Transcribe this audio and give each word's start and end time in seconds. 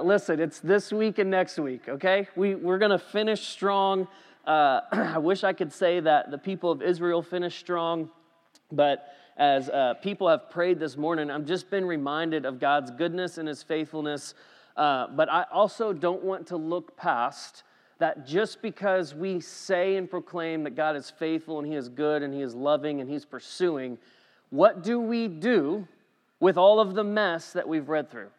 uh, 0.00 0.02
listen, 0.02 0.40
it's 0.40 0.60
this 0.60 0.92
week 0.92 1.18
and 1.18 1.30
next 1.30 1.58
week, 1.58 1.88
okay? 1.88 2.26
We, 2.34 2.54
we're 2.54 2.78
going 2.78 2.90
to 2.90 2.98
finish 2.98 3.46
strong. 3.48 4.08
Uh, 4.46 4.80
I 4.92 5.18
wish 5.18 5.44
I 5.44 5.52
could 5.52 5.72
say 5.72 6.00
that 6.00 6.30
the 6.30 6.38
people 6.38 6.70
of 6.70 6.80
Israel 6.80 7.22
finished 7.22 7.58
strong, 7.60 8.08
but 8.72 9.08
as 9.36 9.68
uh, 9.68 9.94
people 10.02 10.28
have 10.28 10.48
prayed 10.48 10.78
this 10.78 10.96
morning, 10.96 11.30
I've 11.30 11.44
just 11.44 11.70
been 11.70 11.84
reminded 11.84 12.46
of 12.46 12.58
God's 12.58 12.90
goodness 12.90 13.36
and 13.36 13.46
his 13.46 13.62
faithfulness. 13.62 14.34
Uh, 14.76 15.08
but 15.08 15.30
I 15.30 15.44
also 15.52 15.92
don't 15.92 16.22
want 16.22 16.46
to 16.46 16.56
look 16.56 16.96
past 16.96 17.62
that 17.98 18.26
just 18.26 18.62
because 18.62 19.14
we 19.14 19.40
say 19.40 19.96
and 19.96 20.10
proclaim 20.10 20.64
that 20.64 20.76
God 20.76 20.96
is 20.96 21.10
faithful 21.10 21.58
and 21.58 21.68
he 21.68 21.74
is 21.74 21.90
good 21.90 22.22
and 22.22 22.32
he 22.32 22.40
is 22.40 22.54
loving 22.54 23.02
and 23.02 23.10
he's 23.10 23.26
pursuing, 23.26 23.98
what 24.48 24.82
do 24.82 24.98
we 24.98 25.28
do 25.28 25.86
with 26.38 26.56
all 26.56 26.80
of 26.80 26.94
the 26.94 27.04
mess 27.04 27.52
that 27.52 27.68
we've 27.68 27.90
read 27.90 28.10
through? 28.10 28.30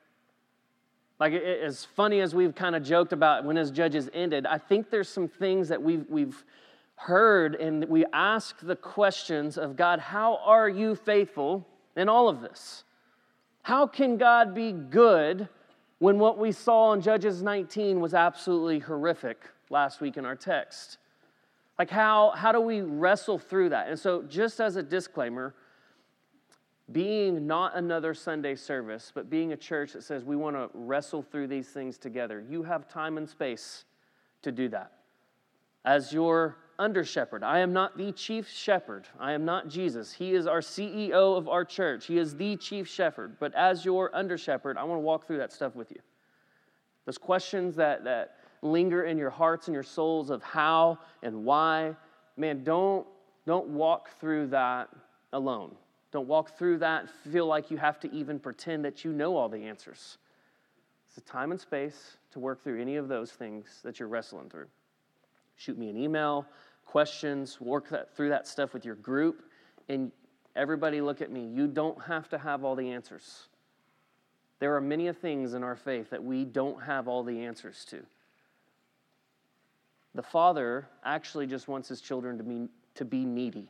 Like, 1.22 1.34
as 1.34 1.86
funny 1.86 2.20
as 2.20 2.34
we've 2.34 2.56
kind 2.56 2.76
of 2.76 2.82
joked 2.82 3.14
about 3.14 3.46
when 3.46 3.56
his 3.56 3.70
judges 3.70 4.10
ended, 4.12 4.48
I 4.48 4.58
think 4.58 4.90
there's 4.90 5.08
some 5.08 5.28
things 5.28 5.70
that 5.70 5.80
we've, 5.80 6.04
we've 6.10 6.44
heard 6.96 7.54
and 7.54 7.86
we 7.86 8.06
ask 8.12 8.60
the 8.60 8.76
questions 8.76 9.56
of 9.56 9.76
God, 9.76 10.00
how 10.00 10.38
are 10.38 10.68
you 10.68 10.96
faithful 10.96 11.68
in 11.96 12.10
all 12.10 12.28
of 12.28 12.42
this? 12.42 12.86
How 13.62 13.86
can 13.86 14.18
God 14.18 14.56
be 14.56 14.72
good 14.72 15.48
when 16.00 16.18
what 16.18 16.40
we 16.40 16.52
saw 16.52 16.92
in 16.94 17.02
Judges 17.02 17.44
19 17.44 18.00
was 18.00 18.16
absolutely 18.16 18.80
horrific 18.80 19.44
last 19.70 20.02
week 20.02 20.18
in 20.18 20.26
our 20.26 20.36
text? 20.36 20.98
Like, 21.78 21.92
how, 21.92 22.32
how 22.32 22.52
do 22.52 22.60
we 22.62 22.82
wrestle 22.82 23.38
through 23.38 23.70
that? 23.70 23.90
And 23.90 24.00
so, 24.00 24.24
just 24.24 24.60
as 24.60 24.76
a 24.76 24.82
disclaimer, 24.82 25.54
being 26.92 27.48
not 27.48 27.76
another 27.76 28.14
Sunday 28.14 28.56
service, 28.56 29.12
but 29.14 29.30
being 29.30 29.54
a 29.54 29.58
church 29.58 29.94
that 29.94 30.04
says 30.04 30.24
we 30.24 30.36
want 30.36 30.56
to 30.56 30.70
wrestle 30.74 31.22
through 31.22 31.48
these 31.48 31.70
things 31.70 31.98
together, 31.98 32.44
you 32.50 32.64
have 32.64 32.88
time 32.88 33.18
and 33.18 33.28
space 33.28 33.86
to 34.42 34.52
do 34.52 34.70
that. 34.70 34.92
As 35.86 36.14
your 36.14 36.58
under 36.78 37.04
shepherd, 37.04 37.44
I 37.44 37.60
am 37.60 37.74
not 37.74 37.98
the 37.98 38.12
chief 38.12 38.50
shepherd. 38.50 39.08
I 39.20 39.34
am 39.34 39.46
not 39.46 39.68
Jesus. 39.68 40.12
He 40.12 40.34
is 40.34 40.48
our 40.48 40.62
CEO 40.62 41.38
of 41.38 41.48
our 41.48 41.64
church. 41.64 42.08
He 42.08 42.18
is 42.18 42.36
the 42.36 42.56
chief 42.58 42.88
shepherd. 42.88 43.38
But 43.40 43.54
as 43.56 43.86
your 43.86 44.16
under 44.16 44.38
shepherd, 44.38 44.78
I 44.78 44.84
want 44.84 44.98
to 44.98 45.04
walk 45.04 45.28
through 45.28 45.38
that 45.38 45.52
stuff 45.52 45.76
with 45.76 45.92
you. 45.92 46.00
Those 47.06 47.18
questions 47.18 47.76
that, 47.76 48.04
that 48.04 48.38
linger 48.62 49.04
in 49.04 49.18
your 49.18 49.30
hearts 49.30 49.68
and 49.68 49.74
your 49.74 49.84
souls 49.84 50.30
of 50.30 50.44
how 50.44 51.00
and 51.24 51.44
why, 51.44 51.96
man, 52.38 52.64
don't, 52.64 53.06
don't 53.46 53.68
walk 53.68 54.10
through 54.20 54.48
that 54.48 54.90
alone. 55.34 55.76
Don't 56.12 56.28
walk 56.28 56.58
through 56.58 56.80
that 56.80 57.10
feel 57.10 57.46
like 57.46 57.72
you 57.72 57.78
have 57.78 58.00
to 58.02 58.12
even 58.12 58.40
pretend 58.40 58.84
that 58.86 59.06
you 59.06 59.14
know 59.14 59.38
all 59.38 59.48
the 59.48 59.64
answers. 59.64 60.18
It's 61.06 61.16
the 61.16 61.22
time 61.22 61.52
and 61.52 61.60
space 61.60 62.18
to 62.32 62.40
work 62.40 62.64
through 62.64 62.82
any 62.82 62.98
of 62.98 63.08
those 63.08 63.32
things 63.32 63.80
that 63.84 64.00
you're 64.00 64.10
wrestling 64.10 64.50
through. 64.50 64.68
Shoot 65.56 65.78
me 65.78 65.90
an 65.90 65.98
email, 65.98 66.46
questions, 66.86 67.62
work 67.62 67.90
that, 67.90 68.16
through 68.16 68.30
that 68.30 68.48
stuff 68.48 68.74
with 68.74 68.86
your 68.86 68.96
group, 68.96 69.44
and 69.90 70.12
everybody 70.56 71.02
look 71.02 71.22
at 71.22 71.32
me. 71.32 71.48
You 71.48 71.68
don't 71.68 72.02
have 72.04 72.30
to 72.30 72.38
have 72.38 72.64
all 72.64 72.76
the 72.76 72.92
answers. 72.92 73.48
There 74.60 74.76
are 74.76 74.82
many 74.82 75.12
things 75.14 75.54
in 75.54 75.64
our 75.64 75.76
faith 75.76 76.10
that 76.10 76.24
we 76.24 76.46
don't 76.46 76.82
have 76.84 77.08
all 77.08 77.24
the 77.24 77.44
answers 77.44 77.86
to. 77.86 78.06
The 80.14 80.22
Father 80.22 80.88
actually 81.04 81.48
just 81.48 81.68
wants 81.68 81.88
his 81.88 82.02
children 82.02 82.38
to 82.38 82.44
be, 82.44 82.68
to 82.96 83.06
be 83.06 83.26
needy. 83.26 83.68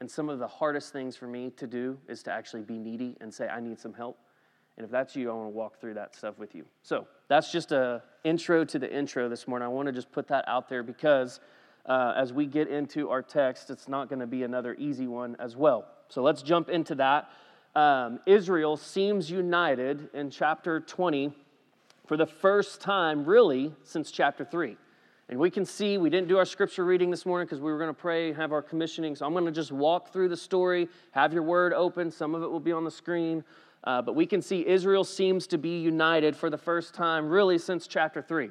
And 0.00 0.10
some 0.10 0.28
of 0.28 0.38
the 0.38 0.48
hardest 0.48 0.92
things 0.92 1.16
for 1.16 1.26
me 1.26 1.50
to 1.56 1.66
do 1.66 1.98
is 2.08 2.22
to 2.24 2.32
actually 2.32 2.62
be 2.62 2.78
needy 2.78 3.16
and 3.20 3.32
say, 3.32 3.48
I 3.48 3.60
need 3.60 3.78
some 3.78 3.92
help. 3.92 4.18
And 4.76 4.84
if 4.84 4.90
that's 4.90 5.14
you, 5.14 5.30
I 5.30 5.34
want 5.34 5.46
to 5.46 5.56
walk 5.56 5.78
through 5.78 5.94
that 5.94 6.16
stuff 6.16 6.38
with 6.38 6.54
you. 6.54 6.64
So 6.82 7.06
that's 7.28 7.52
just 7.52 7.70
a 7.70 8.02
intro 8.24 8.64
to 8.64 8.78
the 8.78 8.90
intro 8.90 9.28
this 9.28 9.46
morning. 9.46 9.66
I 9.66 9.68
want 9.68 9.86
to 9.86 9.92
just 9.92 10.10
put 10.10 10.26
that 10.28 10.44
out 10.48 10.70
there 10.70 10.82
because 10.82 11.40
uh, 11.84 12.14
as 12.16 12.32
we 12.32 12.46
get 12.46 12.68
into 12.68 13.10
our 13.10 13.20
text, 13.20 13.68
it's 13.68 13.88
not 13.88 14.08
going 14.08 14.20
to 14.20 14.26
be 14.26 14.42
another 14.42 14.74
easy 14.78 15.06
one 15.06 15.36
as 15.38 15.54
well. 15.54 15.86
So 16.08 16.22
let's 16.22 16.40
jump 16.40 16.70
into 16.70 16.94
that. 16.94 17.30
Um, 17.76 18.20
Israel 18.26 18.76
seems 18.76 19.30
united 19.30 20.08
in 20.14 20.30
chapter 20.30 20.80
20 20.80 21.32
for 22.06 22.16
the 22.16 22.26
first 22.26 22.80
time, 22.80 23.24
really, 23.24 23.74
since 23.84 24.10
chapter 24.10 24.44
3. 24.44 24.76
And 25.30 25.38
we 25.38 25.48
can 25.48 25.64
see, 25.64 25.96
we 25.96 26.10
didn't 26.10 26.26
do 26.26 26.38
our 26.38 26.44
scripture 26.44 26.84
reading 26.84 27.08
this 27.08 27.24
morning 27.24 27.46
because 27.46 27.60
we 27.60 27.70
were 27.70 27.78
going 27.78 27.94
to 27.94 28.00
pray, 28.00 28.32
have 28.32 28.50
our 28.50 28.60
commissioning. 28.60 29.14
So 29.14 29.24
I'm 29.24 29.32
going 29.32 29.44
to 29.44 29.52
just 29.52 29.70
walk 29.70 30.12
through 30.12 30.28
the 30.28 30.36
story, 30.36 30.88
have 31.12 31.32
your 31.32 31.44
word 31.44 31.72
open. 31.72 32.10
Some 32.10 32.34
of 32.34 32.42
it 32.42 32.50
will 32.50 32.58
be 32.58 32.72
on 32.72 32.82
the 32.82 32.90
screen. 32.90 33.44
Uh, 33.84 34.02
but 34.02 34.16
we 34.16 34.26
can 34.26 34.42
see 34.42 34.66
Israel 34.66 35.04
seems 35.04 35.46
to 35.46 35.56
be 35.56 35.78
united 35.78 36.34
for 36.34 36.50
the 36.50 36.58
first 36.58 36.94
time, 36.94 37.28
really, 37.28 37.58
since 37.58 37.86
chapter 37.86 38.20
3. 38.20 38.50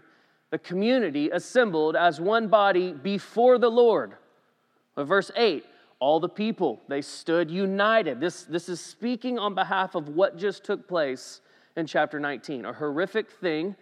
The 0.51 0.57
community 0.57 1.29
assembled 1.29 1.97
as 1.97 2.21
one 2.21 2.47
body 2.47 2.93
before 2.93 3.57
the 3.57 3.69
Lord. 3.69 4.13
But 4.95 5.03
verse 5.03 5.31
8, 5.35 5.65
all 5.99 6.21
the 6.21 6.29
people, 6.29 6.81
they 6.87 7.01
stood 7.01 7.51
united. 7.51 8.21
This, 8.21 8.43
this 8.45 8.69
is 8.69 8.79
speaking 8.79 9.37
on 9.37 9.53
behalf 9.53 9.95
of 9.95 10.07
what 10.07 10.37
just 10.37 10.63
took 10.63 10.87
place 10.87 11.41
in 11.75 11.85
chapter 11.85 12.21
19. 12.21 12.63
A 12.63 12.71
horrific 12.71 13.29
thing. 13.29 13.75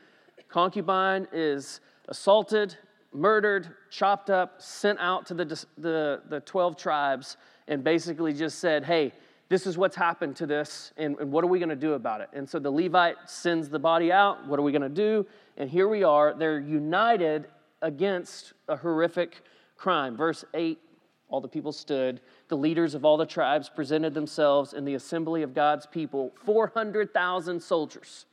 Concubine 0.50 1.28
is 1.32 1.80
assaulted, 2.08 2.76
murdered, 3.14 3.70
chopped 3.90 4.30
up, 4.30 4.62
sent 4.62 5.00
out 5.00 5.26
to 5.28 5.34
the, 5.34 5.46
the, 5.78 6.22
the 6.30 6.40
12 6.42 6.78
tribes, 6.78 7.38
and 7.68 7.84
basically 7.84 8.34
just 8.34 8.60
said, 8.60 8.84
hey, 8.84 9.12
this 9.50 9.66
is 9.66 9.78
what's 9.78 9.96
happened 9.96 10.36
to 10.38 10.46
this, 10.46 10.92
and, 10.98 11.18
and 11.20 11.32
what 11.32 11.44
are 11.44 11.48
we 11.48 11.60
going 11.60 11.70
to 11.70 11.76
do 11.76 11.94
about 11.94 12.22
it? 12.22 12.30
And 12.34 12.48
so 12.50 12.60
the 12.60 12.72
Levite 12.72 13.16
sends 13.26 13.70
the 13.70 13.80
body 13.80 14.12
out. 14.12 14.46
What 14.48 14.60
are 14.60 14.64
we 14.64 14.72
going 14.72 14.82
to 14.82 14.90
do? 14.90 15.26
And 15.56 15.70
here 15.70 15.88
we 15.88 16.04
are. 16.04 16.34
They're 16.34 16.60
united 16.60 17.48
against 17.82 18.54
a 18.68 18.76
horrific 18.76 19.42
crime. 19.78 20.18
Verse 20.18 20.44
8 20.54 20.78
all 21.30 21.42
the 21.42 21.48
people 21.48 21.72
stood. 21.72 22.22
The 22.48 22.56
leaders 22.56 22.96
of 22.96 23.04
all 23.04 23.18
the 23.18 23.26
tribes 23.26 23.70
presented 23.70 24.14
themselves 24.14 24.74
in 24.74 24.86
the 24.86 24.94
assembly 24.94 25.44
of 25.44 25.54
God's 25.54 25.86
people 25.86 26.34
400,000 26.46 27.62
soldiers. 27.62 28.26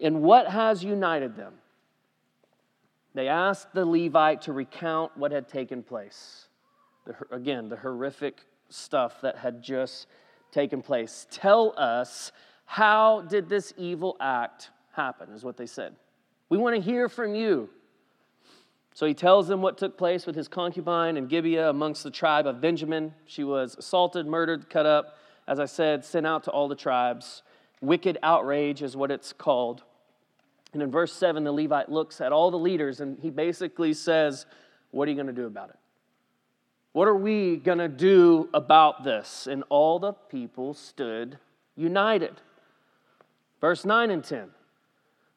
And 0.00 0.22
what 0.22 0.48
has 0.48 0.82
united 0.82 1.36
them? 1.36 1.54
They 3.14 3.28
asked 3.28 3.72
the 3.72 3.86
Levite 3.86 4.42
to 4.42 4.52
recount 4.52 5.16
what 5.16 5.30
had 5.30 5.48
taken 5.48 5.82
place. 5.82 6.48
The, 7.06 7.14
again, 7.30 7.68
the 7.68 7.76
horrific 7.76 8.40
stuff 8.68 9.20
that 9.22 9.38
had 9.38 9.62
just 9.62 10.08
taken 10.50 10.82
place. 10.82 11.26
Tell 11.30 11.74
us, 11.76 12.32
how 12.64 13.22
did 13.22 13.48
this 13.48 13.72
evil 13.76 14.16
act 14.20 14.70
happen, 14.92 15.30
is 15.30 15.44
what 15.44 15.56
they 15.56 15.66
said. 15.66 15.94
We 16.48 16.58
want 16.58 16.76
to 16.76 16.82
hear 16.82 17.08
from 17.08 17.34
you. 17.34 17.68
So 18.94 19.06
he 19.06 19.14
tells 19.14 19.48
them 19.48 19.60
what 19.60 19.76
took 19.76 19.98
place 19.98 20.24
with 20.24 20.36
his 20.36 20.46
concubine 20.46 21.16
in 21.16 21.26
Gibeah 21.26 21.68
amongst 21.68 22.04
the 22.04 22.10
tribe 22.10 22.46
of 22.46 22.60
Benjamin. 22.60 23.12
She 23.26 23.42
was 23.42 23.74
assaulted, 23.76 24.26
murdered, 24.26 24.70
cut 24.70 24.86
up, 24.86 25.18
as 25.48 25.58
I 25.58 25.66
said, 25.66 26.04
sent 26.04 26.26
out 26.26 26.44
to 26.44 26.52
all 26.52 26.68
the 26.68 26.76
tribes. 26.76 27.42
Wicked 27.80 28.18
outrage 28.22 28.82
is 28.82 28.96
what 28.96 29.10
it's 29.10 29.32
called. 29.32 29.82
And 30.74 30.82
in 30.82 30.90
verse 30.90 31.12
7, 31.12 31.44
the 31.44 31.52
Levite 31.52 31.88
looks 31.88 32.20
at 32.20 32.32
all 32.32 32.50
the 32.50 32.58
leaders 32.58 33.00
and 33.00 33.16
he 33.20 33.30
basically 33.30 33.94
says, 33.94 34.44
What 34.90 35.06
are 35.06 35.12
you 35.12 35.16
going 35.16 35.28
to 35.28 35.32
do 35.32 35.46
about 35.46 35.70
it? 35.70 35.76
What 36.92 37.08
are 37.08 37.16
we 37.16 37.56
going 37.56 37.78
to 37.78 37.88
do 37.88 38.48
about 38.52 39.04
this? 39.04 39.46
And 39.46 39.62
all 39.68 39.98
the 39.98 40.12
people 40.12 40.74
stood 40.74 41.38
united. 41.76 42.40
Verse 43.60 43.84
9 43.84 44.10
and 44.10 44.22
10. 44.22 44.50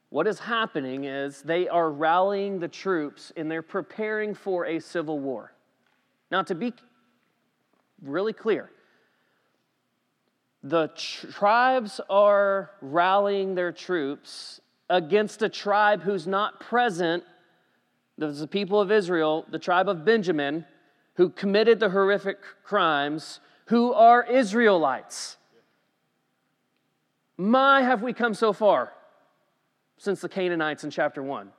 What 0.10 0.28
is 0.28 0.40
happening 0.40 1.04
is 1.04 1.42
they 1.42 1.68
are 1.68 1.92
rallying 1.92 2.60
the 2.60 2.68
troops 2.68 3.32
and 3.36 3.50
they're 3.50 3.62
preparing 3.62 4.34
for 4.34 4.66
a 4.66 4.80
civil 4.80 5.20
war. 5.20 5.54
Now, 6.32 6.42
to 6.44 6.56
be 6.56 6.74
really 8.02 8.34
clear, 8.34 8.72
the 10.64 10.88
tribes 10.96 12.02
are 12.10 12.72
rallying 12.82 13.56
their 13.56 13.72
troops 13.72 14.62
against 14.90 15.42
a 15.42 15.50
tribe 15.50 16.04
who's 16.04 16.28
not 16.28 16.60
present. 16.60 17.24
There's 18.18 18.40
the 18.40 18.48
people 18.48 18.80
of 18.80 18.92
Israel, 18.92 19.46
the 19.50 19.60
tribe 19.60 19.90
of 19.90 20.06
Benjamin, 20.06 20.66
who 21.16 21.30
committed 21.30 21.80
the 21.80 21.90
horrific 21.90 22.38
crimes, 22.64 23.40
who 23.66 23.94
are 23.94 24.24
Israelites. 24.24 25.38
My, 27.38 27.82
have 27.82 28.02
we 28.02 28.14
come 28.14 28.34
so 28.34 28.54
far 28.54 28.94
since 29.98 30.22
the 30.22 30.30
Canaanites 30.30 30.84
in 30.84 30.90
chapter 30.90 31.22
1. 31.22 31.52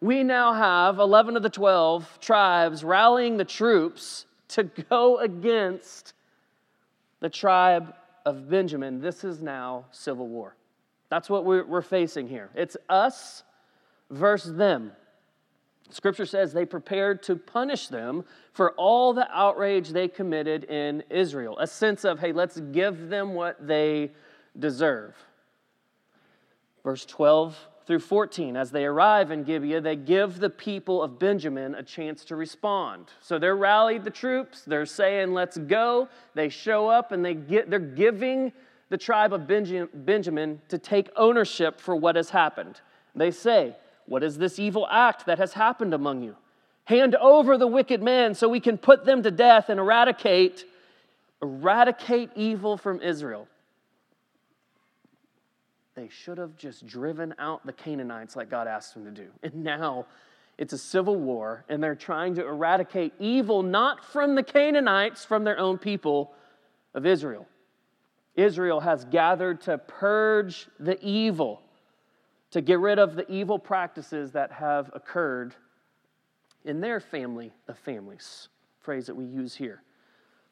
We 0.00 0.22
now 0.22 0.52
have 0.52 0.98
11 0.98 1.36
of 1.36 1.42
the 1.42 1.50
12 1.50 2.18
tribes 2.20 2.82
rallying 2.84 3.36
the 3.36 3.44
troops 3.44 4.26
to 4.48 4.64
go 4.64 5.18
against 5.18 6.14
the 7.20 7.30
tribe 7.30 7.94
of 8.26 8.48
Benjamin. 8.48 9.00
This 9.00 9.24
is 9.24 9.40
now 9.40 9.86
civil 9.90 10.28
war. 10.28 10.56
That's 11.14 11.30
what 11.30 11.44
we're, 11.44 11.64
we're 11.64 11.80
facing 11.80 12.26
here. 12.26 12.50
It's 12.56 12.76
us 12.88 13.44
versus 14.10 14.56
them. 14.56 14.90
Scripture 15.90 16.26
says 16.26 16.52
they 16.52 16.66
prepared 16.66 17.22
to 17.22 17.36
punish 17.36 17.86
them 17.86 18.24
for 18.52 18.72
all 18.72 19.14
the 19.14 19.28
outrage 19.30 19.90
they 19.90 20.08
committed 20.08 20.64
in 20.64 21.04
Israel. 21.10 21.56
A 21.60 21.68
sense 21.68 22.04
of, 22.04 22.18
hey, 22.18 22.32
let's 22.32 22.58
give 22.58 23.10
them 23.10 23.34
what 23.34 23.64
they 23.64 24.10
deserve. 24.58 25.14
Verse 26.82 27.06
12 27.06 27.56
through 27.86 28.00
14. 28.00 28.56
As 28.56 28.72
they 28.72 28.84
arrive 28.84 29.30
in 29.30 29.44
Gibeah, 29.44 29.80
they 29.80 29.94
give 29.94 30.40
the 30.40 30.50
people 30.50 31.00
of 31.00 31.20
Benjamin 31.20 31.76
a 31.76 31.84
chance 31.84 32.24
to 32.24 32.34
respond. 32.34 33.06
So 33.20 33.38
they're 33.38 33.54
rallied 33.54 34.02
the 34.02 34.10
troops. 34.10 34.62
They're 34.66 34.84
saying, 34.84 35.32
let's 35.32 35.58
go. 35.58 36.08
They 36.34 36.48
show 36.48 36.88
up 36.88 37.12
and 37.12 37.24
they 37.24 37.34
get, 37.34 37.70
they're 37.70 37.78
giving 37.78 38.52
the 38.88 38.98
tribe 38.98 39.32
of 39.32 39.46
Benjamin 39.46 40.60
to 40.68 40.78
take 40.78 41.08
ownership 41.16 41.80
for 41.80 41.96
what 41.96 42.16
has 42.16 42.30
happened. 42.30 42.80
They 43.14 43.30
say, 43.30 43.76
What 44.06 44.22
is 44.22 44.38
this 44.38 44.58
evil 44.58 44.86
act 44.90 45.26
that 45.26 45.38
has 45.38 45.54
happened 45.54 45.94
among 45.94 46.22
you? 46.22 46.36
Hand 46.84 47.14
over 47.14 47.56
the 47.56 47.66
wicked 47.66 48.02
man 48.02 48.34
so 48.34 48.48
we 48.48 48.60
can 48.60 48.76
put 48.76 49.04
them 49.04 49.22
to 49.22 49.30
death 49.30 49.68
and 49.68 49.80
eradicate 49.80 50.64
eradicate 51.42 52.30
evil 52.34 52.76
from 52.76 53.02
Israel. 53.02 53.46
They 55.94 56.08
should 56.08 56.38
have 56.38 56.56
just 56.56 56.86
driven 56.86 57.34
out 57.38 57.64
the 57.66 57.72
Canaanites 57.72 58.34
like 58.34 58.50
God 58.50 58.66
asked 58.66 58.94
them 58.94 59.04
to 59.04 59.10
do. 59.10 59.28
And 59.42 59.62
now 59.62 60.06
it's 60.58 60.72
a 60.72 60.78
civil 60.78 61.16
war, 61.16 61.64
and 61.68 61.82
they're 61.82 61.94
trying 61.94 62.34
to 62.36 62.46
eradicate 62.46 63.12
evil 63.18 63.62
not 63.62 64.04
from 64.04 64.34
the 64.34 64.42
Canaanites, 64.42 65.24
from 65.24 65.44
their 65.44 65.58
own 65.58 65.78
people 65.78 66.32
of 66.94 67.06
Israel. 67.06 67.46
Israel 68.36 68.80
has 68.80 69.04
gathered 69.04 69.60
to 69.62 69.78
purge 69.78 70.68
the 70.80 70.98
evil, 71.04 71.62
to 72.50 72.60
get 72.60 72.78
rid 72.80 72.98
of 72.98 73.14
the 73.14 73.30
evil 73.30 73.58
practices 73.58 74.32
that 74.32 74.52
have 74.52 74.90
occurred 74.94 75.54
in 76.64 76.80
their 76.80 77.00
family 77.00 77.52
of 77.68 77.78
families. 77.78 78.48
Phrase 78.80 79.06
that 79.06 79.14
we 79.14 79.24
use 79.24 79.54
here. 79.54 79.82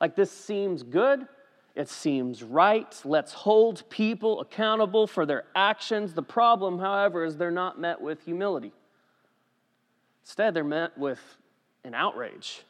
Like 0.01 0.17
this 0.17 0.31
seems 0.31 0.83
good, 0.83 1.27
it 1.75 1.89
seems 1.89 2.43
right. 2.43 3.01
Let's 3.05 3.33
hold 3.33 3.89
people 3.89 4.41
accountable 4.41 5.07
for 5.07 5.25
their 5.25 5.45
actions. 5.55 6.13
The 6.13 6.23
problem, 6.23 6.79
however, 6.79 7.25
is 7.25 7.37
they're 7.37 7.51
not 7.51 7.81
met 7.81 8.01
with 8.01 8.23
humility. 8.25 8.73
Instead, 10.23 10.55
they're 10.55 10.65
met 10.65 10.97
with 10.99 11.21
an 11.85 11.95
outrage, 11.95 12.63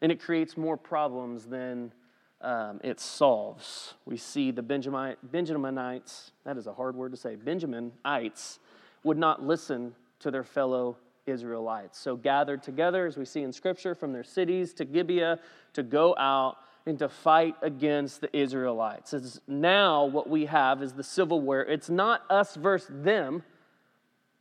and 0.00 0.10
it 0.10 0.20
creates 0.20 0.56
more 0.56 0.76
problems 0.76 1.46
than 1.46 1.92
um, 2.40 2.80
it 2.84 3.00
solves. 3.00 3.94
We 4.04 4.16
see 4.16 4.50
the 4.50 4.62
Benjaminites, 4.62 6.30
that 6.44 6.56
is 6.56 6.66
a 6.66 6.72
hard 6.72 6.94
word 6.96 7.12
to 7.12 7.16
say, 7.16 7.36
Benjaminites 7.36 8.58
would 9.02 9.18
not 9.18 9.42
listen 9.42 9.94
to 10.20 10.30
their 10.30 10.44
fellow 10.44 10.96
Israelites. 11.26 11.98
So, 11.98 12.16
gathered 12.16 12.62
together, 12.62 13.06
as 13.06 13.16
we 13.16 13.24
see 13.24 13.42
in 13.42 13.52
Scripture, 13.52 13.94
from 13.94 14.12
their 14.12 14.24
cities 14.24 14.72
to 14.74 14.84
Gibeah 14.84 15.38
to 15.72 15.82
go 15.82 16.14
out 16.16 16.58
and 16.86 16.98
to 17.00 17.08
fight 17.08 17.56
against 17.62 18.20
the 18.20 18.36
Israelites. 18.36 19.12
It's 19.12 19.40
now 19.48 20.04
what 20.04 20.30
we 20.30 20.46
have 20.46 20.82
is 20.82 20.92
the 20.92 21.02
civil 21.02 21.40
war. 21.40 21.62
It's 21.62 21.90
not 21.90 22.22
us 22.30 22.54
versus 22.54 22.90
them, 23.02 23.42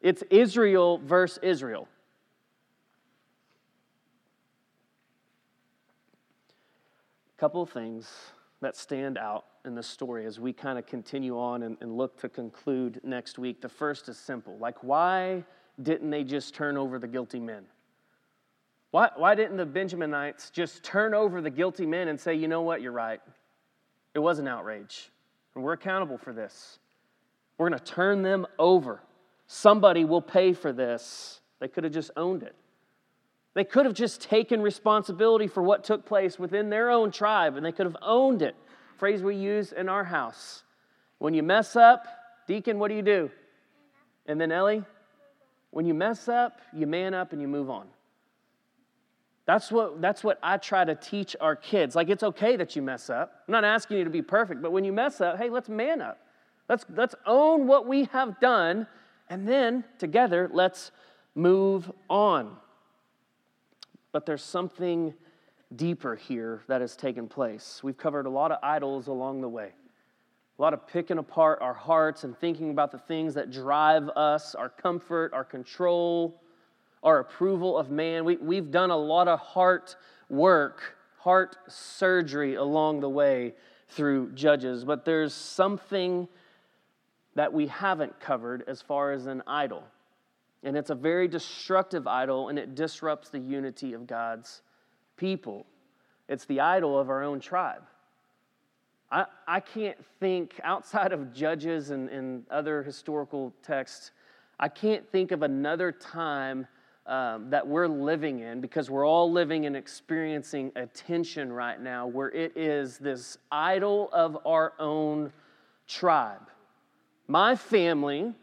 it's 0.01 0.23
Israel 0.29 0.99
versus 0.99 1.39
Israel. 1.41 1.87
Couple 7.45 7.63
things 7.63 8.09
that 8.59 8.75
stand 8.75 9.19
out 9.19 9.45
in 9.65 9.75
the 9.75 9.83
story 9.83 10.25
as 10.25 10.39
we 10.39 10.51
kind 10.51 10.79
of 10.79 10.87
continue 10.87 11.37
on 11.37 11.61
and, 11.61 11.77
and 11.79 11.95
look 11.95 12.19
to 12.19 12.27
conclude 12.27 12.99
next 13.03 13.37
week. 13.37 13.61
The 13.61 13.69
first 13.69 14.09
is 14.09 14.17
simple 14.17 14.57
like, 14.57 14.83
why 14.83 15.43
didn't 15.83 16.09
they 16.09 16.23
just 16.23 16.55
turn 16.55 16.75
over 16.75 16.97
the 16.97 17.07
guilty 17.07 17.39
men? 17.39 17.65
Why, 18.89 19.11
why 19.15 19.35
didn't 19.35 19.57
the 19.57 19.65
Benjaminites 19.67 20.51
just 20.51 20.81
turn 20.81 21.13
over 21.13 21.39
the 21.39 21.51
guilty 21.51 21.85
men 21.85 22.07
and 22.07 22.19
say, 22.19 22.33
you 22.33 22.47
know 22.47 22.63
what, 22.63 22.81
you're 22.81 22.91
right? 22.91 23.21
It 24.15 24.19
was 24.19 24.39
an 24.39 24.47
outrage, 24.47 25.11
and 25.53 25.63
we're 25.63 25.73
accountable 25.73 26.17
for 26.17 26.33
this. 26.33 26.79
We're 27.59 27.69
going 27.69 27.79
to 27.79 27.85
turn 27.85 28.23
them 28.23 28.47
over. 28.57 29.03
Somebody 29.45 30.03
will 30.03 30.19
pay 30.19 30.53
for 30.53 30.73
this. 30.73 31.41
They 31.59 31.67
could 31.67 31.83
have 31.83 31.93
just 31.93 32.09
owned 32.17 32.41
it. 32.41 32.55
They 33.55 33.63
could 33.63 33.85
have 33.85 33.95
just 33.95 34.21
taken 34.21 34.61
responsibility 34.61 35.47
for 35.47 35.63
what 35.63 35.83
took 35.83 36.05
place 36.05 36.37
within 36.37 36.69
their 36.69 36.91
own 36.91 37.09
tribe, 37.09 37.55
and 37.55 37.65
they 37.65 37.71
could 37.71 37.85
have 37.85 37.97
owned 38.01 38.41
it. 38.41 38.55
Phrase 38.97 39.23
we 39.23 39.35
use 39.35 39.71
in 39.71 39.89
our 39.89 40.03
house. 40.03 40.63
When 41.19 41.33
you 41.33 41.41
mess 41.41 41.75
up, 41.75 42.05
Deacon, 42.47 42.77
what 42.77 42.89
do 42.89 42.95
you 42.95 43.01
do? 43.01 43.31
And 44.25 44.39
then 44.39 44.51
Ellie, 44.51 44.83
when 45.71 45.85
you 45.85 45.93
mess 45.93 46.27
up, 46.27 46.59
you 46.73 46.85
man 46.85 47.13
up 47.13 47.31
and 47.31 47.41
you 47.41 47.47
move 47.47 47.69
on. 47.69 47.87
That's 49.45 49.71
what, 49.71 50.01
that's 50.01 50.23
what 50.23 50.37
I 50.43 50.57
try 50.57 50.83
to 50.83 50.95
teach 50.95 51.35
our 51.39 51.55
kids. 51.55 51.95
Like, 51.95 52.09
it's 52.09 52.23
okay 52.23 52.57
that 52.57 52.75
you 52.75 52.81
mess 52.81 53.09
up. 53.09 53.43
I'm 53.47 53.51
not 53.51 53.63
asking 53.63 53.97
you 53.97 54.03
to 54.03 54.09
be 54.09 54.21
perfect, 54.21 54.61
but 54.61 54.71
when 54.71 54.83
you 54.83 54.91
mess 54.91 55.21
up, 55.21 55.37
hey, 55.37 55.49
let's 55.49 55.69
man 55.69 56.01
up. 56.01 56.19
Let's, 56.67 56.85
let's 56.89 57.15
own 57.25 57.67
what 57.67 57.87
we 57.87 58.05
have 58.05 58.39
done, 58.39 58.87
and 59.29 59.47
then 59.47 59.85
together, 59.99 60.49
let's 60.51 60.91
move 61.35 61.91
on. 62.09 62.57
But 64.15 64.25
there's 64.25 64.45
something 64.45 65.13
deeper 65.75 66.15
here 66.15 66.61
that 66.69 66.79
has 66.79 66.95
taken 66.95 67.27
place. 67.27 67.81
We've 67.83 67.97
covered 67.97 68.27
a 68.27 68.29
lot 68.29 68.49
of 68.49 68.59
idols 68.63 69.07
along 69.07 69.41
the 69.41 69.49
way, 69.49 69.73
a 70.57 70.61
lot 70.61 70.73
of 70.73 70.87
picking 70.87 71.17
apart 71.17 71.59
our 71.61 71.73
hearts 71.73 72.23
and 72.23 72.33
thinking 72.37 72.69
about 72.69 72.93
the 72.93 72.97
things 72.97 73.33
that 73.33 73.51
drive 73.51 74.07
us, 74.15 74.55
our 74.55 74.69
comfort, 74.69 75.33
our 75.33 75.43
control 75.43 76.39
our 77.03 77.19
approval 77.19 77.77
of 77.77 77.91
man. 77.91 78.23
We, 78.23 78.37
we've 78.37 78.71
done 78.71 78.89
a 78.89 78.97
lot 78.97 79.27
of 79.27 79.37
heart 79.39 79.97
work, 80.29 80.95
heart 81.19 81.57
surgery 81.67 82.55
along 82.55 83.01
the 83.01 83.09
way 83.09 83.53
through 83.89 84.31
Judges, 84.31 84.85
but 84.85 85.03
there's 85.03 85.33
something 85.33 86.29
that 87.35 87.51
we 87.51 87.67
haven't 87.67 88.17
covered 88.21 88.63
as 88.65 88.81
far 88.81 89.11
as 89.11 89.25
an 89.25 89.43
idol. 89.45 89.83
And 90.65 90.75
it's 90.75 90.89
a 90.89 90.95
very 90.95 91.27
destructive 91.27 92.07
idol, 92.07 92.49
and 92.49 92.59
it 92.59 92.75
disrupts 92.75 93.29
the 93.29 93.39
unity 93.39 93.93
of 93.93 94.07
God's 94.07 94.63
people. 95.15 95.65
It's 96.27 96.45
the 96.45 96.59
idol 96.59 96.99
of 96.99 97.09
our 97.09 97.23
own 97.23 97.39
tribe. 97.39 97.83
I, 99.11 99.25
I 99.47 99.59
can't 99.59 100.03
think, 100.19 100.59
outside 100.63 101.13
of 101.13 101.31
Judges 101.31 101.91
and, 101.91 102.09
and 102.09 102.43
other 102.49 102.81
historical 102.81 103.53
texts, 103.61 104.09
I 104.59 104.67
can't 104.67 105.07
think 105.11 105.31
of 105.31 105.43
another 105.43 105.91
time 105.91 106.65
um, 107.05 107.51
that 107.51 107.67
we're 107.67 107.87
living 107.87 108.39
in 108.39 108.59
because 108.59 108.89
we're 108.89 109.05
all 109.05 109.31
living 109.31 109.67
and 109.67 109.75
experiencing 109.75 110.71
a 110.75 110.87
tension 110.87 111.53
right 111.53 111.79
now 111.79 112.07
where 112.07 112.31
it 112.31 112.57
is 112.57 112.97
this 112.97 113.37
idol 113.51 114.09
of 114.11 114.39
our 114.47 114.73
own 114.79 115.31
tribe. 115.87 116.49
My 117.27 117.55
family, 117.55 118.33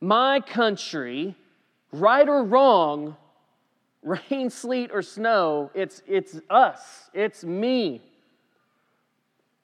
my 0.00 0.40
country, 0.40 1.36
right 1.92 2.28
or 2.28 2.42
wrong, 2.42 3.16
rain, 4.02 4.50
sleet, 4.50 4.90
or 4.92 5.02
snow, 5.02 5.70
it's, 5.74 6.02
it's 6.06 6.40
us, 6.50 7.10
it's 7.14 7.44
me. 7.44 8.02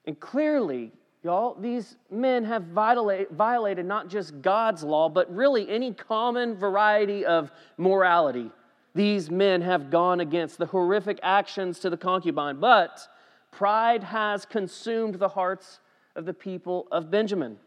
And 0.05 0.19
clearly, 0.19 0.91
Y'all, 1.21 1.53
these 1.59 1.97
men 2.09 2.45
have 2.45 2.63
violated 2.63 3.85
not 3.85 4.07
just 4.07 4.41
God's 4.41 4.83
law, 4.83 5.09
but 5.09 5.33
really 5.35 5.67
any 5.69 5.93
common 5.93 6.55
variety 6.55 7.25
of 7.25 7.51
morality. 7.77 8.49
These 8.95 9.29
men 9.29 9.61
have 9.61 9.89
gone 9.89 10.21
against 10.21 10.57
the 10.57 10.65
horrific 10.65 11.19
actions 11.21 11.79
to 11.79 11.89
the 11.89 11.97
concubine, 11.97 12.61
but 12.61 13.05
pride 13.51 14.03
has 14.03 14.45
consumed 14.45 15.15
the 15.15 15.27
hearts 15.27 15.81
of 16.15 16.25
the 16.25 16.33
people 16.33 16.87
of 16.89 17.11
Benjamin. 17.11 17.57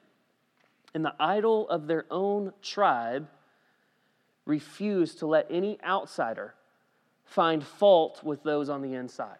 And 0.94 1.04
the 1.04 1.14
idol 1.20 1.68
of 1.68 1.86
their 1.86 2.06
own 2.10 2.52
tribe 2.62 3.28
refused 4.46 5.18
to 5.20 5.26
let 5.26 5.46
any 5.50 5.78
outsider 5.84 6.54
find 7.24 7.64
fault 7.64 8.22
with 8.22 8.42
those 8.42 8.68
on 8.68 8.82
the 8.82 8.94
inside. 8.94 9.38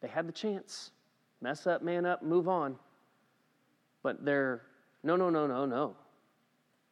They 0.00 0.08
had 0.08 0.26
the 0.26 0.32
chance. 0.32 0.90
Mess 1.40 1.66
up, 1.66 1.82
man 1.82 2.06
up, 2.06 2.22
move 2.22 2.48
on. 2.48 2.76
But 4.02 4.24
they're, 4.24 4.62
no, 5.02 5.16
no, 5.16 5.30
no, 5.30 5.46
no, 5.46 5.66
no. 5.66 5.96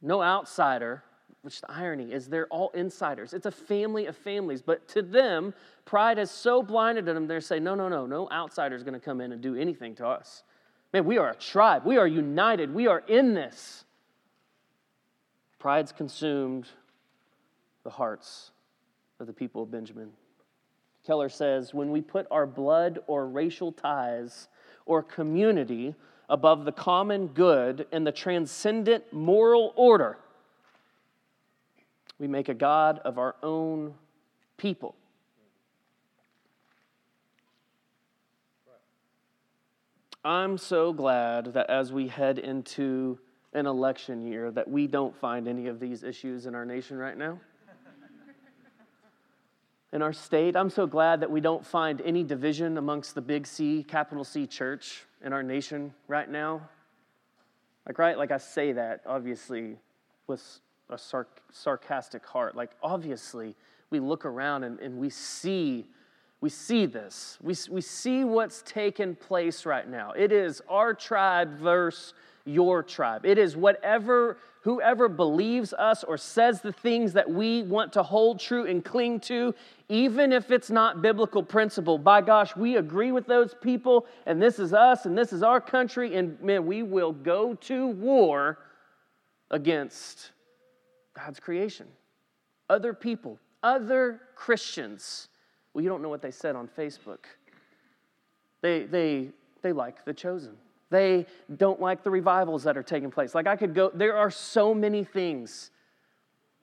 No 0.00 0.22
outsider, 0.22 1.02
which 1.42 1.60
the 1.60 1.70
irony 1.70 2.12
is 2.12 2.28
they're 2.28 2.46
all 2.48 2.70
insiders. 2.74 3.32
It's 3.32 3.46
a 3.46 3.50
family 3.50 4.06
of 4.06 4.16
families. 4.16 4.62
But 4.62 4.88
to 4.88 5.02
them, 5.02 5.54
pride 5.84 6.18
has 6.18 6.30
so 6.30 6.62
blinded 6.62 7.04
them, 7.04 7.26
they're 7.26 7.40
saying, 7.40 7.64
no, 7.64 7.74
no, 7.74 7.88
no, 7.88 8.06
no 8.06 8.28
outsider 8.30 8.74
is 8.74 8.82
going 8.82 8.94
to 8.94 9.00
come 9.00 9.20
in 9.20 9.32
and 9.32 9.40
do 9.40 9.54
anything 9.54 9.94
to 9.96 10.06
us. 10.06 10.42
Man, 10.92 11.04
we 11.04 11.18
are 11.18 11.30
a 11.30 11.34
tribe. 11.34 11.84
We 11.86 11.96
are 11.96 12.06
united. 12.06 12.74
We 12.74 12.86
are 12.86 13.00
in 13.00 13.34
this. 13.34 13.84
Pride's 15.58 15.92
consumed 15.92 16.68
the 17.84 17.90
hearts 17.90 18.50
of 19.20 19.26
the 19.26 19.32
people 19.32 19.62
of 19.62 19.70
Benjamin. 19.70 20.10
Keller 21.06 21.28
says, 21.28 21.74
when 21.74 21.90
we 21.90 22.00
put 22.00 22.26
our 22.30 22.46
blood 22.46 23.00
or 23.06 23.26
racial 23.26 23.72
ties 23.72 24.48
or 24.86 25.02
community 25.02 25.94
above 26.28 26.64
the 26.64 26.72
common 26.72 27.26
good 27.28 27.86
and 27.92 28.06
the 28.06 28.12
transcendent 28.12 29.12
moral 29.12 29.72
order, 29.76 30.18
we 32.18 32.28
make 32.28 32.48
a 32.48 32.54
God 32.54 33.00
of 33.00 33.18
our 33.18 33.34
own 33.42 33.94
people. 34.56 34.94
I'm 40.24 40.56
so 40.56 40.92
glad 40.92 41.52
that 41.54 41.68
as 41.68 41.92
we 41.92 42.06
head 42.06 42.38
into 42.38 43.18
an 43.54 43.66
election 43.66 44.22
year 44.22 44.52
that 44.52 44.68
we 44.70 44.86
don't 44.86 45.16
find 45.16 45.48
any 45.48 45.66
of 45.66 45.80
these 45.80 46.04
issues 46.04 46.46
in 46.46 46.54
our 46.54 46.64
nation 46.64 46.96
right 46.96 47.18
now. 47.18 47.40
In 49.92 50.00
our 50.00 50.12
state, 50.12 50.56
I'm 50.56 50.70
so 50.70 50.86
glad 50.86 51.20
that 51.20 51.30
we 51.30 51.40
don't 51.40 51.64
find 51.64 52.00
any 52.00 52.24
division 52.24 52.78
amongst 52.78 53.14
the 53.14 53.20
big 53.20 53.46
C, 53.46 53.84
capital 53.86 54.24
C 54.24 54.46
church 54.46 55.04
in 55.22 55.32
our 55.32 55.42
nation 55.42 55.92
right 56.08 56.28
now. 56.28 56.62
Like, 57.86 57.98
right? 57.98 58.16
Like, 58.16 58.30
I 58.30 58.38
say 58.38 58.72
that 58.72 59.02
obviously 59.06 59.76
with 60.26 60.42
a 60.88 60.94
sarc- 60.94 61.26
sarcastic 61.50 62.24
heart. 62.24 62.56
Like, 62.56 62.70
obviously, 62.82 63.54
we 63.90 64.00
look 64.00 64.24
around 64.24 64.64
and, 64.64 64.80
and 64.80 64.98
we 64.98 65.10
see 65.10 65.86
we 66.40 66.50
see 66.50 66.86
this. 66.86 67.38
We, 67.40 67.54
we 67.70 67.80
see 67.80 68.24
what's 68.24 68.62
taken 68.62 69.14
place 69.14 69.64
right 69.64 69.88
now. 69.88 70.10
It 70.10 70.32
is 70.32 70.60
our 70.68 70.92
tribe 70.92 71.56
versus 71.56 72.14
your 72.44 72.82
tribe. 72.82 73.24
It 73.24 73.38
is 73.38 73.56
whatever, 73.56 74.38
whoever 74.62 75.08
believes 75.08 75.72
us 75.72 76.04
or 76.04 76.16
says 76.16 76.60
the 76.60 76.72
things 76.72 77.12
that 77.12 77.30
we 77.30 77.62
want 77.62 77.92
to 77.94 78.02
hold 78.02 78.40
true 78.40 78.66
and 78.66 78.84
cling 78.84 79.20
to, 79.20 79.54
even 79.88 80.32
if 80.32 80.50
it's 80.50 80.70
not 80.70 81.02
biblical 81.02 81.42
principle. 81.42 81.98
By 81.98 82.20
gosh, 82.20 82.56
we 82.56 82.76
agree 82.76 83.12
with 83.12 83.26
those 83.26 83.54
people, 83.60 84.06
and 84.26 84.40
this 84.40 84.58
is 84.58 84.72
us, 84.72 85.06
and 85.06 85.16
this 85.16 85.32
is 85.32 85.42
our 85.42 85.60
country, 85.60 86.16
and 86.16 86.40
man, 86.40 86.66
we 86.66 86.82
will 86.82 87.12
go 87.12 87.54
to 87.54 87.86
war 87.88 88.58
against 89.50 90.32
God's 91.14 91.40
creation. 91.40 91.86
Other 92.70 92.94
people, 92.94 93.38
other 93.62 94.20
Christians 94.34 95.28
well, 95.72 95.82
you 95.82 95.88
don't 95.88 96.02
know 96.02 96.08
what 96.08 96.22
they 96.22 96.30
said 96.30 96.54
on 96.54 96.68
Facebook. 96.68 97.24
They, 98.60 98.84
they, 98.84 99.28
they 99.62 99.72
like 99.72 100.04
the 100.04 100.12
chosen. 100.12 100.56
They 100.92 101.24
don't 101.56 101.80
like 101.80 102.04
the 102.04 102.10
revivals 102.10 102.64
that 102.64 102.76
are 102.76 102.82
taking 102.82 103.10
place. 103.10 103.34
Like 103.34 103.46
I 103.46 103.56
could 103.56 103.74
go, 103.74 103.90
there 103.94 104.14
are 104.14 104.30
so 104.30 104.74
many 104.74 105.04
things. 105.04 105.70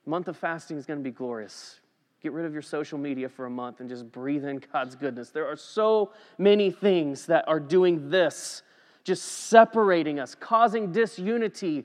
Month 0.06 0.28
of 0.28 0.36
fasting 0.36 0.78
is 0.78 0.86
going 0.86 1.00
to 1.00 1.04
be 1.04 1.10
glorious. 1.10 1.80
Get 2.22 2.30
rid 2.30 2.46
of 2.46 2.52
your 2.52 2.62
social 2.62 2.96
media 2.96 3.28
for 3.28 3.46
a 3.46 3.50
month 3.50 3.80
and 3.80 3.88
just 3.88 4.10
breathe 4.12 4.44
in 4.44 4.62
God's 4.72 4.94
goodness. 4.94 5.30
There 5.30 5.48
are 5.48 5.56
so 5.56 6.12
many 6.38 6.70
things 6.70 7.26
that 7.26 7.44
are 7.48 7.58
doing 7.58 8.08
this, 8.08 8.62
just 9.02 9.24
separating 9.24 10.20
us, 10.20 10.36
causing 10.36 10.92
disunity, 10.92 11.84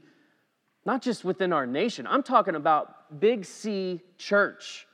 not 0.85 1.01
just 1.01 1.25
within 1.25 1.51
our 1.51 1.65
nation. 1.65 2.05
I'm 2.05 2.21
talking 2.21 2.53
about 2.53 3.19
Big 3.19 3.43
C 3.43 4.01
church. 4.19 4.85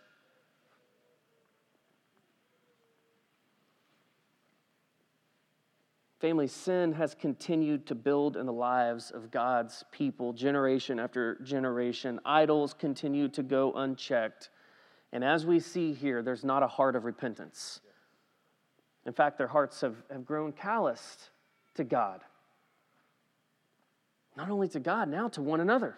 Family, 6.21 6.45
sin 6.45 6.93
has 6.93 7.15
continued 7.15 7.87
to 7.87 7.95
build 7.95 8.37
in 8.37 8.45
the 8.45 8.53
lives 8.53 9.09
of 9.09 9.31
God's 9.31 9.83
people 9.91 10.33
generation 10.33 10.99
after 10.99 11.39
generation. 11.41 12.19
Idols 12.23 12.75
continue 12.75 13.27
to 13.29 13.41
go 13.41 13.73
unchecked. 13.73 14.51
And 15.11 15.23
as 15.23 15.47
we 15.47 15.59
see 15.59 15.93
here, 15.93 16.21
there's 16.21 16.43
not 16.43 16.61
a 16.61 16.67
heart 16.67 16.95
of 16.95 17.05
repentance. 17.05 17.79
In 19.07 19.13
fact, 19.13 19.39
their 19.39 19.47
hearts 19.47 19.81
have, 19.81 19.95
have 20.11 20.23
grown 20.23 20.51
calloused 20.51 21.31
to 21.73 21.83
God. 21.83 22.21
Not 24.37 24.51
only 24.51 24.67
to 24.69 24.79
God, 24.79 25.09
now 25.09 25.27
to 25.29 25.41
one 25.41 25.59
another. 25.59 25.97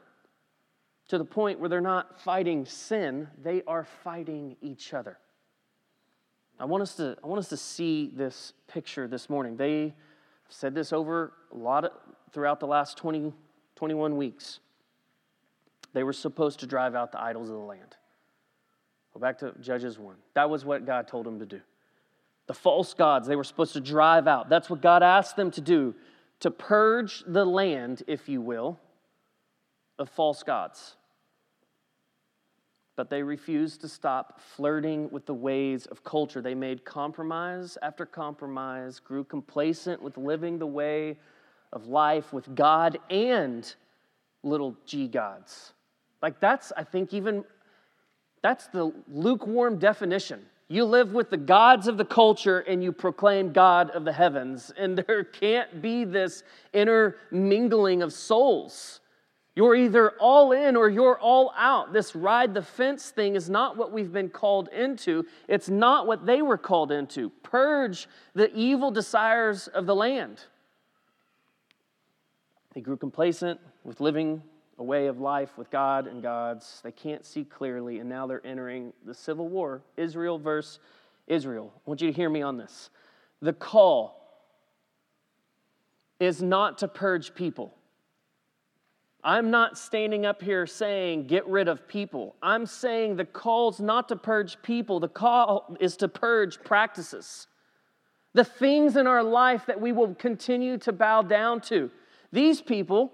To 1.09 1.17
the 1.17 1.25
point 1.25 1.59
where 1.59 1.67
they're 1.67 1.81
not 1.81 2.21
fighting 2.21 2.65
sin, 2.65 3.27
they 3.43 3.61
are 3.67 3.83
fighting 4.05 4.55
each 4.61 4.93
other. 4.93 5.17
I 6.57 6.63
want 6.63 6.81
us 6.81 6.95
to, 6.95 7.17
I 7.21 7.27
want 7.27 7.39
us 7.39 7.49
to 7.49 7.57
see 7.57 8.09
this 8.15 8.53
picture 8.67 9.05
this 9.05 9.29
morning. 9.29 9.57
They 9.57 9.93
I've 10.47 10.53
said 10.53 10.75
this 10.75 10.93
over 10.93 11.33
a 11.51 11.57
lot 11.57 11.85
of, 11.85 11.91
throughout 12.31 12.59
the 12.59 12.67
last 12.67 12.97
20, 12.97 13.33
21 13.75 14.17
weeks. 14.17 14.59
They 15.93 16.03
were 16.03 16.13
supposed 16.13 16.59
to 16.61 16.67
drive 16.67 16.95
out 16.95 17.11
the 17.11 17.21
idols 17.21 17.49
of 17.49 17.55
the 17.55 17.61
land. 17.61 17.95
Go 19.13 19.19
back 19.19 19.37
to 19.39 19.53
Judges 19.61 19.99
1. 19.99 20.15
That 20.33 20.49
was 20.49 20.65
what 20.65 20.85
God 20.85 21.07
told 21.07 21.25
them 21.25 21.39
to 21.39 21.45
do. 21.45 21.61
The 22.47 22.53
false 22.53 22.93
gods, 22.93 23.27
they 23.27 23.35
were 23.35 23.43
supposed 23.43 23.73
to 23.73 23.79
drive 23.79 24.27
out. 24.27 24.49
That's 24.49 24.69
what 24.69 24.81
God 24.81 25.03
asked 25.03 25.35
them 25.35 25.51
to 25.51 25.61
do 25.61 25.95
to 26.39 26.51
purge 26.51 27.23
the 27.25 27.45
land, 27.45 28.03
if 28.05 28.27
you 28.27 28.41
will, 28.41 28.77
of 29.97 30.09
false 30.09 30.43
gods. 30.43 30.97
But 32.95 33.09
they 33.09 33.23
refused 33.23 33.81
to 33.81 33.87
stop 33.87 34.39
flirting 34.39 35.09
with 35.09 35.25
the 35.25 35.33
ways 35.33 35.87
of 35.87 36.03
culture. 36.03 36.41
They 36.41 36.53
made 36.53 36.85
compromise 36.85 37.77
after 37.81 38.05
compromise, 38.05 38.99
grew 38.99 39.23
complacent 39.23 40.01
with 40.01 40.17
living 40.17 40.59
the 40.59 40.67
way 40.67 41.17
of 41.71 41.87
life 41.87 42.31
with 42.31 42.53
God 42.53 42.99
and 43.09 43.73
little 44.43 44.77
g 44.85 45.07
gods. 45.07 45.73
Like 46.21 46.39
that's, 46.39 46.71
I 46.77 46.83
think, 46.83 47.13
even 47.13 47.43
that's 48.43 48.67
the 48.67 48.93
lukewarm 49.07 49.79
definition. 49.79 50.45
You 50.67 50.85
live 50.85 51.13
with 51.13 51.29
the 51.29 51.37
gods 51.37 51.87
of 51.87 51.97
the 51.97 52.05
culture 52.05 52.59
and 52.59 52.83
you 52.83 52.91
proclaim 52.91 53.51
God 53.51 53.89
of 53.91 54.05
the 54.05 54.13
heavens. 54.13 54.71
And 54.77 54.97
there 55.07 55.23
can't 55.23 55.81
be 55.81 56.03
this 56.03 56.43
intermingling 56.73 58.01
of 58.01 58.13
souls. 58.13 58.99
You're 59.55 59.75
either 59.75 60.11
all 60.19 60.51
in 60.51 60.75
or 60.75 60.89
you're 60.89 61.19
all 61.19 61.53
out. 61.55 61.93
This 61.93 62.15
ride 62.15 62.55
the 62.55 62.63
fence 62.63 63.11
thing 63.11 63.35
is 63.35 63.49
not 63.49 63.77
what 63.77 63.91
we've 63.91 64.11
been 64.11 64.29
called 64.29 64.67
into. 64.69 65.25
It's 65.47 65.69
not 65.69 66.07
what 66.07 66.25
they 66.25 66.41
were 66.41 66.57
called 66.57 66.91
into. 66.91 67.29
Purge 67.43 68.07
the 68.33 68.53
evil 68.55 68.89
desires 68.89 69.67
of 69.67 69.85
the 69.85 69.93
land. 69.93 70.43
They 72.73 72.81
grew 72.81 72.97
complacent 72.97 73.59
with 73.83 74.01
living 74.01 74.41
a 74.79 74.83
way 74.83 75.05
of 75.05 75.19
life 75.19 75.55
with 75.55 75.69
God 75.69 76.07
and 76.07 76.23
gods. 76.23 76.81
They 76.83 76.91
can't 76.91 77.23
see 77.23 77.43
clearly, 77.43 77.99
and 77.99 78.09
now 78.09 78.25
they're 78.25 78.45
entering 78.45 78.91
the 79.05 79.13
civil 79.13 79.47
war 79.47 79.83
Israel 79.97 80.39
versus 80.39 80.79
Israel. 81.27 81.71
I 81.75 81.79
want 81.85 82.01
you 82.01 82.07
to 82.07 82.15
hear 82.15 82.29
me 82.29 82.41
on 82.41 82.57
this. 82.57 82.89
The 83.39 83.53
call 83.53 84.19
is 86.19 86.41
not 86.41 86.79
to 86.79 86.87
purge 86.87 87.35
people. 87.35 87.75
I'm 89.23 89.51
not 89.51 89.77
standing 89.77 90.25
up 90.25 90.41
here 90.41 90.67
saying 90.67 91.27
get 91.27 91.47
rid 91.47 91.69
of 91.69 91.87
people. 91.87 92.35
I'm 92.41 92.65
saying 92.65 93.15
the 93.15 93.25
call's 93.25 93.79
not 93.79 94.09
to 94.09 94.15
purge 94.17 94.61
people, 94.61 94.99
the 94.99 95.07
call 95.07 95.77
is 95.79 95.95
to 95.97 96.07
purge 96.07 96.61
practices. 96.63 97.47
The 98.33 98.43
things 98.43 98.97
in 98.97 99.07
our 99.07 99.23
life 99.23 99.67
that 99.67 99.79
we 99.79 99.91
will 99.91 100.15
continue 100.15 100.77
to 100.79 100.91
bow 100.91 101.21
down 101.21 101.61
to. 101.61 101.91
These 102.31 102.61
people, 102.61 103.13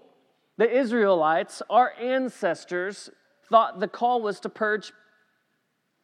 the 0.57 0.69
Israelites, 0.69 1.61
our 1.69 1.93
ancestors, 1.99 3.09
thought 3.49 3.79
the 3.79 3.87
call 3.87 4.21
was 4.21 4.39
to 4.39 4.49
purge 4.49 4.93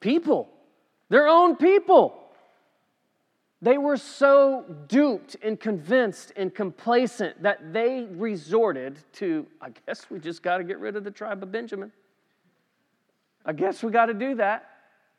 people, 0.01 0.49
their 1.09 1.27
own 1.27 1.55
people. 1.55 2.24
They 3.61 3.77
were 3.77 3.97
so 3.97 4.65
duped 4.87 5.37
and 5.41 5.59
convinced 5.59 6.33
and 6.35 6.53
complacent 6.53 7.41
that 7.43 7.73
they 7.73 8.07
resorted 8.11 8.99
to, 9.13 9.47
I 9.61 9.69
guess 9.87 10.09
we 10.09 10.19
just 10.19 10.43
got 10.43 10.57
to 10.57 10.63
get 10.63 10.79
rid 10.79 10.95
of 10.95 11.03
the 11.03 11.11
tribe 11.11 11.41
of 11.41 11.51
Benjamin. 11.51 11.91
I 13.45 13.53
guess 13.53 13.81
we 13.81 13.91
got 13.91 14.07
to 14.07 14.13
do 14.13 14.35
that. 14.35 14.69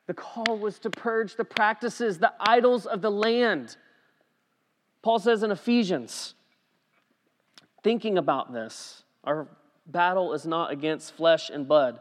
The 0.06 0.14
call 0.14 0.58
was 0.58 0.78
to 0.80 0.90
purge 0.90 1.36
the 1.36 1.44
practices, 1.44 2.18
the 2.18 2.32
idols 2.38 2.86
of 2.86 3.02
the 3.02 3.10
land. 3.10 3.76
Paul 5.02 5.18
says 5.18 5.42
in 5.42 5.50
Ephesians, 5.50 6.34
thinking 7.82 8.18
about 8.18 8.52
this, 8.52 9.02
our 9.24 9.48
battle 9.86 10.32
is 10.32 10.46
not 10.46 10.70
against 10.72 11.12
flesh 11.14 11.50
and 11.50 11.66
blood 11.66 12.00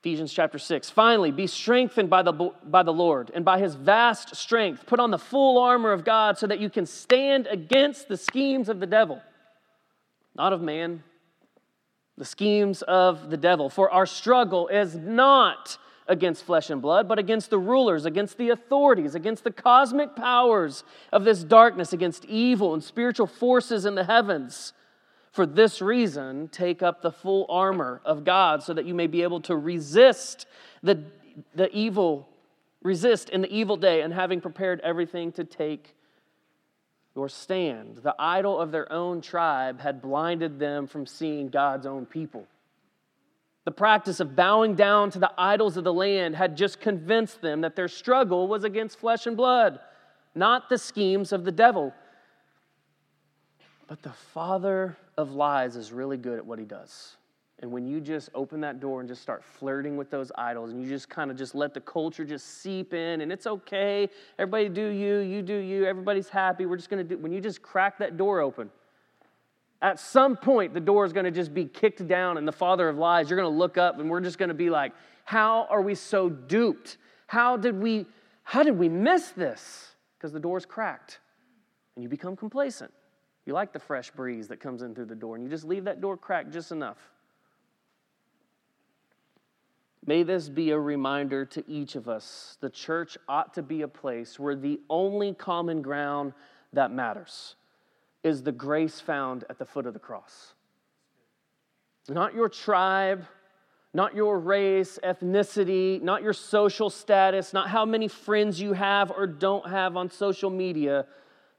Ephesians 0.00 0.32
chapter 0.32 0.58
6. 0.58 0.88
Finally, 0.88 1.30
be 1.30 1.46
strengthened 1.46 2.08
by 2.08 2.22
the, 2.22 2.32
by 2.32 2.82
the 2.82 2.92
Lord 2.92 3.30
and 3.34 3.44
by 3.44 3.58
his 3.58 3.74
vast 3.74 4.34
strength. 4.34 4.86
Put 4.86 4.98
on 4.98 5.10
the 5.10 5.18
full 5.18 5.58
armor 5.58 5.92
of 5.92 6.06
God 6.06 6.38
so 6.38 6.46
that 6.46 6.58
you 6.58 6.70
can 6.70 6.86
stand 6.86 7.46
against 7.46 8.08
the 8.08 8.16
schemes 8.16 8.70
of 8.70 8.80
the 8.80 8.86
devil. 8.86 9.20
Not 10.34 10.54
of 10.54 10.62
man, 10.62 11.02
the 12.16 12.24
schemes 12.24 12.80
of 12.80 13.28
the 13.28 13.36
devil. 13.36 13.68
For 13.68 13.90
our 13.90 14.06
struggle 14.06 14.68
is 14.68 14.94
not 14.94 15.76
against 16.08 16.44
flesh 16.44 16.70
and 16.70 16.80
blood, 16.80 17.06
but 17.06 17.18
against 17.18 17.50
the 17.50 17.58
rulers, 17.58 18.06
against 18.06 18.38
the 18.38 18.48
authorities, 18.48 19.14
against 19.14 19.44
the 19.44 19.50
cosmic 19.50 20.16
powers 20.16 20.82
of 21.12 21.24
this 21.24 21.44
darkness, 21.44 21.92
against 21.92 22.24
evil 22.24 22.72
and 22.72 22.82
spiritual 22.82 23.26
forces 23.26 23.84
in 23.84 23.96
the 23.96 24.04
heavens. 24.04 24.72
For 25.32 25.46
this 25.46 25.80
reason, 25.80 26.48
take 26.48 26.82
up 26.82 27.02
the 27.02 27.12
full 27.12 27.46
armor 27.48 28.00
of 28.04 28.24
God 28.24 28.62
so 28.62 28.74
that 28.74 28.84
you 28.84 28.94
may 28.94 29.06
be 29.06 29.22
able 29.22 29.40
to 29.42 29.56
resist 29.56 30.46
the, 30.82 31.04
the 31.54 31.70
evil, 31.76 32.28
resist 32.82 33.30
in 33.30 33.42
the 33.42 33.54
evil 33.54 33.76
day, 33.76 34.02
and 34.02 34.12
having 34.12 34.40
prepared 34.40 34.80
everything 34.80 35.30
to 35.32 35.44
take 35.44 35.94
your 37.14 37.28
stand. 37.28 37.98
The 37.98 38.14
idol 38.18 38.58
of 38.58 38.72
their 38.72 38.92
own 38.92 39.20
tribe 39.20 39.80
had 39.80 40.02
blinded 40.02 40.58
them 40.58 40.86
from 40.86 41.06
seeing 41.06 41.48
God's 41.48 41.86
own 41.86 42.06
people. 42.06 42.46
The 43.64 43.70
practice 43.70 44.20
of 44.20 44.34
bowing 44.34 44.74
down 44.74 45.10
to 45.12 45.18
the 45.18 45.32
idols 45.38 45.76
of 45.76 45.84
the 45.84 45.92
land 45.92 46.34
had 46.34 46.56
just 46.56 46.80
convinced 46.80 47.40
them 47.40 47.60
that 47.60 47.76
their 47.76 47.88
struggle 47.88 48.48
was 48.48 48.64
against 48.64 48.98
flesh 48.98 49.26
and 49.26 49.36
blood, 49.36 49.78
not 50.34 50.68
the 50.68 50.78
schemes 50.78 51.30
of 51.30 51.44
the 51.44 51.52
devil. 51.52 51.92
But 53.86 54.02
the 54.02 54.12
Father 54.12 54.96
of 55.20 55.32
lies 55.32 55.76
is 55.76 55.92
really 55.92 56.16
good 56.16 56.38
at 56.38 56.44
what 56.44 56.58
he 56.58 56.64
does. 56.64 57.16
And 57.62 57.70
when 57.70 57.86
you 57.86 58.00
just 58.00 58.30
open 58.34 58.60
that 58.62 58.80
door 58.80 59.00
and 59.00 59.08
just 59.08 59.20
start 59.20 59.44
flirting 59.44 59.98
with 59.98 60.10
those 60.10 60.32
idols 60.36 60.70
and 60.70 60.82
you 60.82 60.88
just 60.88 61.10
kind 61.10 61.30
of 61.30 61.36
just 61.36 61.54
let 61.54 61.74
the 61.74 61.80
culture 61.80 62.24
just 62.24 62.62
seep 62.62 62.94
in 62.94 63.20
and 63.20 63.30
it's 63.30 63.46
okay, 63.46 64.08
everybody 64.38 64.70
do 64.70 64.86
you, 64.88 65.18
you 65.18 65.42
do 65.42 65.56
you, 65.56 65.84
everybody's 65.84 66.30
happy, 66.30 66.64
we're 66.64 66.78
just 66.78 66.88
going 66.88 67.06
to 67.06 67.16
do, 67.16 67.20
when 67.20 67.32
you 67.32 67.40
just 67.40 67.60
crack 67.60 67.98
that 67.98 68.16
door 68.16 68.40
open, 68.40 68.70
at 69.82 70.00
some 70.00 70.36
point 70.36 70.72
the 70.72 70.80
door 70.80 71.04
is 71.04 71.12
going 71.12 71.24
to 71.24 71.30
just 71.30 71.52
be 71.52 71.66
kicked 71.66 72.06
down 72.08 72.38
and 72.38 72.48
the 72.48 72.52
father 72.52 72.88
of 72.88 72.96
lies, 72.96 73.28
you're 73.28 73.38
going 73.38 73.52
to 73.52 73.58
look 73.58 73.76
up 73.76 74.00
and 74.00 74.08
we're 74.08 74.20
just 74.20 74.38
going 74.38 74.48
to 74.48 74.54
be 74.54 74.70
like, 74.70 74.92
how 75.24 75.66
are 75.68 75.82
we 75.82 75.94
so 75.94 76.30
duped? 76.30 76.96
How 77.26 77.58
did 77.58 77.78
we, 77.78 78.06
how 78.42 78.62
did 78.62 78.78
we 78.78 78.88
miss 78.88 79.30
this? 79.30 79.96
Because 80.16 80.32
the 80.32 80.40
door's 80.40 80.64
cracked 80.64 81.20
and 81.94 82.02
you 82.02 82.08
become 82.08 82.36
complacent. 82.36 82.90
You 83.50 83.54
like 83.54 83.72
the 83.72 83.80
fresh 83.80 84.12
breeze 84.12 84.46
that 84.46 84.60
comes 84.60 84.80
in 84.82 84.94
through 84.94 85.06
the 85.06 85.16
door 85.16 85.34
and 85.34 85.42
you 85.42 85.50
just 85.50 85.64
leave 85.64 85.82
that 85.86 86.00
door 86.00 86.16
cracked 86.16 86.52
just 86.52 86.70
enough. 86.70 86.98
May 90.06 90.22
this 90.22 90.48
be 90.48 90.70
a 90.70 90.78
reminder 90.78 91.44
to 91.46 91.68
each 91.68 91.96
of 91.96 92.08
us. 92.08 92.58
The 92.60 92.70
church 92.70 93.18
ought 93.28 93.52
to 93.54 93.62
be 93.62 93.82
a 93.82 93.88
place 93.88 94.38
where 94.38 94.54
the 94.54 94.78
only 94.88 95.34
common 95.34 95.82
ground 95.82 96.32
that 96.74 96.92
matters 96.92 97.56
is 98.22 98.44
the 98.44 98.52
grace 98.52 99.00
found 99.00 99.42
at 99.50 99.58
the 99.58 99.64
foot 99.64 99.84
of 99.84 99.94
the 99.94 99.98
cross. 99.98 100.54
Not 102.08 102.34
your 102.34 102.48
tribe, 102.48 103.24
not 103.92 104.14
your 104.14 104.38
race, 104.38 104.96
ethnicity, 105.02 106.00
not 106.00 106.22
your 106.22 106.34
social 106.34 106.88
status, 106.88 107.52
not 107.52 107.68
how 107.68 107.84
many 107.84 108.06
friends 108.06 108.60
you 108.60 108.74
have 108.74 109.10
or 109.10 109.26
don't 109.26 109.68
have 109.68 109.96
on 109.96 110.08
social 110.08 110.50
media. 110.50 111.06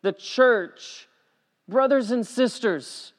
The 0.03 0.13
church, 0.13 1.10
brothers 1.68 2.12
and 2.12 2.25
sisters, 2.25 3.13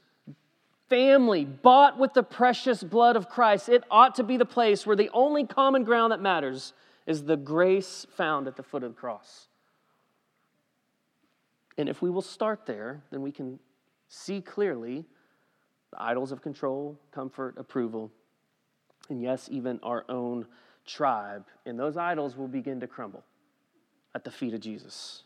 family 0.88 1.44
bought 1.44 1.98
with 1.98 2.12
the 2.12 2.22
precious 2.22 2.82
blood 2.82 3.16
of 3.16 3.28
Christ, 3.28 3.68
it 3.68 3.84
ought 3.90 4.14
to 4.16 4.22
be 4.22 4.36
the 4.36 4.44
place 4.44 4.86
where 4.86 4.96
the 4.96 5.10
only 5.12 5.46
common 5.46 5.84
ground 5.84 6.12
that 6.12 6.20
matters 6.20 6.74
is 7.06 7.24
the 7.24 7.36
grace 7.36 8.06
found 8.16 8.46
at 8.46 8.56
the 8.56 8.62
foot 8.62 8.82
of 8.82 8.94
the 8.94 9.00
cross. 9.00 9.48
And 11.78 11.88
if 11.88 12.02
we 12.02 12.10
will 12.10 12.22
start 12.22 12.66
there, 12.66 13.02
then 13.10 13.22
we 13.22 13.32
can 13.32 13.58
see 14.08 14.40
clearly 14.40 15.04
the 15.90 16.02
idols 16.02 16.32
of 16.32 16.42
control, 16.42 16.98
comfort, 17.10 17.54
approval, 17.56 18.10
and 19.08 19.22
yes, 19.22 19.48
even 19.50 19.80
our 19.82 20.04
own 20.08 20.46
tribe. 20.86 21.46
And 21.66 21.78
those 21.78 21.96
idols 21.96 22.36
will 22.36 22.48
begin 22.48 22.80
to 22.80 22.86
crumble 22.86 23.24
at 24.14 24.24
the 24.24 24.30
feet 24.30 24.54
of 24.54 24.60
Jesus. 24.60 25.22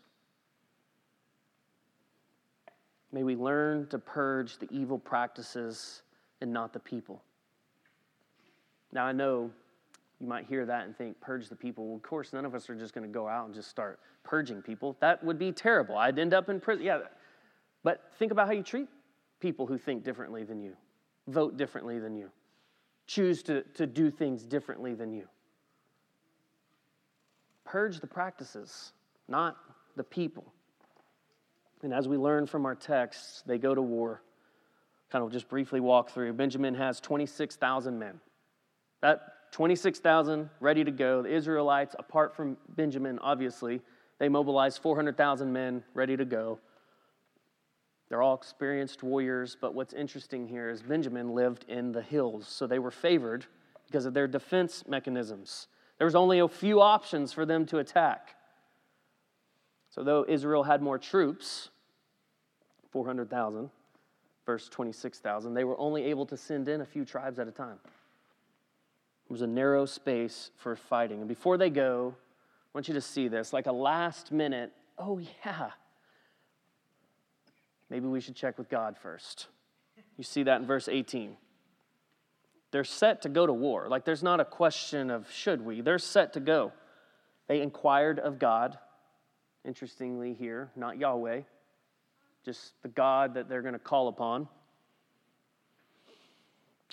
May 3.16 3.22
we 3.22 3.34
learn 3.34 3.86
to 3.86 3.98
purge 3.98 4.58
the 4.58 4.68
evil 4.70 4.98
practices 4.98 6.02
and 6.42 6.52
not 6.52 6.74
the 6.74 6.78
people. 6.78 7.22
Now, 8.92 9.06
I 9.06 9.12
know 9.12 9.50
you 10.20 10.26
might 10.26 10.44
hear 10.44 10.66
that 10.66 10.84
and 10.84 10.94
think, 10.94 11.18
purge 11.18 11.48
the 11.48 11.56
people. 11.56 11.86
Well, 11.86 11.96
of 11.96 12.02
course, 12.02 12.34
none 12.34 12.44
of 12.44 12.54
us 12.54 12.68
are 12.68 12.74
just 12.74 12.92
going 12.92 13.06
to 13.06 13.10
go 13.10 13.26
out 13.26 13.46
and 13.46 13.54
just 13.54 13.70
start 13.70 14.00
purging 14.22 14.60
people. 14.60 14.98
That 15.00 15.24
would 15.24 15.38
be 15.38 15.50
terrible. 15.50 15.96
I'd 15.96 16.18
end 16.18 16.34
up 16.34 16.50
in 16.50 16.60
prison. 16.60 16.84
Yeah. 16.84 16.98
But 17.82 18.02
think 18.18 18.32
about 18.32 18.48
how 18.48 18.52
you 18.52 18.62
treat 18.62 18.86
people 19.40 19.66
who 19.66 19.78
think 19.78 20.04
differently 20.04 20.44
than 20.44 20.60
you, 20.60 20.76
vote 21.26 21.56
differently 21.56 21.98
than 21.98 22.16
you, 22.16 22.30
choose 23.06 23.42
to, 23.44 23.62
to 23.76 23.86
do 23.86 24.10
things 24.10 24.42
differently 24.42 24.92
than 24.92 25.10
you. 25.10 25.26
Purge 27.64 27.98
the 27.98 28.06
practices, 28.06 28.92
not 29.26 29.56
the 29.96 30.04
people. 30.04 30.52
And 31.82 31.92
as 31.92 32.08
we 32.08 32.16
learn 32.16 32.46
from 32.46 32.66
our 32.66 32.74
texts, 32.74 33.42
they 33.46 33.58
go 33.58 33.74
to 33.74 33.82
war. 33.82 34.22
Kind 35.10 35.24
of 35.24 35.30
just 35.30 35.48
briefly 35.48 35.80
walk 35.80 36.10
through. 36.10 36.32
Benjamin 36.32 36.74
has 36.74 37.00
26,000 37.00 37.98
men. 37.98 38.20
That 39.02 39.52
26,000 39.52 40.50
ready 40.60 40.84
to 40.84 40.90
go. 40.90 41.22
The 41.22 41.32
Israelites, 41.32 41.94
apart 41.98 42.34
from 42.34 42.56
Benjamin, 42.76 43.18
obviously, 43.20 43.80
they 44.18 44.28
mobilize 44.28 44.76
400,000 44.78 45.52
men 45.52 45.84
ready 45.94 46.16
to 46.16 46.24
go. 46.24 46.58
They're 48.08 48.22
all 48.22 48.34
experienced 48.34 49.02
warriors, 49.02 49.56
but 49.60 49.74
what's 49.74 49.92
interesting 49.92 50.46
here 50.46 50.70
is 50.70 50.82
Benjamin 50.82 51.34
lived 51.34 51.64
in 51.68 51.92
the 51.92 52.02
hills, 52.02 52.46
so 52.46 52.66
they 52.66 52.78
were 52.78 52.90
favored 52.90 53.46
because 53.86 54.06
of 54.06 54.14
their 54.14 54.28
defense 54.28 54.84
mechanisms. 54.86 55.68
There 55.98 56.06
was 56.06 56.14
only 56.14 56.38
a 56.38 56.48
few 56.48 56.80
options 56.80 57.32
for 57.32 57.44
them 57.46 57.66
to 57.66 57.78
attack. 57.78 58.36
So, 59.96 60.04
though 60.04 60.26
Israel 60.28 60.62
had 60.62 60.82
more 60.82 60.98
troops, 60.98 61.70
400,000 62.90 63.70
verse 64.44 64.68
26,000, 64.68 65.54
they 65.54 65.64
were 65.64 65.78
only 65.80 66.04
able 66.04 66.26
to 66.26 66.36
send 66.36 66.68
in 66.68 66.82
a 66.82 66.84
few 66.84 67.04
tribes 67.04 67.38
at 67.38 67.48
a 67.48 67.50
time. 67.50 67.78
It 69.28 69.32
was 69.32 69.40
a 69.40 69.46
narrow 69.46 69.86
space 69.86 70.50
for 70.56 70.76
fighting. 70.76 71.20
And 71.20 71.28
before 71.28 71.56
they 71.56 71.70
go, 71.70 72.14
I 72.14 72.68
want 72.74 72.88
you 72.88 72.94
to 72.94 73.00
see 73.00 73.26
this 73.26 73.54
like 73.54 73.66
a 73.66 73.72
last 73.72 74.30
minute, 74.30 74.70
oh, 74.98 75.18
yeah, 75.44 75.70
maybe 77.88 78.06
we 78.06 78.20
should 78.20 78.36
check 78.36 78.58
with 78.58 78.68
God 78.68 78.98
first. 78.98 79.46
You 80.18 80.24
see 80.24 80.42
that 80.42 80.60
in 80.60 80.66
verse 80.66 80.88
18. 80.88 81.38
They're 82.70 82.84
set 82.84 83.22
to 83.22 83.30
go 83.30 83.46
to 83.46 83.52
war. 83.52 83.88
Like 83.88 84.04
there's 84.04 84.22
not 84.22 84.40
a 84.40 84.44
question 84.44 85.10
of 85.10 85.30
should 85.32 85.64
we, 85.64 85.80
they're 85.80 85.98
set 85.98 86.34
to 86.34 86.40
go. 86.40 86.72
They 87.48 87.62
inquired 87.62 88.18
of 88.18 88.38
God 88.38 88.78
interestingly, 89.66 90.32
here, 90.32 90.70
not 90.76 90.98
Yahweh, 90.98 91.40
just 92.44 92.80
the 92.82 92.88
God 92.88 93.34
that 93.34 93.48
they're 93.48 93.62
going 93.62 93.74
to 93.74 93.78
call 93.78 94.08
upon. 94.08 94.48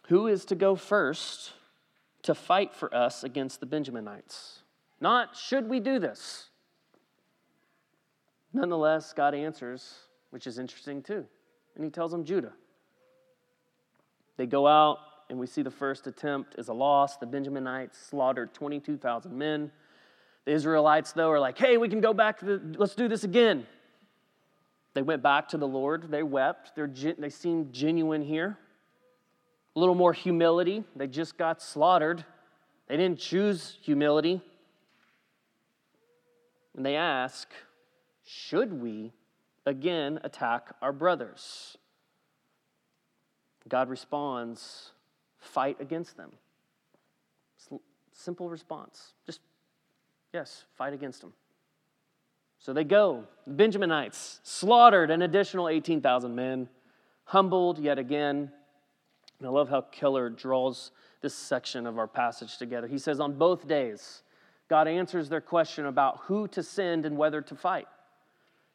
Who 0.08 0.28
is 0.28 0.46
to 0.46 0.56
go 0.56 0.76
first 0.76 1.54
to 2.24 2.36
fight 2.36 2.74
for 2.74 2.94
us 2.94 3.24
against 3.24 3.60
the 3.60 3.68
Benjaminites? 3.68 4.60
Not 5.00 5.38
should 5.38 5.70
we 5.70 5.80
do 5.80 6.00
this? 6.00 6.50
Nonetheless, 8.54 9.14
God 9.14 9.34
answers, 9.34 9.96
which 10.30 10.48
is 10.48 10.60
interesting 10.60 11.02
too. 11.02 11.26
And 11.76 11.84
he 11.84 11.90
tells 11.90 12.12
them 12.12 12.24
Judah. 12.24 12.54
They 14.38 14.46
go 14.46 14.68
out, 14.68 14.98
and 15.30 15.40
we 15.40 15.48
see 15.48 15.62
the 15.62 15.72
first 15.72 16.08
attempt 16.08 16.56
is 16.58 16.68
a 16.68 16.74
loss. 16.74 17.18
The 17.18 17.26
Benjaminites 17.26 17.96
slaughtered 18.10 18.54
22,000 18.54 19.36
men. 19.36 19.72
The 20.46 20.52
Israelites, 20.52 21.14
though, 21.14 21.32
are 21.32 21.40
like, 21.40 21.58
hey, 21.58 21.78
we 21.78 21.88
can 21.90 22.02
go 22.02 22.14
back, 22.14 22.40
the, 22.40 22.62
let's 22.78 22.96
do 22.96 23.08
this 23.08 23.24
again. 23.24 23.66
They 24.94 25.02
went 25.02 25.24
back 25.24 25.50
to 25.50 25.58
the 25.58 25.68
Lord. 25.68 26.12
They 26.12 26.24
wept. 26.24 26.74
They're, 26.76 26.88
they 26.88 27.30
seem 27.30 27.72
genuine 27.72 28.22
here. 28.22 28.58
A 29.76 29.80
little 29.80 29.96
more 29.96 30.14
humility. 30.14 30.84
They 30.96 31.08
just 31.08 31.38
got 31.38 31.62
slaughtered. 31.62 32.26
They 32.88 32.98
didn't 32.98 33.20
choose 33.20 33.78
humility. 33.82 34.42
And 36.76 36.86
they 36.86 36.96
ask, 36.96 37.50
should 38.26 38.82
we 38.82 39.14
again 39.66 40.20
attack 40.24 40.76
our 40.82 40.92
brothers? 40.92 41.78
God 43.68 43.90
responds, 43.90 44.92
fight 45.40 45.78
against 45.80 46.18
them. 46.18 46.32
Simple 48.12 48.50
response. 48.50 49.14
Just 49.26 49.40
Yes, 50.34 50.65
fight 50.78 50.93
against 50.93 51.22
them. 51.22 51.34
So 52.60 52.74
they 52.74 52.84
go. 52.84 53.26
The 53.46 53.54
Benjaminites 53.54 54.39
slaughtered 54.43 55.12
an 55.12 55.22
additional 55.22 55.69
18,000 55.69 56.34
men, 56.34 56.69
humbled 57.26 57.78
yet 57.78 58.00
again. 58.00 58.52
And 59.39 59.48
I 59.48 59.52
love 59.52 59.69
how 59.69 59.82
Keller 59.82 60.30
draws 60.30 60.91
this 61.22 61.36
section 61.36 61.86
of 61.86 61.98
our 61.98 62.08
passage 62.08 62.58
together. 62.58 62.88
He 62.88 62.98
says, 62.98 63.19
On 63.19 63.34
both 63.34 63.67
days, 63.67 64.24
God 64.69 64.88
answers 64.88 65.30
their 65.30 65.41
question 65.41 65.86
about 65.86 66.22
who 66.24 66.48
to 66.50 66.63
send 66.63 67.06
and 67.06 67.17
whether 67.17 67.41
to 67.41 67.56
fight. 67.56 67.88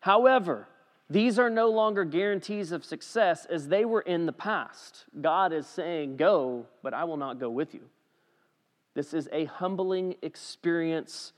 However, 0.01 0.69
these 1.11 1.39
are 1.39 1.51
no 1.51 1.71
longer 1.71 2.05
guarantees 2.05 2.71
of 2.71 2.85
success 2.85 3.47
as 3.47 3.69
they 3.69 3.85
were 3.85 4.03
in 4.03 4.27
the 4.27 4.33
past. 4.33 5.07
God 5.21 5.53
is 5.53 5.67
saying, 5.67 6.19
Go, 6.19 6.67
but 6.83 6.95
I 6.95 7.05
will 7.05 7.17
not 7.17 7.41
go 7.41 7.51
with 7.51 7.75
you. 7.75 7.81
This 8.95 9.15
is 9.15 9.29
a 9.33 9.47
humbling 9.47 10.17
experience 10.23 11.33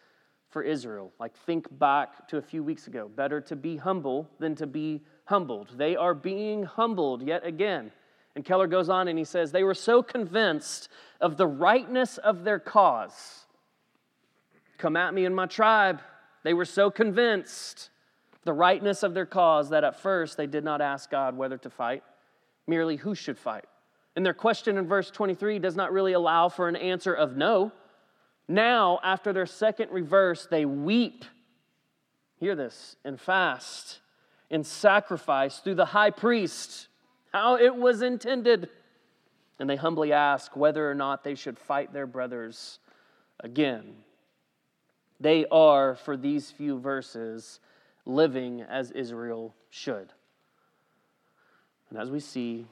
for 0.50 0.62
Israel. 0.62 1.12
Like, 1.18 1.34
think 1.34 1.66
back 1.78 2.28
to 2.28 2.36
a 2.36 2.42
few 2.42 2.62
weeks 2.62 2.86
ago. 2.86 3.08
Better 3.08 3.40
to 3.42 3.56
be 3.56 3.76
humble 3.76 4.28
than 4.38 4.54
to 4.56 4.66
be 4.66 5.02
humbled. 5.24 5.70
They 5.76 5.96
are 5.96 6.14
being 6.14 6.64
humbled 6.64 7.22
yet 7.22 7.46
again. 7.46 7.92
And 8.34 8.44
Keller 8.44 8.66
goes 8.66 8.88
on 8.88 9.08
and 9.08 9.18
he 9.18 9.24
says, 9.24 9.52
They 9.52 9.64
were 9.64 9.74
so 9.74 10.02
convinced 10.02 10.88
of 11.20 11.36
the 11.36 11.46
rightness 11.46 12.18
of 12.18 12.44
their 12.44 12.58
cause. 12.58 13.46
Come 14.78 14.96
at 14.96 15.14
me 15.14 15.24
in 15.24 15.34
my 15.34 15.46
tribe. 15.46 16.00
They 16.42 16.54
were 16.54 16.64
so 16.64 16.90
convinced 16.90 17.90
the 18.44 18.52
rightness 18.52 19.02
of 19.02 19.14
their 19.14 19.26
cause 19.26 19.70
that 19.70 19.84
at 19.84 20.00
first 20.00 20.36
they 20.36 20.46
did 20.46 20.64
not 20.64 20.80
ask 20.80 21.10
God 21.10 21.36
whether 21.36 21.58
to 21.58 21.70
fight, 21.70 22.02
merely 22.66 22.96
who 22.96 23.14
should 23.14 23.38
fight. 23.38 23.66
And 24.16 24.24
their 24.24 24.34
question 24.34 24.78
in 24.78 24.86
verse 24.86 25.10
23 25.10 25.58
does 25.58 25.76
not 25.76 25.92
really 25.92 26.14
allow 26.14 26.48
for 26.48 26.68
an 26.68 26.76
answer 26.76 27.12
of 27.12 27.36
no. 27.36 27.72
Now, 28.50 28.98
after 29.04 29.32
their 29.32 29.46
second 29.46 29.92
reverse, 29.92 30.48
they 30.50 30.64
weep. 30.64 31.24
Hear 32.40 32.56
this 32.56 32.96
and 33.04 33.20
fast 33.20 34.00
and 34.50 34.66
sacrifice 34.66 35.60
through 35.60 35.76
the 35.76 35.84
high 35.84 36.10
priest 36.10 36.88
how 37.32 37.58
it 37.58 37.76
was 37.76 38.02
intended. 38.02 38.68
And 39.60 39.70
they 39.70 39.76
humbly 39.76 40.12
ask 40.12 40.56
whether 40.56 40.90
or 40.90 40.96
not 40.96 41.22
they 41.22 41.36
should 41.36 41.60
fight 41.60 41.92
their 41.92 42.08
brothers 42.08 42.80
again. 43.38 43.94
They 45.20 45.46
are, 45.52 45.94
for 45.94 46.16
these 46.16 46.50
few 46.50 46.80
verses, 46.80 47.60
living 48.04 48.62
as 48.62 48.90
Israel 48.90 49.54
should. 49.68 50.12
And 51.88 52.00
as 52.00 52.10
we 52.10 52.18
see, 52.18 52.66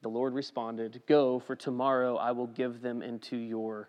the 0.00 0.08
Lord 0.08 0.34
responded, 0.34 1.02
Go, 1.06 1.38
for 1.38 1.54
tomorrow 1.54 2.16
I 2.16 2.32
will 2.32 2.48
give 2.48 2.82
them 2.82 3.00
into 3.00 3.36
your 3.36 3.88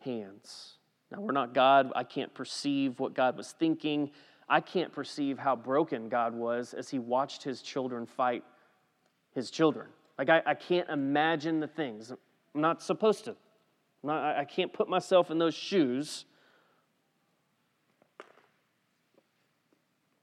hands. 0.00 0.74
Now, 1.10 1.20
we're 1.20 1.32
not 1.32 1.54
God. 1.54 1.92
I 1.96 2.04
can't 2.04 2.32
perceive 2.34 3.00
what 3.00 3.14
God 3.14 3.36
was 3.36 3.52
thinking. 3.52 4.10
I 4.48 4.60
can't 4.60 4.92
perceive 4.92 5.38
how 5.38 5.56
broken 5.56 6.08
God 6.08 6.34
was 6.34 6.74
as 6.74 6.88
he 6.88 6.98
watched 6.98 7.42
his 7.42 7.62
children 7.62 8.06
fight 8.06 8.44
his 9.34 9.50
children. 9.50 9.88
Like, 10.18 10.28
I, 10.28 10.42
I 10.44 10.54
can't 10.54 10.88
imagine 10.88 11.60
the 11.60 11.66
things. 11.66 12.10
I'm 12.10 12.60
not 12.60 12.82
supposed 12.82 13.24
to. 13.26 13.36
Not, 14.02 14.36
I 14.36 14.44
can't 14.44 14.72
put 14.72 14.88
myself 14.88 15.30
in 15.30 15.38
those 15.38 15.54
shoes. 15.54 16.24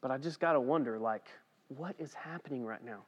But 0.01 0.11
I 0.11 0.17
just 0.17 0.39
got 0.39 0.53
to 0.53 0.59
wonder, 0.59 0.99
like, 0.99 1.27
what 1.69 1.95
is 1.97 2.13
happening 2.13 2.63
right 2.63 2.83
now? 2.83 3.01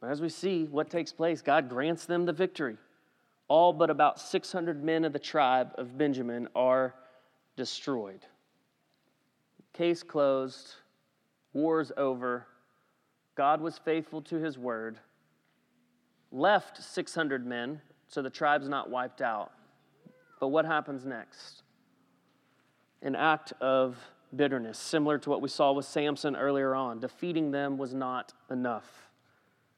But 0.00 0.10
As 0.10 0.20
we 0.20 0.28
see 0.28 0.64
what 0.64 0.90
takes 0.90 1.12
place, 1.12 1.42
God 1.42 1.68
grants 1.68 2.06
them 2.06 2.26
the 2.26 2.32
victory. 2.32 2.76
All 3.48 3.72
but 3.72 3.90
about 3.90 4.18
600 4.20 4.82
men 4.82 5.04
of 5.04 5.12
the 5.12 5.18
tribe 5.18 5.72
of 5.76 5.96
Benjamin 5.96 6.48
are 6.54 6.94
destroyed. 7.56 8.26
Case 9.72 10.02
closed, 10.02 10.74
war's 11.52 11.92
over. 11.96 12.46
God 13.36 13.60
was 13.60 13.78
faithful 13.78 14.22
to 14.22 14.36
his 14.36 14.58
word, 14.58 14.98
left 16.32 16.82
600 16.82 17.46
men, 17.46 17.80
so 18.08 18.22
the 18.22 18.30
tribe's 18.30 18.68
not 18.68 18.90
wiped 18.90 19.20
out. 19.20 19.52
But 20.40 20.48
what 20.48 20.64
happens 20.64 21.04
next? 21.04 21.62
An 23.02 23.14
act 23.14 23.52
of 23.60 23.96
bitterness, 24.34 24.78
similar 24.78 25.18
to 25.18 25.30
what 25.30 25.40
we 25.40 25.48
saw 25.48 25.72
with 25.72 25.84
Samson 25.84 26.34
earlier 26.34 26.74
on. 26.74 26.98
Defeating 26.98 27.50
them 27.50 27.78
was 27.78 27.94
not 27.94 28.32
enough. 28.50 29.10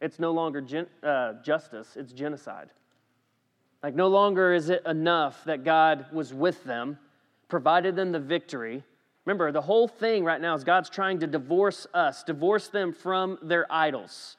It's 0.00 0.18
no 0.18 0.31
longer 0.31 0.61
gen- 0.61 0.88
uh, 1.02 1.35
justice, 1.44 1.96
it's 1.96 2.12
genocide. 2.12 2.70
Like, 3.83 3.95
no 3.95 4.09
longer 4.09 4.53
is 4.53 4.71
it 4.71 4.83
enough 4.87 5.45
that 5.45 5.64
God 5.64 6.07
was 6.12 6.35
with 6.35 6.64
them, 6.64 6.99
provided 7.49 7.95
them 7.95 8.12
the 8.12 8.21
victory. 8.21 8.83
Remember, 9.25 9.53
the 9.53 9.61
whole 9.61 9.87
thing 9.87 10.25
right 10.25 10.41
now 10.41 10.55
is 10.55 10.64
God's 10.64 10.91
trying 10.91 11.21
to 11.21 11.27
divorce 11.27 11.87
us, 11.95 12.25
divorce 12.25 12.69
them 12.69 12.93
from 12.93 13.38
their 13.43 13.67
idols. 13.71 14.37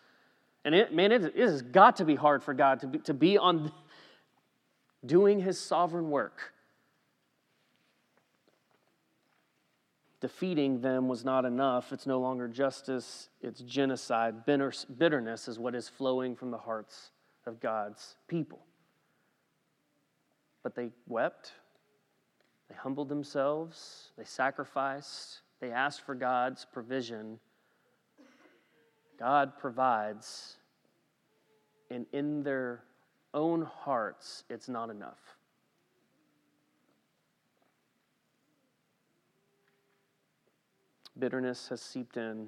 And 0.66 0.76
it, 0.76 0.94
man, 0.94 1.12
it, 1.12 1.24
it 1.24 1.38
has 1.38 1.62
got 1.62 1.98
to 1.98 2.06
be 2.06 2.16
hard 2.16 2.44
for 2.44 2.54
God 2.54 2.82
to 2.82 2.88
be, 2.88 3.00
to 3.00 3.14
be 3.14 3.38
on 3.38 3.72
doing 5.06 5.40
his 5.40 5.60
sovereign 5.60 6.10
work. 6.10 6.54
defeating 10.20 10.82
them 10.82 11.08
was 11.08 11.24
not 11.24 11.46
enough. 11.46 11.94
It's 11.94 12.06
no 12.06 12.20
longer 12.20 12.48
justice, 12.48 13.30
it's 13.42 13.62
genocide. 13.62 14.46
Bitterness 14.46 15.48
is 15.48 15.60
what 15.60 15.76
is 15.76 15.88
flowing 15.88 16.36
from 16.36 16.52
the 16.52 16.58
hearts 16.58 17.12
of 17.46 17.60
God's 17.60 18.16
people. 18.28 18.60
But 20.70 20.76
they 20.76 20.92
wept, 21.08 21.54
they 22.70 22.76
humbled 22.76 23.10
themselves, 23.10 24.12
they 24.20 24.24
sacrificed, 24.24 25.40
they 25.60 25.72
asked 25.72 26.02
for 26.02 26.14
God's 26.14 26.64
provision. 26.64 27.40
God 29.18 29.58
provides, 29.58 30.58
and 31.90 32.06
in 32.14 32.44
their 32.44 32.84
own 33.34 33.64
hearts, 33.64 34.44
it's 34.48 34.70
not 34.70 34.92
enough. 34.92 35.18
bitterness 41.18 41.68
has 41.70 41.82
seeped 41.82 42.16
in, 42.16 42.48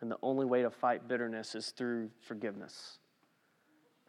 and 0.00 0.10
the 0.10 0.16
only 0.22 0.46
way 0.46 0.62
to 0.62 0.70
fight 0.70 1.08
bitterness 1.08 1.56
is 1.56 1.70
through 1.70 2.08
forgiveness. 2.20 3.00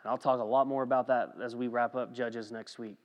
And 0.03 0.11
I'll 0.11 0.17
talk 0.17 0.39
a 0.39 0.43
lot 0.43 0.67
more 0.67 0.83
about 0.83 1.07
that 1.07 1.33
as 1.43 1.55
we 1.55 1.67
wrap 1.67 1.95
up 1.95 2.13
Judges 2.13 2.51
next 2.51 2.77
week. 2.77 2.97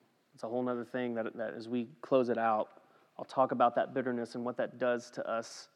It's 0.42 0.48
a 0.48 0.50
whole 0.50 0.68
other 0.68 0.84
thing 0.84 1.14
that, 1.14 1.36
that 1.36 1.54
as 1.54 1.68
we 1.68 1.86
close 2.00 2.28
it 2.28 2.36
out, 2.36 2.68
I'll 3.16 3.24
talk 3.24 3.52
about 3.52 3.76
that 3.76 3.94
bitterness 3.94 4.34
and 4.34 4.44
what 4.44 4.56
that 4.56 4.76
does 4.76 5.08
to 5.12 5.30
us 5.30 5.68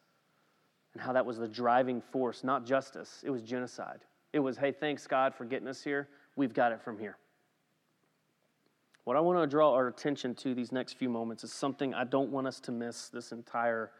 and 0.93 1.01
how 1.01 1.13
that 1.13 1.25
was 1.25 1.37
the 1.37 1.47
driving 1.47 2.01
force, 2.01 2.43
not 2.43 2.65
justice, 2.65 3.23
it 3.25 3.29
was 3.29 3.41
genocide. 3.41 3.99
It 4.33 4.39
was, 4.39 4.57
hey, 4.57 4.73
thanks 4.73 5.07
God 5.07 5.33
for 5.33 5.45
getting 5.45 5.69
us 5.69 5.81
here. 5.81 6.09
We've 6.35 6.53
got 6.53 6.73
it 6.73 6.81
from 6.81 6.99
here. 6.99 7.17
What 9.05 9.15
I 9.15 9.21
want 9.21 9.41
to 9.41 9.47
draw 9.47 9.73
our 9.73 9.87
attention 9.87 10.35
to 10.35 10.53
these 10.53 10.73
next 10.73 10.97
few 10.97 11.07
moments 11.07 11.45
is 11.45 11.53
something 11.53 11.93
I 11.93 12.03
don't 12.03 12.29
want 12.29 12.45
us 12.45 12.59
to 12.59 12.73
miss 12.73 13.07
this 13.07 13.31
entire 13.31 13.91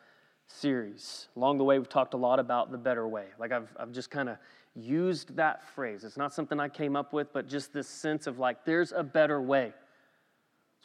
series. 0.48 1.30
Along 1.38 1.58
the 1.58 1.64
way, 1.64 1.80
we've 1.80 1.88
talked 1.88 2.14
a 2.14 2.18
lot 2.18 2.40
about 2.40 2.74
the 2.74 2.78
better 2.78 3.08
way. 3.08 3.28
Like 3.40 3.54
I've, 3.54 3.74
I've 3.80 3.94
just 3.94 4.12
kind 4.12 4.28
of 4.28 4.38
used 4.76 5.34
that 5.38 5.66
phrase. 5.70 6.04
It's 6.04 6.18
not 6.18 6.34
something 6.34 6.60
I 6.60 6.68
came 6.68 6.98
up 6.98 7.14
with, 7.14 7.32
but 7.32 7.48
just 7.48 7.72
this 7.72 7.88
sense 7.88 8.28
of 8.28 8.38
like, 8.38 8.66
there's 8.66 8.92
a 8.92 9.02
better 9.02 9.42
way. 9.42 9.72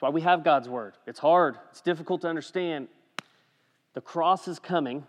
That's 0.03 0.11
why 0.11 0.15
we 0.15 0.23
have 0.23 0.43
God's 0.43 0.69
word. 0.69 0.95
It's 1.07 1.21
hard, 1.21 1.59
it's 1.71 1.81
difficult 1.81 2.23
to 2.23 2.29
understand. 2.29 2.89
The 3.95 4.01
cross 4.01 4.49
is 4.49 4.59
coming, 4.59 5.07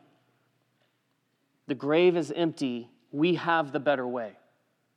the 1.66 1.74
grave 1.74 2.16
is 2.16 2.32
empty. 2.32 2.92
We 3.12 3.34
have 3.34 3.72
the 3.72 3.80
better 3.80 4.08
way. 4.08 4.34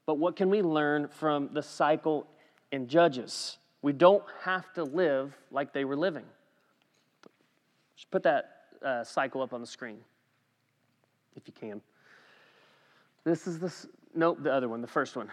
But 0.04 0.18
what 0.18 0.36
can 0.36 0.50
we 0.50 0.60
learn 0.60 1.08
from 1.08 1.48
the 1.54 1.62
cycle 1.62 2.26
in 2.72 2.88
Judges? 2.88 3.56
We 3.80 3.94
don't 3.94 4.22
have 4.42 4.70
to 4.74 4.84
live 4.84 5.34
like 5.50 5.72
they 5.72 5.86
were 5.86 5.96
living. 5.96 6.24
Just 7.96 8.10
put 8.10 8.22
that 8.24 8.64
uh, 8.84 9.02
cycle 9.02 9.40
up 9.40 9.54
on 9.54 9.62
the 9.62 9.66
screen, 9.66 10.00
if 11.36 11.44
you 11.46 11.54
can. 11.58 11.80
This 13.24 13.46
is 13.46 13.58
the, 13.58 13.72
nope, 14.14 14.42
the 14.42 14.52
other 14.52 14.68
one, 14.68 14.82
the 14.82 14.86
first 14.86 15.16
one. 15.16 15.30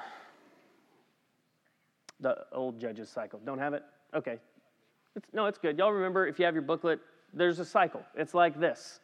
The 2.22 2.46
old 2.54 2.80
Judges 2.80 3.10
cycle. 3.10 3.42
Don't 3.44 3.60
have 3.60 3.74
it? 3.74 3.84
Okay. 4.14 4.40
It's, 5.16 5.28
no, 5.34 5.46
it's 5.46 5.58
good. 5.58 5.78
Y'all 5.78 5.92
remember 5.92 6.28
if 6.28 6.40
you 6.40 6.46
have 6.46 6.56
your 6.56 6.64
booklet, 6.64 7.00
there's 7.34 7.60
a 7.60 7.66
cycle. 7.66 8.02
It's 8.16 8.34
like 8.34 8.60
this. 8.60 9.00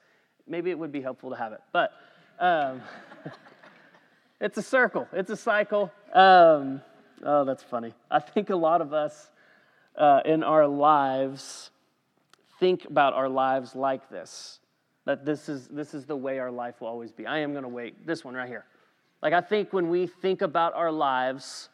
Maybe 0.47 0.71
it 0.71 0.79
would 0.79 0.91
be 0.91 1.01
helpful 1.01 1.29
to 1.29 1.35
have 1.35 1.53
it, 1.53 1.61
but 1.71 1.91
um, 2.39 2.81
it's 4.41 4.57
a 4.57 4.63
circle, 4.63 5.07
it's 5.13 5.29
a 5.29 5.37
cycle. 5.37 5.91
Um, 6.13 6.81
oh, 7.23 7.45
that's 7.45 7.61
funny. 7.61 7.93
I 8.09 8.19
think 8.19 8.49
a 8.49 8.55
lot 8.55 8.81
of 8.81 8.93
us 8.93 9.29
uh, 9.95 10.21
in 10.25 10.43
our 10.43 10.67
lives 10.67 11.69
think 12.59 12.85
about 12.85 13.13
our 13.13 13.29
lives 13.29 13.75
like 13.75 14.09
this 14.09 14.59
that 15.09 15.25
this 15.25 15.49
is, 15.49 15.67
this 15.69 15.95
is 15.95 16.05
the 16.05 16.15
way 16.15 16.37
our 16.37 16.51
life 16.51 16.81
will 16.81 16.87
always 16.87 17.11
be. 17.11 17.25
I 17.25 17.39
am 17.39 17.51
going 17.51 17.63
to 17.63 17.69
wait. 17.69 18.05
This 18.05 18.23
one 18.23 18.35
right 18.35 18.47
here. 18.47 18.65
Like, 19.23 19.33
I 19.33 19.41
think 19.41 19.73
when 19.73 19.89
we 19.89 20.05
think 20.05 20.43
about 20.43 20.75
our 20.75 20.91
lives, 20.91 21.69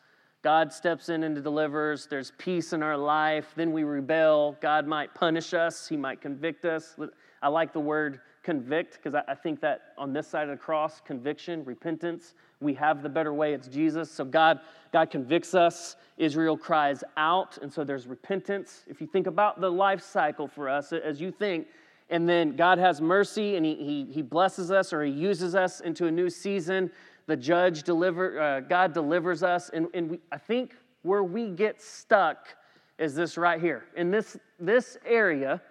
God 0.46 0.72
steps 0.72 1.10
in 1.10 1.24
and 1.24 1.44
delivers. 1.44 2.06
There's 2.06 2.32
peace 2.38 2.72
in 2.72 2.84
our 2.84 2.96
life. 2.96 3.48
Then 3.56 3.72
we 3.72 3.84
rebel. 3.84 4.56
God 4.62 4.86
might 4.86 5.12
punish 5.16 5.56
us. 5.56 5.88
He 5.88 5.98
might 5.98 6.22
convict 6.22 6.66
us. 6.66 6.96
I 7.42 7.48
like 7.48 7.74
the 7.74 7.80
word 7.80 8.20
convict 8.44 9.00
because 9.02 9.16
I 9.16 9.34
think 9.34 9.60
that 9.62 9.94
on 9.98 10.14
this 10.14 10.28
side 10.28 10.44
of 10.44 10.50
the 10.50 10.64
cross, 10.64 11.02
conviction, 11.02 11.66
repentance, 11.66 12.36
we 12.62 12.76
have 12.76 13.02
the 13.02 13.10
better 13.10 13.34
way. 13.34 13.56
It's 13.56 13.68
Jesus. 13.68 14.12
So 14.12 14.24
God, 14.24 14.60
God 14.94 15.10
convicts 15.10 15.56
us. 15.56 15.96
Israel 16.20 16.56
cries 16.56 17.04
out, 17.18 17.58
and 17.64 17.74
so 17.74 17.84
there's 17.84 18.06
repentance. 18.06 18.84
If 18.86 19.02
you 19.02 19.08
think 19.08 19.26
about 19.26 19.60
the 19.60 19.72
life 19.72 20.04
cycle 20.04 20.48
for 20.48 20.70
us, 20.70 20.94
as 20.94 21.20
you 21.20 21.32
think, 21.32 21.66
and 22.12 22.30
then 22.30 22.56
God 22.56 22.78
has 22.78 23.02
mercy 23.02 23.56
and 23.56 23.66
he, 23.66 23.74
he, 23.74 24.06
he 24.12 24.22
blesses 24.22 24.70
us 24.70 24.94
or 24.94 25.04
he 25.04 25.12
uses 25.12 25.56
us 25.56 25.80
into 25.82 26.06
a 26.06 26.12
new 26.12 26.30
season. 26.30 26.92
The 27.28 27.36
judge 27.36 27.84
deliver, 27.84 28.40
uh, 28.40 28.60
God 28.62 28.94
delivers 28.94 29.44
us. 29.44 29.70
And, 29.70 29.88
and 29.94 30.12
we, 30.12 30.20
I 30.32 30.38
think 30.38 30.76
where 31.02 31.24
we 31.24 31.50
get 31.50 31.82
stuck 31.82 32.56
is 32.98 33.16
this 33.16 33.38
right 33.38 33.60
here 33.60 33.86
in 33.96 34.12
this, 34.12 34.38
this 34.60 34.98
area 35.06 35.62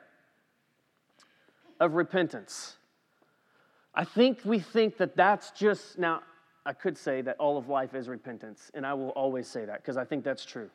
of 1.81 1.95
repentance. 1.95 2.77
I 3.95 4.05
think 4.05 4.41
we 4.45 4.59
think 4.59 4.97
that 4.99 5.17
that's 5.17 5.53
just, 5.53 5.99
now, 5.99 6.23
I 6.67 6.73
could 6.73 6.97
say 6.97 7.21
that 7.23 7.37
all 7.39 7.57
of 7.57 7.69
life 7.69 7.95
is 7.95 8.09
repentance, 8.09 8.71
and 8.75 8.87
I 8.87 8.95
will 8.95 9.11
always 9.11 9.47
say 9.47 9.65
that 9.65 9.83
because 9.83 9.97
I 9.97 10.05
think 10.05 10.25
that's 10.25 10.45
true. 10.45 10.71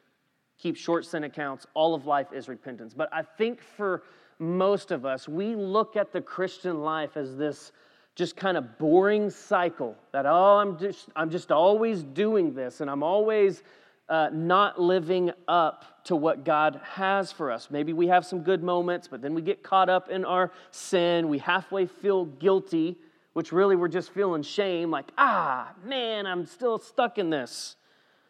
Keep 0.57 0.77
short 0.77 1.05
sin 1.05 1.23
accounts, 1.23 1.65
all 1.73 1.95
of 1.95 2.05
life 2.05 2.27
is 2.33 2.47
repentance. 2.47 2.93
But 2.93 3.09
I 3.11 3.23
think 3.23 3.61
for 3.61 4.03
most 4.39 4.91
of 4.91 5.05
us, 5.05 5.27
we 5.27 5.55
look 5.55 5.95
at 5.95 6.11
the 6.11 6.21
Christian 6.21 6.81
life 6.81 7.17
as 7.17 7.35
this 7.35 7.71
just 8.15 8.35
kind 8.35 8.57
of 8.57 8.77
boring 8.77 9.29
cycle 9.29 9.95
that, 10.11 10.25
oh, 10.25 10.57
I'm 10.57 10.77
just, 10.77 11.09
I'm 11.15 11.29
just 11.29 11.51
always 11.51 12.03
doing 12.03 12.53
this 12.53 12.81
and 12.81 12.89
I'm 12.89 13.03
always 13.03 13.63
uh, 14.09 14.29
not 14.33 14.81
living 14.81 15.31
up 15.47 16.03
to 16.05 16.15
what 16.15 16.43
God 16.43 16.81
has 16.83 17.31
for 17.31 17.51
us. 17.51 17.69
Maybe 17.69 17.93
we 17.93 18.07
have 18.07 18.25
some 18.25 18.41
good 18.41 18.63
moments, 18.63 19.07
but 19.07 19.21
then 19.21 19.33
we 19.33 19.41
get 19.41 19.63
caught 19.63 19.89
up 19.89 20.09
in 20.09 20.25
our 20.25 20.51
sin. 20.71 21.29
We 21.29 21.37
halfway 21.37 21.85
feel 21.85 22.25
guilty 22.25 22.97
which 23.33 23.51
really 23.51 23.75
we're 23.75 23.87
just 23.87 24.11
feeling 24.11 24.41
shame, 24.41 24.91
like, 24.91 25.11
ah, 25.17 25.71
man, 25.85 26.25
I'm 26.25 26.45
still 26.45 26.77
stuck 26.77 27.17
in 27.17 27.29
this. 27.29 27.75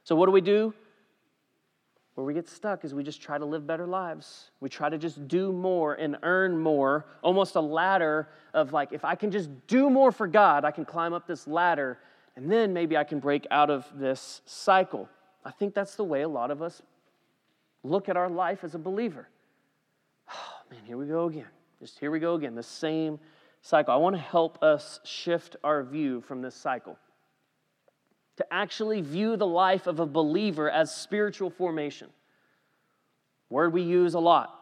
So, 0.04 0.15
what 0.15 0.26
do 0.26 0.32
we 0.32 0.42
do? 0.42 0.74
Where 2.19 2.25
we 2.25 2.34
get 2.34 2.49
stuck 2.49 2.84
is 2.84 2.93
we 2.93 3.01
just 3.01 3.21
try 3.21 3.38
to 3.38 3.45
live 3.45 3.65
better 3.65 3.88
lives. 3.88 4.51
We 4.60 4.67
try 4.67 4.89
to 4.89 4.97
just 4.97 5.29
do 5.29 5.53
more 5.53 5.93
and 5.93 6.17
earn 6.21 6.58
more, 6.58 7.05
almost 7.21 7.55
a 7.55 7.62
ladder 7.62 8.27
of 8.53 8.73
like, 8.73 8.91
if 8.91 9.05
I 9.05 9.15
can 9.15 9.32
just 9.32 9.49
do 9.67 9.89
more 9.89 10.12
for 10.12 10.27
God, 10.27 10.65
I 10.65 10.71
can 10.71 10.84
climb 10.84 11.13
up 11.13 11.27
this 11.27 11.47
ladder 11.47 11.97
and 12.36 12.51
then 12.51 12.73
maybe 12.73 12.97
I 12.97 13.05
can 13.05 13.19
break 13.21 13.47
out 13.51 13.69
of 13.69 13.88
this 13.95 14.41
cycle. 14.45 15.08
I 15.45 15.51
think 15.51 15.73
that's 15.73 15.95
the 15.95 16.03
way 16.03 16.23
a 16.23 16.27
lot 16.27 16.51
of 16.51 16.62
us 16.62 16.82
look 17.84 18.10
at 18.10 18.17
our 18.17 18.29
life 18.29 18.65
as 18.65 18.75
a 18.75 18.79
believer. 18.79 19.29
Oh, 20.34 20.75
man, 20.75 20.82
here 20.84 20.97
we 20.97 21.05
go 21.05 21.27
again. 21.27 21.47
Just 21.79 21.99
here 21.99 22.12
we 22.12 22.19
go 22.19 22.36
again, 22.36 22.53
the 22.53 22.62
same 22.62 23.17
cycle. 23.62 23.93
I 23.93 23.97
want 23.97 24.17
to 24.17 24.21
help 24.21 24.62
us 24.62 24.99
shift 25.05 25.55
our 25.63 25.84
view 25.84 26.19
from 26.19 26.41
this 26.41 26.53
cycle 26.53 26.97
to 28.39 28.54
actually 28.54 29.02
view 29.02 29.36
the 29.36 29.45
life 29.45 29.86
of 29.86 29.99
a 29.99 30.06
believer 30.06 30.71
as 30.71 30.95
spiritual 30.95 31.49
formation. 31.49 32.08
Word 33.49 33.73
we 33.73 33.82
use 33.82 34.13
a 34.13 34.19
lot. 34.19 34.58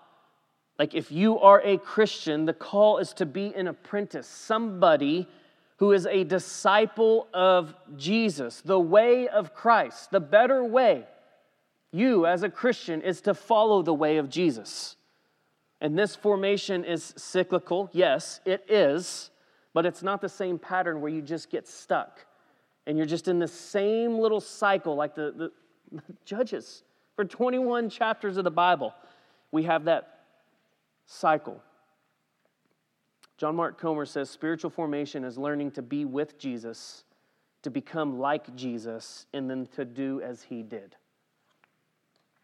Like 0.79 0.95
if 0.95 1.11
you 1.11 1.37
are 1.37 1.61
a 1.63 1.77
Christian, 1.77 2.45
the 2.45 2.55
call 2.55 2.97
is 2.97 3.13
to 3.13 3.25
be 3.27 3.53
an 3.53 3.67
apprentice, 3.67 4.25
somebody 4.25 5.27
who 5.77 5.91
is 5.91 6.07
a 6.07 6.23
disciple 6.23 7.27
of 7.35 7.75
Jesus, 7.95 8.61
the 8.61 8.79
way 8.79 9.27
of 9.27 9.53
Christ, 9.53 10.09
the 10.09 10.19
better 10.19 10.63
way. 10.63 11.05
You, 11.91 12.25
as 12.25 12.41
a 12.41 12.49
Christian, 12.49 13.03
is 13.03 13.21
to 13.21 13.35
follow 13.35 13.83
the 13.83 13.93
way 13.93 14.17
of 14.17 14.27
Jesus. 14.27 14.95
And 15.81 15.95
this 15.95 16.15
formation 16.15 16.83
is 16.83 17.13
cyclical. 17.15 17.91
Yes, 17.93 18.39
it 18.43 18.65
is, 18.67 19.29
but 19.75 19.85
it's 19.85 20.01
not 20.01 20.19
the 20.19 20.29
same 20.29 20.57
pattern 20.57 20.99
where 20.99 21.11
you 21.11 21.21
just 21.21 21.51
get 21.51 21.67
stuck 21.67 22.26
and 22.87 22.97
you're 22.97 23.05
just 23.05 23.27
in 23.27 23.37
the 23.37 23.47
same 23.47 24.17
little 24.17 24.39
cycle 24.39 24.95
like 24.95 25.13
the, 25.13 25.51
the, 25.91 26.01
judges. 26.25 26.83
For 27.15 27.25
21 27.25 27.89
chapters 27.89 28.37
of 28.37 28.45
the 28.45 28.51
Bible, 28.51 28.95
we 29.51 29.63
have 29.63 29.83
that 29.85 30.21
cycle. 31.05 31.61
John 33.37 33.55
Mark 33.55 33.79
Comer 33.79 34.05
says 34.05 34.29
spiritual 34.29 34.71
formation 34.71 35.23
is 35.23 35.37
learning 35.37 35.71
to 35.71 35.81
be 35.81 36.05
with 36.05 36.39
Jesus, 36.39 37.03
to 37.61 37.69
become 37.69 38.19
like 38.19 38.55
Jesus, 38.55 39.27
and 39.33 39.49
then 39.49 39.67
to 39.75 39.83
do 39.83 40.21
as 40.21 40.43
he 40.43 40.63
did. 40.63 40.95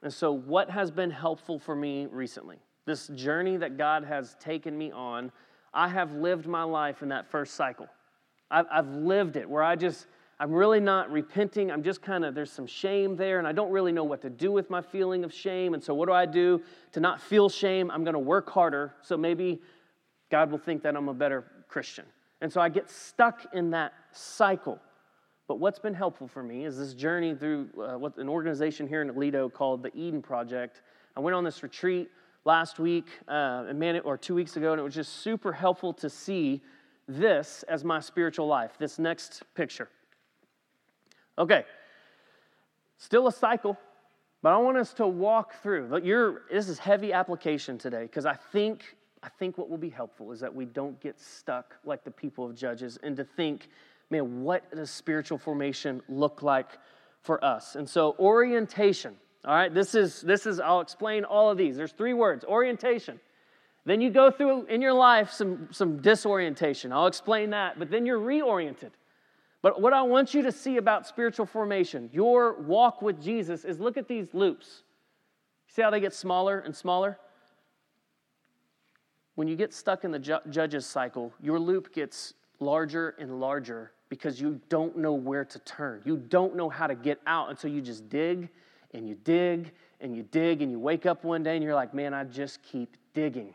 And 0.01 0.13
so, 0.13 0.33
what 0.33 0.69
has 0.69 0.91
been 0.91 1.09
helpful 1.09 1.57
for 1.57 1.75
me 1.75 2.07
recently? 2.11 2.57
This 2.85 3.07
journey 3.07 3.55
that 3.57 3.77
God 3.77 4.03
has 4.03 4.35
taken 4.41 4.77
me 4.77 4.91
on, 4.91 5.31
I 5.73 5.87
have 5.87 6.13
lived 6.13 6.45
my 6.45 6.63
life 6.63 7.01
in 7.01 7.09
that 7.09 7.31
first 7.31 7.53
cycle. 7.55 7.87
I've 8.51 8.89
lived 8.89 9.35
it 9.35 9.49
where 9.49 9.63
I 9.63 9.75
just, 9.75 10.05
I'm 10.43 10.51
really 10.51 10.81
not 10.81 11.09
repenting. 11.09 11.71
I'm 11.71 11.83
just 11.83 12.01
kind 12.01 12.25
of, 12.25 12.35
there's 12.35 12.51
some 12.51 12.67
shame 12.67 13.15
there, 13.15 13.39
and 13.39 13.47
I 13.47 13.53
don't 13.53 13.71
really 13.71 13.93
know 13.93 14.03
what 14.03 14.21
to 14.23 14.29
do 14.29 14.51
with 14.51 14.69
my 14.69 14.81
feeling 14.81 15.23
of 15.23 15.33
shame. 15.33 15.73
And 15.73 15.81
so, 15.81 15.93
what 15.93 16.07
do 16.07 16.11
I 16.11 16.25
do 16.25 16.61
to 16.91 16.99
not 16.99 17.21
feel 17.21 17.47
shame? 17.47 17.89
I'm 17.89 18.03
going 18.03 18.13
to 18.13 18.19
work 18.19 18.49
harder. 18.49 18.93
So, 19.03 19.15
maybe 19.15 19.61
God 20.29 20.51
will 20.51 20.57
think 20.57 20.83
that 20.83 20.97
I'm 20.97 21.07
a 21.07 21.13
better 21.13 21.45
Christian. 21.69 22.03
And 22.41 22.51
so, 22.51 22.59
I 22.59 22.67
get 22.67 22.89
stuck 22.89 23.53
in 23.53 23.71
that 23.71 23.93
cycle. 24.11 24.81
But 25.47 25.61
what's 25.61 25.79
been 25.79 25.93
helpful 25.93 26.27
for 26.27 26.43
me 26.43 26.65
is 26.65 26.77
this 26.77 26.93
journey 26.93 27.33
through 27.35 27.69
uh, 27.81 27.97
what 27.97 28.17
an 28.17 28.27
organization 28.27 28.85
here 28.85 29.01
in 29.01 29.09
Aledo 29.09 29.51
called 29.51 29.81
the 29.81 29.95
Eden 29.95 30.21
Project. 30.21 30.81
I 31.15 31.21
went 31.21 31.35
on 31.35 31.45
this 31.45 31.63
retreat 31.63 32.11
last 32.43 32.79
week, 32.79 33.05
uh, 33.29 33.71
minute 33.73 34.03
or 34.05 34.17
two 34.17 34.35
weeks 34.35 34.57
ago, 34.57 34.73
and 34.73 34.81
it 34.81 34.83
was 34.83 34.93
just 34.93 35.19
super 35.19 35.53
helpful 35.53 35.93
to 35.93 36.09
see 36.09 36.61
this 37.07 37.63
as 37.69 37.85
my 37.85 38.01
spiritual 38.01 38.47
life. 38.47 38.73
This 38.77 38.99
next 38.99 39.43
picture. 39.55 39.87
Okay, 41.37 41.65
still 42.97 43.27
a 43.27 43.31
cycle, 43.31 43.77
but 44.43 44.53
I 44.53 44.57
want 44.57 44.77
us 44.77 44.93
to 44.95 45.07
walk 45.07 45.53
through. 45.63 45.99
You're, 46.03 46.43
this 46.51 46.69
is 46.69 46.77
heavy 46.77 47.11
application 47.11 47.77
today 47.77 48.03
because 48.03 48.25
I 48.25 48.35
think, 48.35 48.95
I 49.23 49.29
think 49.29 49.57
what 49.57 49.69
will 49.69 49.77
be 49.77 49.89
helpful 49.89 50.31
is 50.31 50.39
that 50.41 50.53
we 50.53 50.65
don't 50.65 50.99
get 51.01 51.19
stuck 51.19 51.75
like 51.85 52.03
the 52.03 52.11
people 52.11 52.45
of 52.45 52.55
Judges 52.55 52.99
and 53.01 53.17
to 53.17 53.23
think, 53.23 53.69
man, 54.11 54.43
what 54.43 54.69
does 54.75 54.91
spiritual 54.91 55.39
formation 55.39 56.01
look 56.07 56.43
like 56.43 56.77
for 57.21 57.43
us? 57.43 57.75
And 57.75 57.89
so, 57.89 58.15
orientation. 58.19 59.15
All 59.45 59.55
right, 59.55 59.73
this 59.73 59.93
is 59.93 60.21
this 60.21 60.45
is 60.45 60.61
I'll 60.61 60.79
explain 60.79 61.25
all 61.25 61.51
of 61.51 61.57
these. 61.57 61.75
There's 61.75 61.91
three 61.91 62.13
words: 62.13 62.45
orientation. 62.45 63.19
Then 63.85 63.99
you 63.99 64.09
go 64.09 64.31
through 64.31 64.67
in 64.67 64.81
your 64.81 64.93
life 64.93 65.31
some 65.31 65.67
some 65.71 66.01
disorientation. 66.01 66.93
I'll 66.93 67.07
explain 67.07 67.49
that, 67.49 67.77
but 67.77 67.91
then 67.91 68.05
you're 68.05 68.19
reoriented. 68.19 68.91
But 69.63 69.81
what 69.81 69.93
I 69.93 70.01
want 70.01 70.33
you 70.33 70.41
to 70.43 70.51
see 70.51 70.75
about 70.75 71.07
spiritual 71.07 71.45
formation, 71.45 72.09
your 72.11 72.61
walk 72.61 73.01
with 73.01 73.23
Jesus, 73.23 73.63
is 73.63 73.79
look 73.79 73.97
at 73.97 74.09
these 74.09 74.33
loops. 74.33 74.83
See 75.69 75.81
how 75.81 75.89
they 75.89 76.01
get 76.01 76.13
smaller 76.13 76.59
and 76.59 76.75
smaller? 76.75 77.17
When 79.35 79.47
you 79.47 79.55
get 79.55 79.73
stuck 79.73 80.03
in 80.03 80.11
the 80.11 80.19
ju- 80.19 80.41
judges 80.49 80.85
cycle, 80.85 81.33
your 81.41 81.57
loop 81.57 81.93
gets 81.93 82.33
larger 82.59 83.15
and 83.17 83.39
larger 83.39 83.93
because 84.09 84.39
you 84.39 84.59
don't 84.67 84.97
know 84.97 85.13
where 85.13 85.45
to 85.45 85.59
turn. 85.59 86.01
You 86.03 86.17
don't 86.17 86.57
know 86.57 86.69
how 86.69 86.85
to 86.85 86.93
get 86.93 87.19
out, 87.25 87.49
and 87.49 87.57
so 87.57 87.69
you 87.69 87.81
just 87.81 88.09
dig 88.09 88.49
and 88.93 89.07
you 89.07 89.15
dig 89.15 89.71
and 90.01 90.15
you 90.15 90.23
dig, 90.23 90.61
and 90.61 90.69
you 90.69 90.77
wake 90.77 91.05
up 91.05 91.23
one 91.23 91.41
day 91.41 91.55
and 91.55 91.63
you're 91.63 91.73
like, 91.73 91.93
man, 91.93 92.13
I 92.13 92.25
just 92.25 92.61
keep 92.61 92.97
digging. 93.13 93.53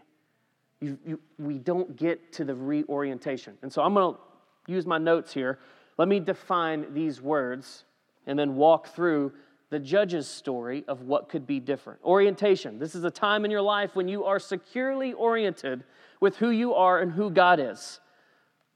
You, 0.81 0.99
you, 1.05 1.21
we 1.39 1.59
don't 1.59 1.95
get 1.97 2.33
to 2.33 2.45
the 2.45 2.55
reorientation. 2.55 3.59
And 3.61 3.71
so 3.71 3.83
I'm 3.83 3.93
going 3.93 4.15
to 4.15 4.73
use 4.73 4.87
my 4.87 4.97
notes 4.97 5.35
here 5.35 5.59
let 5.99 6.09
me 6.09 6.21
define 6.21 6.95
these 6.95 7.21
words 7.21 7.85
and 8.27 8.39
then 8.39 8.57
walk 8.57 8.89
through 8.95 9.33
the 9.71 9.79
judge's 9.79 10.27
story 10.27 10.85
of 10.89 11.03
what 11.03 11.29
could 11.29 11.47
be 11.47 11.61
different. 11.61 12.01
Orientation. 12.03 12.79
This 12.79 12.95
is 12.95 13.05
a 13.05 13.11
time 13.11 13.45
in 13.45 13.51
your 13.51 13.61
life 13.61 13.95
when 13.95 14.09
you 14.09 14.25
are 14.25 14.39
securely 14.39 15.13
oriented 15.13 15.85
with 16.21 16.37
who 16.37 16.51
you 16.51 16.75
are 16.75 17.01
and 17.01 17.13
who 17.13 17.31
God 17.31 17.61
is, 17.61 18.01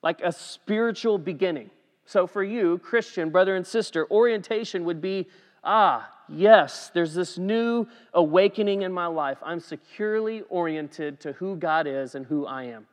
like 0.02 0.20
a 0.22 0.32
spiritual 0.32 1.16
beginning. 1.16 1.70
So, 2.04 2.26
for 2.26 2.42
you, 2.42 2.78
Christian, 2.78 3.30
brother 3.30 3.56
and 3.56 3.66
sister, 3.66 4.06
orientation 4.10 4.84
would 4.84 5.00
be 5.00 5.28
ah, 5.64 6.10
yes, 6.28 6.90
there's 6.92 7.14
this 7.14 7.38
new 7.38 7.86
awakening 8.14 8.82
in 8.82 8.92
my 8.92 9.06
life. 9.06 9.38
I'm 9.42 9.60
securely 9.60 10.42
oriented 10.48 11.20
to 11.20 11.32
who 11.34 11.56
God 11.56 11.86
is 11.86 12.14
and 12.14 12.26
who 12.26 12.46
I 12.46 12.64
am. 12.64 12.86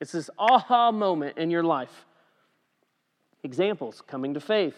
It's 0.00 0.12
this 0.12 0.30
aha 0.38 0.90
moment 0.90 1.36
in 1.36 1.50
your 1.50 1.64
life. 1.64 2.06
Examples 3.42 4.02
coming 4.06 4.34
to 4.34 4.40
faith. 4.40 4.76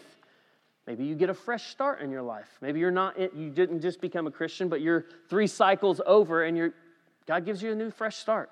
Maybe 0.87 1.03
you 1.05 1.15
get 1.15 1.29
a 1.29 1.33
fresh 1.33 1.67
start 1.71 2.01
in 2.01 2.11
your 2.11 2.21
life. 2.21 2.57
Maybe 2.61 2.79
you're 2.79 2.91
not 2.91 3.17
you 3.35 3.49
didn't 3.49 3.81
just 3.81 4.01
become 4.01 4.27
a 4.27 4.31
Christian, 4.31 4.67
but 4.67 4.81
you're 4.81 5.05
3 5.29 5.47
cycles 5.47 6.01
over 6.05 6.43
and 6.43 6.57
you're 6.57 6.73
God 7.27 7.45
gives 7.45 7.61
you 7.61 7.71
a 7.71 7.75
new 7.75 7.91
fresh 7.91 8.17
start. 8.17 8.49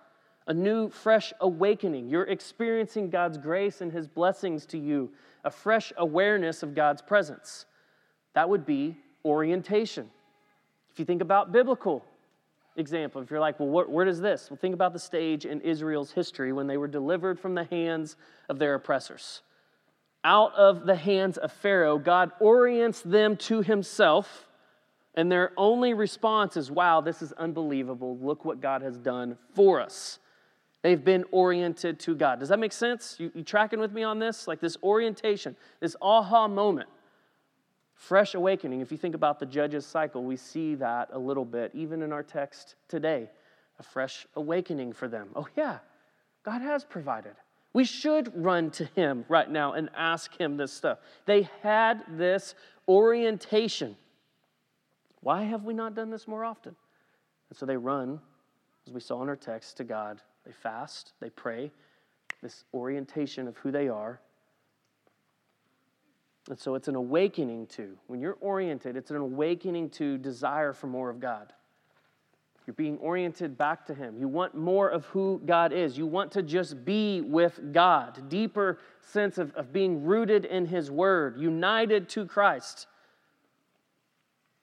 A 0.48 0.54
new 0.54 0.90
fresh 0.90 1.34
awakening. 1.42 2.10
You're 2.10 2.24
experiencing 2.24 3.10
God's 3.10 3.38
grace 3.38 3.82
and 3.82 3.92
his 3.92 4.08
blessings 4.08 4.66
to 4.68 4.78
you, 4.78 5.12
a 5.44 5.52
fresh 5.52 5.94
awareness 5.98 6.64
of 6.64 6.74
God's 6.74 7.02
presence. 7.02 7.66
That 8.34 8.50
would 8.50 8.66
be 8.66 8.98
orientation. 9.26 10.10
If 10.92 10.98
you 10.98 11.06
think 11.06 11.22
about 11.22 11.52
biblical 11.52 12.04
example, 12.78 13.22
if 13.22 13.30
you're 13.30 13.40
like, 13.40 13.60
well, 13.60 13.70
where, 13.70 13.86
where 13.86 14.06
does 14.06 14.22
this? 14.22 14.50
Well, 14.50 14.58
think 14.58 14.74
about 14.74 14.94
the 14.94 15.00
stage 15.00 15.46
in 15.46 15.62
Israel's 15.62 16.12
history 16.12 16.52
when 16.52 16.66
they 16.66 16.78
were 16.78 16.88
delivered 16.88 17.40
from 17.40 17.54
the 17.54 17.66
hands 17.66 18.16
of 18.50 18.58
their 18.58 18.74
oppressors 18.76 19.42
out 20.24 20.54
of 20.56 20.86
the 20.86 20.96
hands 20.96 21.38
of 21.38 21.52
Pharaoh, 21.52 21.98
God 21.98 22.32
orients 22.40 23.02
them 23.02 23.38
to 23.38 23.62
himself, 23.62 24.48
and 25.16 25.32
their 25.32 25.52
only 25.58 25.94
response 25.94 26.58
is, 26.58 26.70
Wow, 26.70 27.02
this 27.02 27.22
is 27.22 27.32
unbelievable. 27.34 28.18
Look 28.18 28.46
what 28.46 28.62
God 28.62 28.82
has 28.82 28.98
done 28.98 29.38
for 29.54 29.80
us. 29.80 30.20
They've 30.82 31.04
been 31.04 31.26
oriented 31.32 32.00
to 32.02 32.16
God. 32.16 32.40
Does 32.40 32.50
that 32.50 32.60
make 32.60 32.72
sense? 32.72 33.18
You, 33.20 33.32
you 33.36 33.44
tracking 33.44 33.80
with 33.80 33.92
me 33.92 34.04
on 34.04 34.20
this? 34.20 34.48
Like 34.48 34.62
this 34.62 34.78
orientation, 34.82 35.56
this 35.82 35.96
aha 36.02 36.48
moment, 36.48 36.90
fresh 37.96 38.34
awakening. 38.34 38.80
If 38.80 38.92
you 38.92 38.98
think 38.98 39.16
about 39.16 39.40
the 39.40 39.46
judges 39.46 39.86
cycle, 39.86 40.24
we 40.24 40.38
see 40.38 40.76
that 40.76 41.10
a 41.12 41.20
little 41.20 41.44
bit, 41.44 41.72
even 41.74 42.02
in 42.02 42.14
our 42.14 42.24
text 42.24 42.76
today. 42.88 43.30
A 43.80 43.84
fresh 43.84 44.26
awakening 44.36 44.94
for 44.94 45.08
them. 45.08 45.30
Oh, 45.36 45.48
yeah, 45.56 45.80
God 46.44 46.62
has 46.62 46.84
provided. 46.84 47.34
We 47.74 47.86
should 47.86 48.32
run 48.36 48.72
to 48.72 48.86
him 48.86 49.26
right 49.30 49.50
now 49.50 49.74
and 49.74 49.90
ask 49.96 50.36
him 50.40 50.58
this 50.58 50.74
stuff. 50.74 51.00
They 51.26 51.48
had 51.62 52.04
this 52.10 52.56
orientation. 52.88 53.96
Why 55.22 55.44
have 55.44 55.64
we 55.64 55.74
not 55.74 55.96
done 55.96 56.10
this 56.10 56.28
more 56.28 56.44
often? 56.44 56.76
And 57.50 57.58
so 57.58 57.66
they 57.66 57.78
run, 57.78 58.20
as 58.88 58.94
we 58.94 59.00
saw 59.00 59.22
in 59.22 59.30
our 59.30 59.36
text, 59.36 59.78
to 59.78 59.84
God. 59.84 60.22
They 60.46 60.52
fast, 60.52 61.14
they 61.20 61.30
pray, 61.30 61.72
this 62.42 62.64
orientation 62.74 63.48
of 63.48 63.58
who 63.58 63.72
they 63.72 63.88
are. 63.88 64.20
And 66.50 66.58
so 66.58 66.74
it's 66.74 66.88
an 66.88 66.96
awakening 66.96 67.68
to, 67.68 67.96
when 68.08 68.20
you're 68.20 68.38
oriented, 68.42 68.98
it's 68.98 69.12
an 69.12 69.18
awakening 69.18 69.90
to 69.92 70.18
desire 70.18 70.74
for 70.74 70.88
more 70.88 71.10
of 71.10 71.20
God. 71.20 71.54
You're 72.70 72.76
being 72.76 73.00
oriented 73.00 73.58
back 73.58 73.88
to 73.88 73.96
Him. 73.96 74.16
You 74.20 74.28
want 74.28 74.54
more 74.54 74.90
of 74.90 75.04
who 75.06 75.42
God 75.44 75.74
is. 75.74 75.98
You 75.98 76.06
want 76.06 76.32
to 76.34 76.44
just 76.44 76.86
be 76.86 77.20
with 77.20 77.74
God, 77.74 78.30
deeper 78.30 78.78
sense 79.02 79.40
of, 79.40 79.56
of 79.56 79.74
being 79.74 80.04
rooted 80.04 80.46
in 80.46 80.68
His 80.68 80.92
Word, 80.92 81.40
united 81.40 82.08
to 82.10 82.28
Christ. 82.28 82.86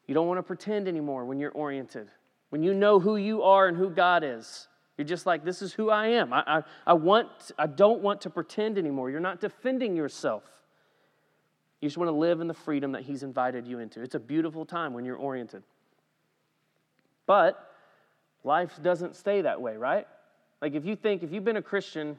You 0.07 0.15
don't 0.15 0.29
want 0.29 0.39
to 0.39 0.45
pretend 0.45 0.87
anymore 0.87 1.25
when 1.25 1.41
you're 1.41 1.51
oriented, 1.51 2.07
when 2.51 2.63
you 2.63 2.75
know 2.75 3.01
who 3.01 3.17
you 3.17 3.43
are 3.43 3.67
and 3.67 3.77
who 3.77 3.91
God 3.91 4.23
is. 4.23 4.69
You're 4.97 5.05
just 5.05 5.27
like, 5.27 5.45
this 5.45 5.61
is 5.61 5.73
who 5.73 5.91
I 5.91 6.07
am. 6.07 6.33
I, 6.33 6.45
I, 6.47 6.63
I, 6.87 6.93
want, 6.93 7.51
I 7.59 7.67
don't 7.67 8.03
want 8.03 8.21
to 8.21 8.31
pretend 8.31 8.79
anymore. 8.79 9.11
You're 9.11 9.19
not 9.19 9.41
defending 9.41 9.97
yourself. 9.97 10.45
You 11.81 11.89
just 11.89 11.99
want 11.99 12.07
to 12.09 12.17
live 12.17 12.41
in 12.41 12.47
the 12.47 12.55
freedom 12.55 12.93
that 12.93 13.03
He's 13.03 13.25
invited 13.25 13.67
you 13.67 13.81
into. 13.81 14.01
It's 14.01 14.15
a 14.15 14.21
beautiful 14.21 14.65
time 14.65 14.95
when 14.95 15.05
you're 15.05 15.17
oriented. 15.17 15.65
But 17.27 17.73
life 18.47 18.79
doesn't 18.83 19.17
stay 19.17 19.43
that 19.43 19.61
way, 19.61 19.77
right? 19.77 20.07
Like 20.63 20.75
if 20.75 20.87
you 20.87 20.97
think, 20.97 21.23
if 21.23 21.33
you've 21.33 21.45
been 21.45 21.59
a 21.59 21.63
Christian 21.63 22.19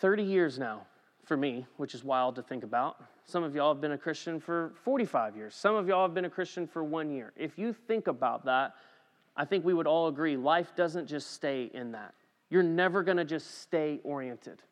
30 0.00 0.24
years 0.24 0.58
now, 0.58 0.82
for 1.26 1.36
me, 1.36 1.66
which 1.76 1.94
is 1.94 2.04
wild 2.04 2.36
to 2.36 2.42
think 2.42 2.62
about. 2.62 3.02
Some 3.24 3.42
of 3.42 3.54
y'all 3.54 3.74
have 3.74 3.80
been 3.80 3.92
a 3.92 3.98
Christian 3.98 4.38
for 4.38 4.72
45 4.84 5.36
years. 5.36 5.54
Some 5.54 5.74
of 5.74 5.88
y'all 5.88 6.02
have 6.02 6.14
been 6.14 6.24
a 6.24 6.30
Christian 6.30 6.68
for 6.68 6.84
one 6.84 7.10
year. 7.10 7.32
If 7.36 7.58
you 7.58 7.72
think 7.72 8.06
about 8.06 8.44
that, 8.44 8.74
I 9.36 9.44
think 9.44 9.64
we 9.64 9.74
would 9.74 9.88
all 9.88 10.06
agree 10.06 10.36
life 10.36 10.74
doesn't 10.76 11.06
just 11.06 11.32
stay 11.32 11.68
in 11.74 11.92
that. 11.92 12.14
You're 12.48 12.62
never 12.62 13.02
going 13.02 13.16
to 13.16 13.24
just 13.24 13.60
stay 13.60 14.00
oriented 14.04 14.62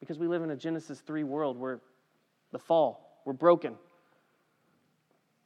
because 0.00 0.18
we 0.18 0.28
live 0.28 0.42
in 0.42 0.50
a 0.50 0.56
Genesis 0.56 1.00
3 1.00 1.24
world 1.24 1.58
where 1.58 1.80
the 2.52 2.58
fall, 2.58 3.22
we're 3.24 3.32
broken. 3.32 3.74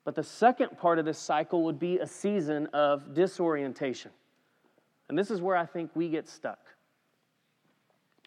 But 0.06 0.14
the 0.14 0.22
second 0.22 0.78
part 0.78 1.00
of 1.00 1.04
this 1.04 1.18
cycle 1.18 1.64
would 1.64 1.80
be 1.80 1.98
a 1.98 2.06
season 2.06 2.68
of 2.68 3.12
disorientation. 3.12 4.12
And 5.08 5.18
this 5.18 5.32
is 5.32 5.40
where 5.40 5.56
I 5.56 5.66
think 5.66 5.90
we 5.96 6.08
get 6.08 6.28
stuck. 6.28 6.60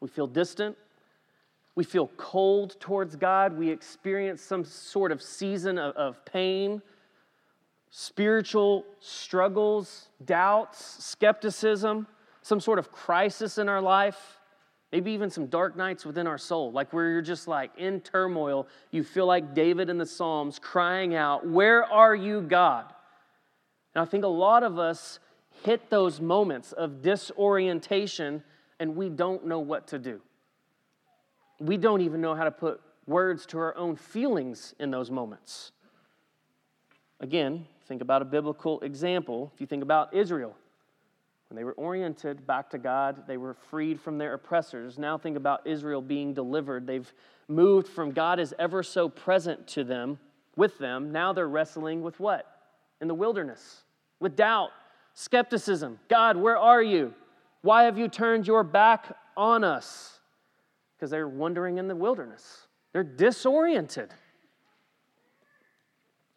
We 0.02 0.10
feel 0.10 0.28
distant. 0.28 0.76
We 1.76 1.86
feel 1.86 2.08
cold 2.18 2.76
towards 2.82 3.16
God. 3.16 3.58
We 3.58 3.70
experience 3.70 4.42
some 4.42 4.66
sort 4.66 5.14
of 5.14 5.22
season 5.22 5.78
of, 5.78 5.96
of 5.96 6.26
pain, 6.26 6.82
spiritual 7.92 8.84
struggles, 9.00 10.10
doubts, 10.26 11.06
skepticism, 11.06 12.08
some 12.42 12.60
sort 12.60 12.80
of 12.80 12.92
crisis 12.92 13.58
in 13.58 13.70
our 13.70 13.82
life 13.82 14.39
maybe 14.92 15.12
even 15.12 15.30
some 15.30 15.48
dark 15.48 15.76
nights 15.76 16.06
within 16.06 16.28
our 16.28 16.38
soul, 16.38 16.72
like 16.72 16.92
where 16.94 17.12
you're 17.12 17.22
just 17.22 17.48
like 17.48 17.72
in 17.78 18.02
turmoil. 18.02 18.68
You 18.92 19.04
feel 19.04 19.26
like 19.26 19.54
David 19.54 19.90
in 19.90 19.98
the 19.98 20.06
Psalms 20.06 20.60
crying 20.60 21.16
out, 21.16 21.48
Where 21.48 21.84
are 21.84 22.16
you, 22.16 22.42
God? 22.42 22.86
And 23.96 24.02
I 24.02 24.06
think 24.06 24.24
a 24.24 24.28
lot 24.28 24.64
of 24.64 24.80
us 24.80 25.20
hit 25.64 25.90
those 25.90 26.22
moments 26.22 26.72
of 26.72 27.02
disorientation 27.02 28.44
and 28.80 28.96
we 28.96 29.10
don't 29.10 29.46
know 29.46 29.60
what 29.60 29.88
to 29.88 30.00
do. 30.00 30.22
We 31.60 31.76
don't 31.78 32.02
even 32.02 32.22
know 32.22 32.36
how 32.36 32.46
to 32.46 32.52
put 32.52 32.80
words 33.06 33.46
to 33.48 33.60
our 33.60 33.76
own 33.76 33.96
feelings 33.96 34.74
in 34.80 34.92
those 34.92 35.12
moments. 35.12 35.72
Again, 37.20 37.66
think 37.88 38.02
about 38.02 38.22
a 38.22 38.26
biblical 38.26 38.80
example. 38.80 39.52
If 39.54 39.60
you 39.60 39.68
think 39.68 39.84
about 39.84 40.14
Israel, 40.14 40.56
when 41.50 41.56
they 41.56 41.64
were 41.64 41.74
oriented 41.74 42.46
back 42.46 42.70
to 42.70 42.78
God, 42.78 43.24
they 43.28 43.38
were 43.38 43.56
freed 43.56 44.00
from 44.00 44.20
their 44.20 44.36
oppressors. 44.36 45.00
Now 45.00 45.18
think 45.18 45.36
about 45.36 45.66
Israel 45.66 46.02
being 46.02 46.34
delivered. 46.34 46.86
They've 46.86 47.12
moved 47.48 47.88
from 47.88 48.12
God 48.12 48.40
is 48.40 48.54
ever 48.60 48.84
so 48.84 49.10
present 49.10 49.68
to 49.70 49.84
them, 49.84 50.20
with 50.56 50.78
them. 50.78 51.12
Now 51.12 51.34
they're 51.34 51.50
wrestling 51.50 52.04
with 52.04 52.20
what? 52.20 52.46
In 53.02 53.08
the 53.08 53.16
wilderness, 53.16 53.82
with 54.20 54.36
doubt, 54.36 54.70
skepticism. 55.16 56.00
God, 56.08 56.38
where 56.38 56.58
are 56.58 56.84
you? 56.84 57.16
Why 57.64 57.84
have 57.84 57.98
you 57.98 58.08
turned 58.08 58.46
your 58.46 58.64
back 58.64 59.18
on 59.36 59.64
us? 59.64 60.20
Because 60.96 61.10
they're 61.10 61.28
wandering 61.28 61.80
in 61.80 61.88
the 61.88 61.96
wilderness. 61.96 62.68
They're 62.94 63.04
disoriented. 63.04 64.12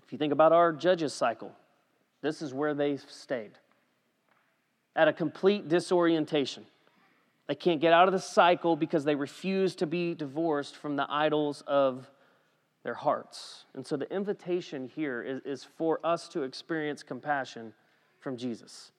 If 0.03 0.12
you 0.12 0.16
think 0.18 0.33
about 0.33 0.53
our 0.53 0.72
judges 0.72 1.12
cycle, 1.12 1.53
this 2.22 2.40
is 2.40 2.55
where 2.55 2.72
they've 2.72 3.05
stayed 3.09 3.59
at 4.94 5.09
a 5.09 5.12
complete 5.12 5.68
disorientation. 5.68 6.66
They 7.46 7.55
can't 7.55 7.81
get 7.81 7.92
out 7.92 8.09
of 8.09 8.12
the 8.12 8.20
cycle 8.20 8.76
because 8.76 9.05
they 9.05 9.14
refuse 9.14 9.74
to 9.76 9.87
be 9.87 10.14
divorced 10.14 10.76
from 10.76 10.96
the 10.96 11.07
idols 11.09 11.62
of 11.66 12.09
their 12.85 12.94
hearts. 12.94 13.64
And 13.74 13.87
so 13.87 13.96
the 13.96 14.12
invitation 14.12 14.88
here 14.88 15.22
is, 15.22 15.40
is 15.44 15.64
for 15.76 16.00
us 16.05 16.28
to 16.28 16.42
experience 16.42 17.02
compassion 17.02 17.72
from 18.20 18.37
Jesus. 18.37 18.92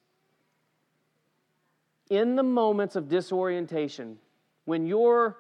In 2.10 2.36
the 2.36 2.44
moments 2.44 2.96
of 2.96 3.08
disorientation, 3.08 4.18
when 4.66 4.86
your 4.86 5.38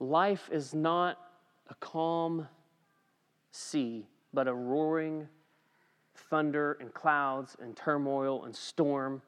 life 0.00 0.48
is 0.52 0.74
not 0.74 1.18
a 1.68 1.74
calm 1.76 2.48
sea, 3.50 4.06
but 4.32 4.48
a 4.48 4.54
roaring 4.54 5.28
thunder 6.30 6.76
and 6.80 6.92
clouds 6.92 7.56
and 7.60 7.76
turmoil 7.76 8.44
and 8.44 8.54
storm, 8.54 9.22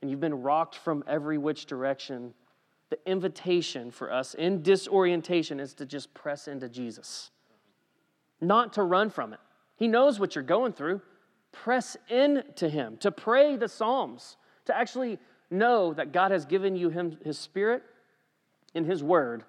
and 0.00 0.10
you've 0.10 0.20
been 0.20 0.42
rocked 0.42 0.76
from 0.76 1.04
every 1.06 1.38
which 1.38 1.66
direction, 1.66 2.32
the 2.90 2.98
invitation 3.06 3.90
for 3.90 4.12
us 4.12 4.34
in 4.34 4.62
disorientation 4.62 5.60
is 5.60 5.74
to 5.74 5.86
just 5.86 6.12
press 6.14 6.48
into 6.48 6.68
Jesus, 6.68 7.30
not 8.40 8.72
to 8.74 8.82
run 8.82 9.10
from 9.10 9.32
it. 9.32 9.40
He 9.76 9.88
knows 9.88 10.18
what 10.18 10.34
you're 10.34 10.44
going 10.44 10.72
through. 10.72 11.00
Press 11.52 11.96
into 12.08 12.68
Him, 12.68 12.96
to 12.98 13.10
pray 13.10 13.56
the 13.56 13.68
Psalms, 13.68 14.36
to 14.66 14.76
actually 14.76 15.18
know 15.50 15.94
that 15.94 16.12
God 16.12 16.30
has 16.30 16.44
given 16.44 16.76
you 16.76 16.90
him, 16.90 17.18
His 17.24 17.38
Spirit 17.38 17.82
in 18.74 18.84
His 18.84 19.02
Word, 19.02 19.44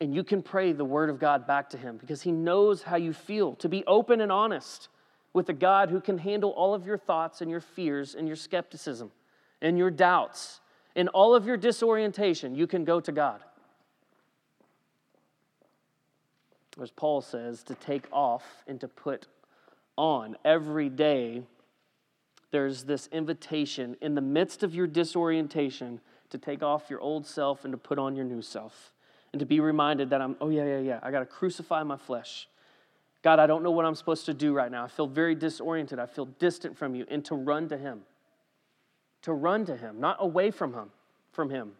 and 0.00 0.14
you 0.14 0.24
can 0.24 0.42
pray 0.42 0.72
the 0.72 0.84
Word 0.84 1.10
of 1.10 1.18
God 1.18 1.46
back 1.46 1.70
to 1.70 1.78
Him 1.78 1.96
because 1.96 2.22
He 2.22 2.32
knows 2.32 2.82
how 2.82 2.96
you 2.96 3.12
feel, 3.12 3.54
to 3.56 3.68
be 3.68 3.84
open 3.86 4.20
and 4.20 4.32
honest 4.32 4.88
with 5.32 5.48
a 5.48 5.52
God 5.54 5.90
who 5.90 6.00
can 6.00 6.18
handle 6.18 6.50
all 6.50 6.74
of 6.74 6.86
your 6.86 6.98
thoughts 6.98 7.40
and 7.40 7.50
your 7.50 7.60
fears 7.60 8.14
and 8.14 8.26
your 8.26 8.36
skepticism 8.36 9.10
and 9.60 9.78
your 9.78 9.90
doubts. 9.90 10.60
and 10.94 11.08
all 11.10 11.34
of 11.34 11.46
your 11.46 11.56
disorientation, 11.56 12.54
you 12.54 12.66
can 12.66 12.84
go 12.84 13.00
to 13.00 13.12
God. 13.12 13.40
As 16.80 16.90
Paul 16.90 17.20
says, 17.20 17.62
to 17.64 17.74
take 17.74 18.06
off 18.12 18.44
and 18.66 18.80
to 18.80 18.88
put 18.88 19.26
on 19.96 20.36
every 20.44 20.88
day, 20.88 21.42
there's 22.50 22.84
this 22.84 23.08
invitation 23.12 23.96
in 24.00 24.14
the 24.14 24.20
midst 24.20 24.62
of 24.62 24.74
your 24.74 24.86
disorientation 24.86 26.00
to 26.30 26.38
take 26.38 26.62
off 26.62 26.90
your 26.90 27.00
old 27.00 27.26
self 27.26 27.64
and 27.64 27.72
to 27.72 27.78
put 27.78 27.98
on 27.98 28.16
your 28.16 28.24
new 28.24 28.42
self. 28.42 28.92
And 29.32 29.40
to 29.40 29.46
be 29.46 29.60
reminded 29.60 30.10
that 30.10 30.20
I'm, 30.20 30.36
oh, 30.42 30.50
yeah, 30.50 30.64
yeah, 30.64 30.78
yeah, 30.78 31.00
I 31.02 31.10
got 31.10 31.20
to 31.20 31.26
crucify 31.26 31.82
my 31.84 31.96
flesh. 31.96 32.48
God, 33.22 33.38
I 33.38 33.46
don't 33.46 33.62
know 33.62 33.70
what 33.70 33.84
I'm 33.84 33.94
supposed 33.94 34.26
to 34.26 34.34
do 34.34 34.52
right 34.52 34.70
now. 34.70 34.84
I 34.84 34.88
feel 34.88 35.06
very 35.06 35.34
disoriented. 35.34 35.98
I 35.98 36.06
feel 36.06 36.26
distant 36.26 36.76
from 36.76 36.94
you. 36.94 37.06
And 37.08 37.24
to 37.26 37.36
run 37.36 37.68
to 37.68 37.78
Him. 37.78 38.00
To 39.22 39.32
run 39.32 39.64
to 39.66 39.76
Him, 39.76 40.00
not 40.00 40.16
away 40.18 40.50
from 40.50 40.74
Him. 40.74 40.90
From 41.30 41.48
Him. 41.48 41.72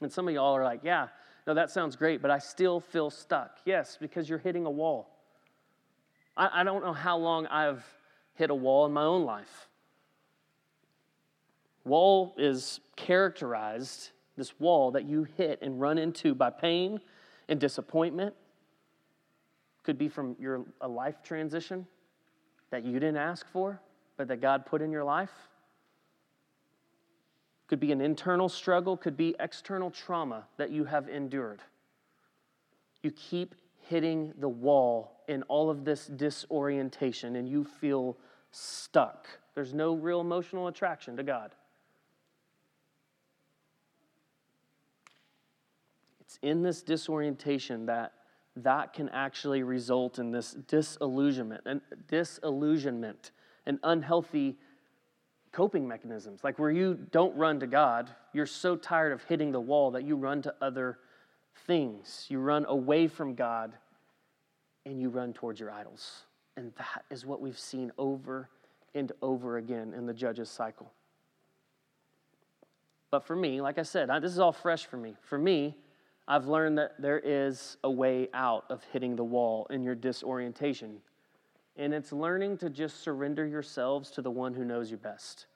And 0.00 0.12
some 0.12 0.28
of 0.28 0.34
y'all 0.34 0.56
are 0.56 0.64
like, 0.64 0.80
yeah, 0.84 1.08
no, 1.46 1.54
that 1.54 1.70
sounds 1.70 1.96
great, 1.96 2.22
but 2.22 2.30
I 2.30 2.38
still 2.38 2.80
feel 2.80 3.10
stuck. 3.10 3.58
Yes, 3.64 3.98
because 4.00 4.28
you're 4.28 4.38
hitting 4.38 4.64
a 4.64 4.70
wall. 4.70 5.10
I, 6.36 6.60
I 6.60 6.64
don't 6.64 6.84
know 6.84 6.92
how 6.92 7.16
long 7.16 7.46
I've 7.48 7.84
hit 8.34 8.50
a 8.50 8.54
wall 8.54 8.86
in 8.86 8.92
my 8.92 9.02
own 9.02 9.24
life. 9.24 9.68
Wall 11.84 12.34
is 12.38 12.80
characterized, 12.94 14.10
this 14.36 14.58
wall 14.60 14.92
that 14.92 15.04
you 15.04 15.24
hit 15.36 15.58
and 15.62 15.80
run 15.80 15.98
into 15.98 16.34
by 16.34 16.50
pain 16.50 17.00
and 17.48 17.58
disappointment 17.58 18.34
could 19.90 19.98
be 19.98 20.08
from 20.08 20.36
your 20.38 20.64
a 20.82 20.86
life 20.86 21.20
transition 21.20 21.84
that 22.70 22.84
you 22.84 22.92
didn't 23.00 23.16
ask 23.16 23.44
for, 23.50 23.80
but 24.16 24.28
that 24.28 24.40
God 24.40 24.64
put 24.64 24.82
in 24.82 24.92
your 24.92 25.02
life. 25.02 25.32
Could 27.66 27.80
be 27.80 27.90
an 27.90 28.00
internal 28.00 28.48
struggle, 28.48 28.96
could 28.96 29.16
be 29.16 29.34
external 29.40 29.90
trauma 29.90 30.46
that 30.58 30.70
you 30.70 30.84
have 30.84 31.08
endured. 31.08 31.60
You 33.02 33.10
keep 33.10 33.56
hitting 33.88 34.32
the 34.38 34.48
wall 34.48 35.24
in 35.26 35.42
all 35.48 35.70
of 35.70 35.84
this 35.84 36.06
disorientation 36.06 37.34
and 37.34 37.48
you 37.48 37.64
feel 37.64 38.16
stuck. 38.52 39.26
There's 39.56 39.74
no 39.74 39.96
real 39.96 40.20
emotional 40.20 40.68
attraction 40.68 41.16
to 41.16 41.24
God. 41.24 41.50
It's 46.20 46.38
in 46.42 46.62
this 46.62 46.80
disorientation 46.80 47.86
that 47.86 48.12
that 48.62 48.92
can 48.92 49.08
actually 49.10 49.62
result 49.62 50.18
in 50.18 50.30
this 50.30 50.52
disillusionment 50.52 51.62
and 51.66 51.80
disillusionment 52.08 53.30
and 53.66 53.78
unhealthy 53.82 54.56
coping 55.52 55.86
mechanisms 55.86 56.44
like 56.44 56.58
where 56.58 56.70
you 56.70 56.98
don't 57.10 57.36
run 57.36 57.58
to 57.58 57.66
god 57.66 58.10
you're 58.32 58.46
so 58.46 58.76
tired 58.76 59.12
of 59.12 59.22
hitting 59.24 59.50
the 59.50 59.60
wall 59.60 59.90
that 59.90 60.04
you 60.04 60.14
run 60.16 60.40
to 60.40 60.54
other 60.60 60.98
things 61.66 62.26
you 62.28 62.38
run 62.38 62.64
away 62.66 63.08
from 63.08 63.34
god 63.34 63.72
and 64.86 65.00
you 65.00 65.08
run 65.08 65.32
towards 65.32 65.58
your 65.58 65.70
idols 65.70 66.22
and 66.56 66.72
that 66.76 67.04
is 67.10 67.24
what 67.24 67.40
we've 67.40 67.58
seen 67.58 67.90
over 67.98 68.48
and 68.94 69.12
over 69.22 69.56
again 69.56 69.94
in 69.96 70.06
the 70.06 70.14
judge's 70.14 70.50
cycle. 70.50 70.92
But 73.10 73.26
for 73.26 73.34
me, 73.34 73.60
like 73.60 73.78
I 73.78 73.82
said, 73.82 74.10
I, 74.10 74.18
this 74.18 74.32
is 74.32 74.38
all 74.38 74.52
fresh 74.52 74.86
for 74.86 74.96
me. 74.96 75.16
For 75.22 75.38
me, 75.38 75.76
I've 76.30 76.46
learned 76.46 76.78
that 76.78 76.92
there 77.00 77.18
is 77.18 77.76
a 77.82 77.90
way 77.90 78.28
out 78.34 78.64
of 78.70 78.84
hitting 78.92 79.16
the 79.16 79.24
wall 79.24 79.66
in 79.68 79.82
your 79.82 79.96
disorientation. 79.96 80.98
And 81.76 81.92
it's 81.92 82.12
learning 82.12 82.58
to 82.58 82.70
just 82.70 83.02
surrender 83.02 83.44
yourselves 83.44 84.12
to 84.12 84.22
the 84.22 84.30
one 84.30 84.54
who 84.54 84.64
knows 84.64 84.92
you 84.92 84.96
best. 84.96 85.46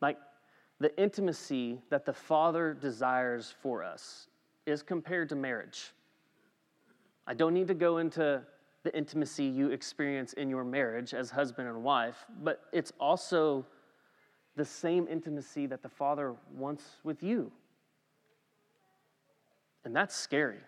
Like 0.00 0.16
the 0.80 0.98
intimacy 0.98 1.82
that 1.90 2.06
the 2.06 2.14
Father 2.14 2.72
desires 2.72 3.54
for 3.60 3.84
us 3.84 4.28
is 4.64 4.82
compared 4.82 5.28
to 5.28 5.36
marriage. 5.36 5.92
I 7.26 7.34
don't 7.34 7.52
need 7.52 7.68
to 7.68 7.74
go 7.74 7.98
into 7.98 8.40
the 8.82 8.96
intimacy 8.96 9.44
you 9.44 9.72
experience 9.72 10.32
in 10.32 10.48
your 10.48 10.64
marriage 10.64 11.12
as 11.12 11.30
husband 11.30 11.68
and 11.68 11.84
wife, 11.84 12.24
but 12.42 12.62
it's 12.72 12.94
also 12.98 13.66
the 14.56 14.64
same 14.64 15.06
intimacy 15.08 15.66
that 15.66 15.82
the 15.82 15.88
Father 15.88 16.34
wants 16.54 16.84
with 17.04 17.22
you. 17.22 17.50
And 19.84 19.96
that's 19.96 20.14
scary. 20.14 20.60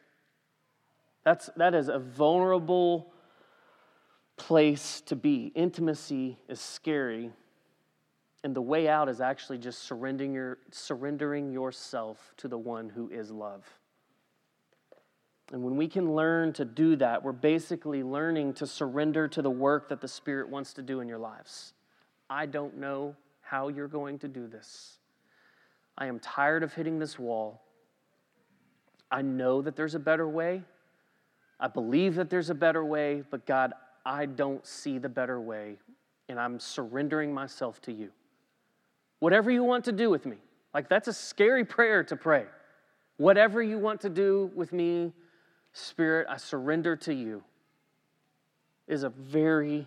That's, 1.24 1.51
that 1.57 1.74
is 1.74 1.89
a 1.89 1.99
vulnerable 1.99 3.12
place 4.37 5.01
to 5.03 5.16
be. 5.16 5.53
Intimacy 5.55 6.39
is 6.49 6.61
scary. 6.61 7.30
And 8.43 8.55
the 8.55 8.62
way 8.62 8.89
out 8.89 9.09
is 9.09 9.20
actually 9.20 9.59
just 9.59 9.82
surrendering, 9.82 10.35
your, 10.35 10.59
surrendering 10.70 11.51
yourself 11.51 12.35
to 12.39 12.49
the 12.49 12.59
one 12.59 12.91
who 12.91 13.09
is 13.11 13.30
love. 13.30 13.64
And 15.53 15.62
when 15.62 15.76
we 15.76 15.89
can 15.89 16.14
learn 16.14 16.53
to 16.55 16.64
do 16.64 16.97
that, 16.97 17.22
we're 17.22 17.32
basically 17.32 18.03
learning 18.03 18.55
to 18.55 18.66
surrender 18.66 19.28
to 19.28 19.43
the 19.43 19.51
work 19.51 19.89
that 19.91 20.01
the 20.01 20.09
Spirit 20.09 20.49
wants 20.49 20.72
to 20.74 20.82
do 20.82 21.01
in 21.01 21.09
your 21.09 21.18
lives. 21.18 21.74
I 22.28 22.47
don't 22.47 22.78
know 22.78 23.14
how 23.45 23.68
you're 23.68 23.88
going 23.88 24.18
to 24.20 24.28
do 24.28 24.47
this. 24.47 24.99
I 25.97 26.07
am 26.07 26.18
tired 26.18 26.62
of 26.62 26.72
hitting 26.72 26.99
this 26.99 27.18
wall. 27.18 27.62
I 29.11 29.22
know 29.22 29.62
that 29.62 29.76
there's 29.76 29.95
a 29.95 30.01
better 30.01 30.28
way. 30.28 30.62
I 31.61 31.68
believe 31.68 32.16
that 32.16 32.30
there's 32.30 32.51
a 32.51 32.55
better 32.55 32.84
way, 32.84 33.22
but 33.30 33.47
God, 33.47 33.72
I 34.05 34.26
don't 34.26 34.66
see 34.66 34.99
the 34.99 35.09
better 35.09 35.40
way, 35.40 35.76
and 36.28 36.38
I'm 36.38 36.59
surrendering 36.59 37.32
myself 37.32 37.80
to 37.82 37.92
you. 37.92 38.11
Whatever 39.20 39.51
you 39.51 39.62
want 39.62 39.84
to 39.84 39.92
do 39.92 40.11
with 40.11 40.26
me, 40.26 40.36
like 40.74 40.88
that's 40.88 41.09
a 41.09 41.12
scary 41.12 41.64
prayer 41.64 42.03
to 42.05 42.16
pray. 42.16 42.47
Whatever 43.16 43.62
you 43.62 43.78
want 43.78 44.01
to 44.01 44.09
do 44.09 44.51
with 44.55 44.72
me, 44.72 45.12
Spirit, 45.72 46.26
I 46.28 46.36
surrender 46.36 46.97
to 46.97 47.14
you, 47.14 47.42
is 48.86 49.05
a 49.05 49.09
very 49.09 49.86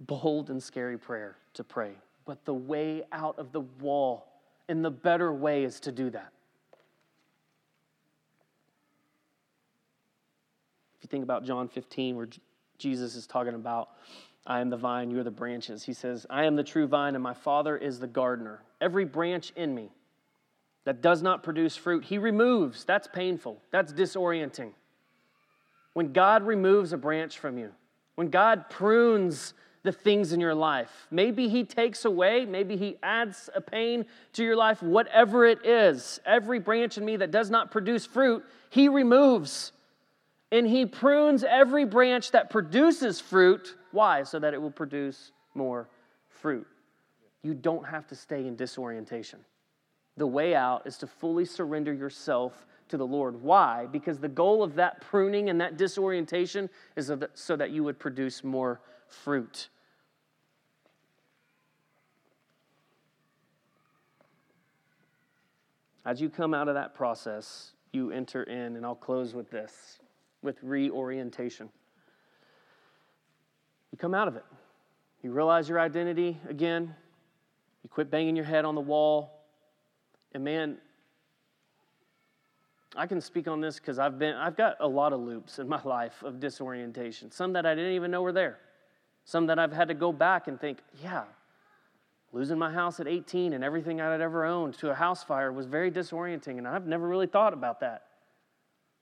bold 0.00 0.50
and 0.50 0.62
scary 0.62 0.98
prayer 0.98 1.36
to 1.54 1.64
pray. 1.64 1.92
But 2.24 2.44
the 2.44 2.54
way 2.54 3.04
out 3.12 3.38
of 3.38 3.52
the 3.52 3.60
wall 3.60 4.26
and 4.68 4.84
the 4.84 4.90
better 4.90 5.32
way 5.32 5.64
is 5.64 5.80
to 5.80 5.92
do 5.92 6.10
that. 6.10 6.32
If 10.96 11.04
you 11.04 11.08
think 11.08 11.24
about 11.24 11.44
John 11.44 11.68
15, 11.68 12.16
where 12.16 12.28
Jesus 12.78 13.14
is 13.16 13.26
talking 13.26 13.54
about, 13.54 13.90
I 14.46 14.60
am 14.60 14.70
the 14.70 14.76
vine, 14.76 15.10
you 15.10 15.18
are 15.18 15.24
the 15.24 15.30
branches. 15.30 15.82
He 15.82 15.92
says, 15.92 16.26
I 16.30 16.44
am 16.44 16.56
the 16.56 16.62
true 16.62 16.86
vine, 16.86 17.14
and 17.14 17.22
my 17.22 17.34
Father 17.34 17.76
is 17.76 18.00
the 18.00 18.06
gardener. 18.06 18.62
Every 18.80 19.04
branch 19.04 19.52
in 19.56 19.74
me 19.74 19.90
that 20.84 21.02
does 21.02 21.22
not 21.22 21.42
produce 21.42 21.76
fruit, 21.76 22.04
he 22.04 22.16
removes. 22.16 22.84
That's 22.84 23.08
painful, 23.08 23.60
that's 23.70 23.92
disorienting. 23.92 24.72
When 25.92 26.12
God 26.12 26.44
removes 26.44 26.92
a 26.92 26.96
branch 26.96 27.38
from 27.38 27.58
you, 27.58 27.70
when 28.14 28.28
God 28.28 28.70
prunes 28.70 29.54
the 29.82 29.92
things 29.92 30.32
in 30.32 30.40
your 30.40 30.54
life, 30.54 31.06
maybe 31.10 31.48
he 31.48 31.64
takes 31.64 32.04
away, 32.04 32.44
maybe 32.44 32.76
he 32.76 32.96
adds 33.02 33.48
a 33.54 33.60
pain 33.60 34.04
to 34.34 34.44
your 34.44 34.56
life, 34.56 34.82
whatever 34.82 35.46
it 35.46 35.64
is, 35.64 36.20
every 36.26 36.58
branch 36.58 36.98
in 36.98 37.04
me 37.04 37.16
that 37.16 37.30
does 37.30 37.50
not 37.50 37.70
produce 37.70 38.04
fruit, 38.04 38.44
he 38.68 38.88
removes. 38.88 39.72
And 40.52 40.66
he 40.66 40.84
prunes 40.84 41.44
every 41.44 41.84
branch 41.84 42.32
that 42.32 42.50
produces 42.50 43.20
fruit. 43.20 43.76
Why? 43.92 44.24
So 44.24 44.38
that 44.38 44.52
it 44.52 44.60
will 44.60 44.70
produce 44.70 45.32
more 45.54 45.88
fruit. 46.28 46.66
You 47.42 47.54
don't 47.54 47.86
have 47.86 48.06
to 48.08 48.14
stay 48.14 48.46
in 48.46 48.56
disorientation. 48.56 49.38
The 50.16 50.26
way 50.26 50.54
out 50.54 50.86
is 50.86 50.98
to 50.98 51.06
fully 51.06 51.44
surrender 51.44 51.92
yourself 51.92 52.66
to 52.88 52.96
the 52.96 53.06
Lord. 53.06 53.40
Why? 53.40 53.86
Because 53.86 54.18
the 54.18 54.28
goal 54.28 54.62
of 54.62 54.74
that 54.74 55.00
pruning 55.00 55.48
and 55.48 55.60
that 55.60 55.76
disorientation 55.76 56.68
is 56.96 57.10
so 57.34 57.56
that 57.56 57.70
you 57.70 57.84
would 57.84 57.98
produce 57.98 58.44
more 58.44 58.80
fruit. 59.12 59.68
As 66.04 66.20
you 66.20 66.30
come 66.30 66.54
out 66.54 66.68
of 66.68 66.74
that 66.74 66.94
process, 66.94 67.72
you 67.92 68.10
enter 68.10 68.42
in, 68.44 68.76
and 68.76 68.86
I'll 68.86 68.94
close 68.94 69.34
with 69.34 69.50
this 69.50 69.98
with 70.42 70.56
reorientation. 70.62 71.68
You 73.92 73.98
come 73.98 74.14
out 74.14 74.28
of 74.28 74.36
it. 74.36 74.44
You 75.22 75.32
realize 75.32 75.68
your 75.68 75.80
identity 75.80 76.38
again. 76.48 76.94
You 77.82 77.90
quit 77.90 78.10
banging 78.10 78.36
your 78.36 78.44
head 78.44 78.64
on 78.64 78.74
the 78.74 78.80
wall. 78.80 79.44
And 80.32 80.44
man, 80.44 80.78
I 82.96 83.06
can 83.06 83.20
speak 83.20 83.48
on 83.48 83.60
this 83.60 83.78
because 83.78 83.98
I've 83.98 84.18
been 84.18 84.34
I've 84.34 84.56
got 84.56 84.76
a 84.80 84.88
lot 84.88 85.12
of 85.12 85.20
loops 85.20 85.58
in 85.58 85.68
my 85.68 85.82
life 85.84 86.22
of 86.22 86.40
disorientation. 86.40 87.30
Some 87.30 87.52
that 87.52 87.66
I 87.66 87.74
didn't 87.74 87.92
even 87.92 88.10
know 88.10 88.22
were 88.22 88.32
there. 88.32 88.58
Some 89.30 89.46
that 89.46 89.60
I've 89.60 89.72
had 89.72 89.86
to 89.86 89.94
go 89.94 90.12
back 90.12 90.48
and 90.48 90.60
think, 90.60 90.78
yeah, 91.00 91.22
losing 92.32 92.58
my 92.58 92.72
house 92.72 92.98
at 92.98 93.06
18 93.06 93.52
and 93.52 93.62
everything 93.62 94.00
I 94.00 94.10
had 94.10 94.20
ever 94.20 94.44
owned 94.44 94.74
to 94.78 94.90
a 94.90 94.94
house 94.94 95.22
fire 95.22 95.52
was 95.52 95.66
very 95.66 95.88
disorienting, 95.88 96.58
and 96.58 96.66
I've 96.66 96.88
never 96.88 97.06
really 97.06 97.28
thought 97.28 97.52
about 97.52 97.78
that. 97.78 98.06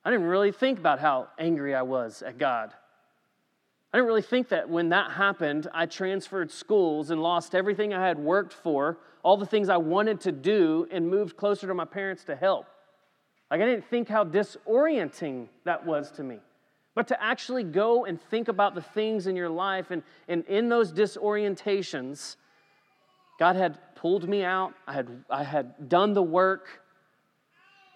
I 0.05 0.11
didn't 0.11 0.27
really 0.27 0.53
think 0.53 0.79
about 0.79 0.99
how 0.99 1.29
angry 1.39 1.75
I 1.75 1.81
was 1.81 2.21
at 2.21 2.37
God. 2.37 2.75
I 3.91 3.97
didn't 3.97 4.09
really 4.09 4.21
think 4.21 4.51
that 4.51 4.69
when 4.69 4.91
that 4.91 5.13
happened, 5.13 5.67
I 5.73 5.87
transferred 5.87 6.51
schools 6.51 7.09
and 7.09 7.23
lost 7.23 7.55
everything 7.55 7.95
I 7.95 8.07
had 8.07 8.19
worked 8.19 8.53
for, 8.53 8.99
all 9.23 9.39
the 9.39 9.47
things 9.47 9.71
I 9.71 9.79
wanted 9.79 10.21
to 10.21 10.33
do, 10.33 10.87
and 10.91 11.09
moved 11.09 11.39
closer 11.39 11.67
to 11.69 11.73
my 11.73 11.87
parents 11.87 12.25
to 12.25 12.37
help. 12.37 12.67
Like, 13.51 13.63
I 13.63 13.65
didn't 13.65 13.87
think 13.87 14.11
how 14.11 14.27
disorienting 14.27 15.49
that 15.65 15.87
was 15.87 16.11
to 16.13 16.23
me. 16.23 16.41
But 16.99 17.07
to 17.07 17.23
actually 17.23 17.63
go 17.63 18.07
and 18.07 18.21
think 18.21 18.49
about 18.49 18.75
the 18.75 18.83
things 18.83 19.29
in 19.29 19.37
your 19.37 19.49
life, 19.49 19.93
and, 19.93 20.03
and 20.27 20.45
in 20.47 20.69
those 20.69 20.93
disorientations, 20.93 22.35
God 23.39 23.55
had 23.55 23.79
pulled 23.95 24.29
me 24.29 24.43
out, 24.43 24.75
I 24.85 24.95
had, 24.95 25.25
I 25.31 25.45
had 25.45 25.89
done 25.89 26.13
the 26.13 26.25
work. 26.25 26.83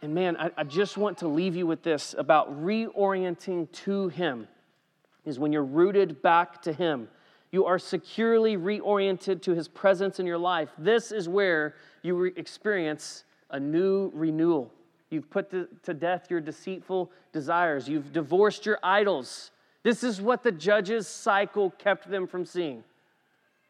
And 0.03 0.15
man, 0.15 0.37
I, 0.37 0.53
I 0.57 0.63
just 0.63 0.97
want 0.97 1.19
to 1.19 1.27
leave 1.27 1.57
you 1.57 1.67
with 1.67 1.83
this 1.83 2.15
about 2.17 2.65
reorienting 2.65 3.73
to 3.73 4.07
Him 4.07 4.47
is 5.25 5.37
when 5.37 5.53
you're 5.53 5.65
rooted 5.65 6.23
back 6.23 6.63
to 6.63 6.73
Him. 6.73 7.09
You 7.51 7.67
are 7.67 7.81
securely 7.81 8.57
reoriented 8.57 9.43
to 9.43 9.53
His 9.53 9.67
presence 9.67 10.21
in 10.21 10.27
your 10.27 10.39
life. 10.39 10.69
This 10.79 11.11
is 11.11 11.29
where 11.29 11.75
you 12.03 12.15
re- 12.15 12.33
experience 12.37 13.25
a 13.51 13.59
new 13.59 14.13
renewal. 14.15 14.73
You've 15.13 15.31
put 15.31 15.51
to, 15.51 15.69
to 15.83 15.95
death 15.95 16.31
your 16.31 16.41
deceitful 16.41 17.11
desires, 17.33 17.89
you've 17.89 18.13
divorced 18.13 18.67
your 18.67 18.79
idols. 18.83 19.51
This 19.83 20.03
is 20.03 20.21
what 20.21 20.43
the 20.43 20.53
judges' 20.53 21.07
cycle 21.07 21.71
kept 21.71 22.09
them 22.09 22.27
from 22.27 22.47
seeing. 22.47 22.85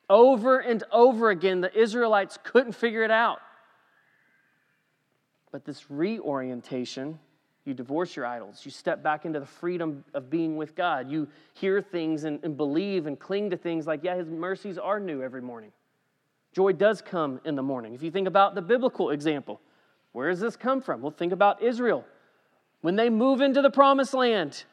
Over 0.09 0.59
and 0.59 0.85
over 0.93 1.31
again, 1.31 1.61
the 1.61 1.77
Israelites 1.77 2.39
couldn't 2.43 2.73
figure 2.73 3.03
it 3.03 3.11
out. 3.11 3.41
But 5.51 5.65
this 5.65 5.91
reorientation 5.91 7.19
you 7.65 7.75
divorce 7.75 8.17
your 8.17 8.27
idols. 8.27 8.63
You 8.65 8.73
step 8.73 9.03
back 9.03 9.25
into 9.25 9.39
the 9.39 9.47
freedom 9.47 10.05
of 10.15 10.29
being 10.29 10.57
with 10.57 10.75
God. 10.75 11.09
You 11.09 11.29
hear 11.55 11.81
things 11.81 12.25
and, 12.25 12.41
and, 12.43 12.57
believe 12.57 13.07
and 13.07 13.19
cling 13.19 13.51
to 13.51 13.57
things 13.57 13.87
like, 13.87 14.03
yeah, 14.03 14.17
His 14.17 14.29
mercies 14.29 14.79
are 14.79 14.99
new 14.99 15.23
every 15.23 15.43
morning. 15.43 15.71
Joy 16.53 16.73
does 16.73 17.01
come 17.01 17.41
in 17.45 17.55
the 17.55 17.63
morning. 17.63 17.95
If 17.95 18.03
you 18.03 18.11
think 18.11 18.27
about 18.27 18.57
the 18.57 18.63
biblical 18.63 19.11
example, 19.11 19.61
where 20.13 20.31
does 20.31 20.41
this 20.41 20.57
come 20.57 20.81
from? 20.81 21.03
Well, 21.03 21.11
think 21.11 21.33
about 21.33 21.63
Israel. 21.63 22.05
When 22.83 22.97
they 22.97 23.11
move 23.11 23.41
into 23.41 23.63
the 23.63 23.71
promised 23.71 24.15
land, 24.15 24.65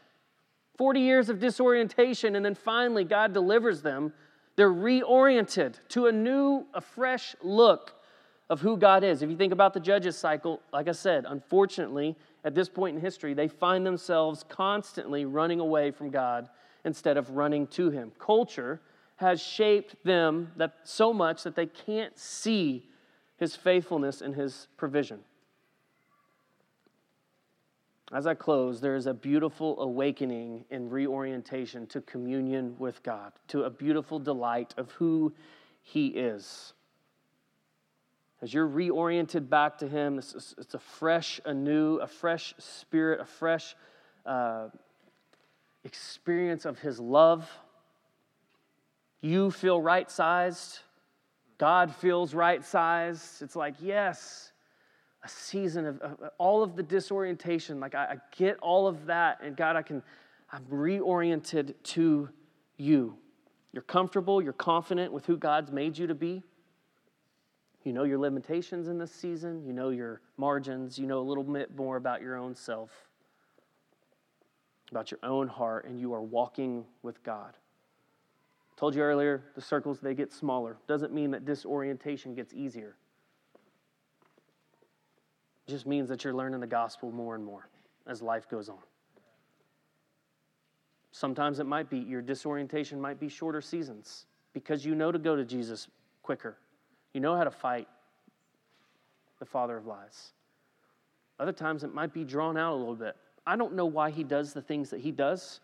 40 0.78 1.00
years 1.00 1.30
of 1.30 1.40
disorientation, 1.40 2.36
and 2.36 2.46
then 2.46 2.56
finally 2.56 3.04
God 3.04 3.34
delivers 3.34 3.82
them, 3.82 4.14
they're 4.56 4.72
reoriented 4.72 5.76
to 5.90 6.08
a 6.08 6.12
new, 6.12 6.66
a 6.74 6.82
fresh 6.82 7.36
look 7.42 7.94
of 8.50 8.62
who 8.62 8.78
God 8.78 9.04
is. 9.04 9.22
If 9.22 9.30
you 9.30 9.38
think 9.38 9.54
about 9.54 9.74
the 9.74 9.80
judges 9.80 10.18
cycle, 10.18 10.62
like 10.74 10.88
I 10.88 10.94
said, 10.94 11.26
unfortunately, 11.28 12.16
at 12.44 12.56
this 12.56 12.68
point 12.68 12.96
in 12.96 13.02
history, 13.02 13.34
they 13.34 13.48
find 13.48 13.86
themselves 13.86 14.44
constantly 14.50 15.26
running 15.26 15.60
away 15.60 15.92
from 15.92 16.10
God 16.10 16.50
instead 16.84 17.18
of 17.18 17.32
running 17.32 17.68
to 17.68 17.90
Him. 17.90 18.12
Culture 18.18 18.82
has 19.18 19.42
shaped 19.42 19.96
them 20.04 20.52
that 20.56 20.74
so 20.84 21.14
much 21.14 21.44
that 21.44 21.56
they 21.56 21.66
can't 21.66 22.18
see 22.18 22.88
His 23.38 23.56
faithfulness 23.56 24.22
and 24.22 24.34
His 24.34 24.68
provision. 24.78 25.20
As 28.12 28.26
I 28.26 28.34
close, 28.34 28.82
there 28.82 28.96
is 28.96 29.06
a 29.06 29.14
beautiful 29.14 29.80
awakening 29.82 30.66
and 30.72 30.92
reorientation 30.92 31.86
to 31.88 32.02
communion 32.02 32.76
with 32.80 33.04
God, 33.04 33.34
to 33.50 33.64
a 33.64 33.70
beautiful 33.70 34.18
delight 34.18 34.74
of 34.78 34.92
who 34.94 35.34
He 35.84 36.08
is. 36.08 36.74
As 38.42 38.54
you're 38.54 38.68
reoriented 38.68 39.48
back 39.50 39.78
to 39.80 39.88
Him, 39.88 40.18
it's, 40.18 40.56
it's 40.58 40.74
a 40.74 40.80
fresh, 40.80 41.40
anew, 41.46 41.98
a 41.98 42.08
fresh 42.08 42.56
spirit, 42.58 43.20
a 43.20 43.26
fresh 43.26 43.76
uh, 44.26 44.70
experience 45.84 46.66
of 46.66 46.80
His 46.80 47.00
love. 47.00 47.48
You 49.22 49.52
feel 49.52 49.80
right 49.80 50.10
sized. 50.10 50.80
God 51.60 51.94
feels 51.94 52.34
right 52.34 52.64
sized. 52.66 53.44
It's 53.44 53.56
like, 53.56 53.76
yes, 53.82 54.52
a 55.24 55.30
season 55.30 55.86
of, 55.86 56.00
of, 56.02 56.18
all 56.38 56.64
of 56.64 56.76
the 56.76 56.84
disorientation. 56.84 57.80
Like, 57.80 57.96
I, 57.96 58.04
I 58.04 58.18
get 58.36 58.58
all 58.60 58.88
of 58.88 59.06
that. 59.08 59.40
And 59.44 59.56
God, 59.56 59.76
I 59.76 59.82
can, 59.82 60.02
I'm 60.52 60.64
reoriented 60.66 61.74
to 61.84 62.30
you. 62.78 63.18
You're 63.72 63.84
comfortable, 63.84 64.42
you're 64.42 64.54
confident 64.54 65.14
with 65.14 65.26
who 65.26 65.38
God's 65.38 65.72
made 65.72 65.98
you 65.98 66.08
to 66.08 66.16
be. 66.16 66.44
You 67.84 67.94
know 67.94 68.04
your 68.04 68.18
limitations 68.18 68.88
in 68.88 68.98
this 68.98 69.12
season, 69.12 69.64
you 69.66 69.74
know 69.74 69.90
your 69.90 70.22
margins, 70.38 71.00
you 71.00 71.08
know 71.08 71.20
a 71.20 71.22
little 71.22 71.44
bit 71.44 71.76
more 71.76 71.98
about 71.98 72.22
your 72.22 72.36
own 72.36 72.54
self, 72.54 72.92
about 74.92 75.12
your 75.12 75.20
own 75.24 75.48
heart, 75.48 75.86
and 75.86 76.00
you 76.00 76.14
are 76.14 76.22
walking 76.22 76.86
with 77.04 77.24
God. 77.24 77.54
I 77.56 78.80
Told 78.80 78.96
you 78.96 79.02
earlier, 79.02 79.44
the 79.56 79.62
circles 79.62 80.00
they 80.00 80.14
get 80.14 80.34
smaller. 80.34 80.78
Doesn't 80.88 81.14
mean 81.14 81.32
that 81.32 81.46
disorientation 81.46 82.36
gets 82.36 82.54
easier. 82.54 82.96
It 85.70 85.74
just 85.74 85.86
means 85.86 86.10
that 86.10 86.24
you're 86.24 86.34
learning 86.34 86.62
the 86.62 86.66
gospel 86.68 87.12
more 87.12 87.36
and 87.36 87.46
more 87.46 87.70
as 88.08 88.24
life 88.24 88.50
goes 88.50 88.70
on. 88.70 88.80
Sometimes 91.12 91.60
it 91.60 91.68
might 91.68 91.92
be 91.92 92.00
your 92.00 92.24
disorientation 92.24 93.00
might 93.00 93.20
be 93.20 93.30
shorter 93.30 93.62
seasons 93.62 94.26
because 94.52 94.84
you 94.84 94.96
know 94.96 95.12
to 95.12 95.20
go 95.20 95.36
to 95.36 95.46
Jesus 95.46 95.88
quicker. 96.24 96.58
You 97.14 97.22
know 97.22 97.36
how 97.36 97.44
to 97.44 97.52
fight 97.52 97.88
the 99.38 99.46
father 99.46 99.78
of 99.78 99.86
lies. 99.86 100.32
Other 101.40 101.52
times 101.52 101.84
it 101.84 101.94
might 101.94 102.16
be 102.16 102.24
drawn 102.24 102.58
out 102.58 102.74
a 102.74 102.76
little 102.76 102.96
bit. 102.96 103.16
I 103.46 103.56
don't 103.56 103.76
know 103.76 103.86
why 103.86 104.10
he 104.10 104.24
does 104.24 104.54
the 104.54 104.64
things 104.64 104.90
that 104.90 105.02
he 105.02 105.12
does. 105.12 105.60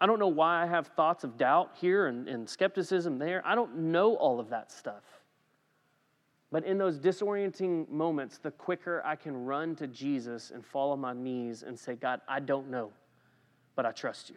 I 0.00 0.06
don't 0.06 0.18
know 0.18 0.26
why 0.26 0.60
I 0.64 0.66
have 0.66 0.88
thoughts 0.88 1.22
of 1.22 1.38
doubt 1.38 1.70
here 1.80 2.08
and, 2.08 2.28
and 2.28 2.50
skepticism 2.50 3.16
there. 3.16 3.42
I 3.46 3.54
don't 3.54 3.76
know 3.76 4.16
all 4.16 4.40
of 4.40 4.48
that 4.48 4.72
stuff. 4.72 5.15
But 6.52 6.64
in 6.64 6.78
those 6.78 6.98
disorienting 6.98 7.88
moments, 7.88 8.38
the 8.38 8.52
quicker 8.52 9.02
I 9.04 9.16
can 9.16 9.44
run 9.44 9.74
to 9.76 9.86
Jesus 9.86 10.52
and 10.52 10.64
fall 10.64 10.92
on 10.92 11.00
my 11.00 11.12
knees 11.12 11.64
and 11.64 11.78
say, 11.78 11.96
God, 11.96 12.20
I 12.28 12.40
don't 12.40 12.70
know, 12.70 12.90
but 13.74 13.84
I 13.84 13.90
trust 13.90 14.30
you. 14.30 14.36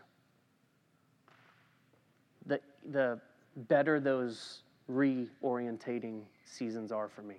The, 2.47 2.60
the 2.91 3.20
better 3.55 3.99
those 3.99 4.64
reorientating 4.91 6.22
seasons 6.45 6.91
are 6.91 7.07
for 7.07 7.22
me. 7.22 7.36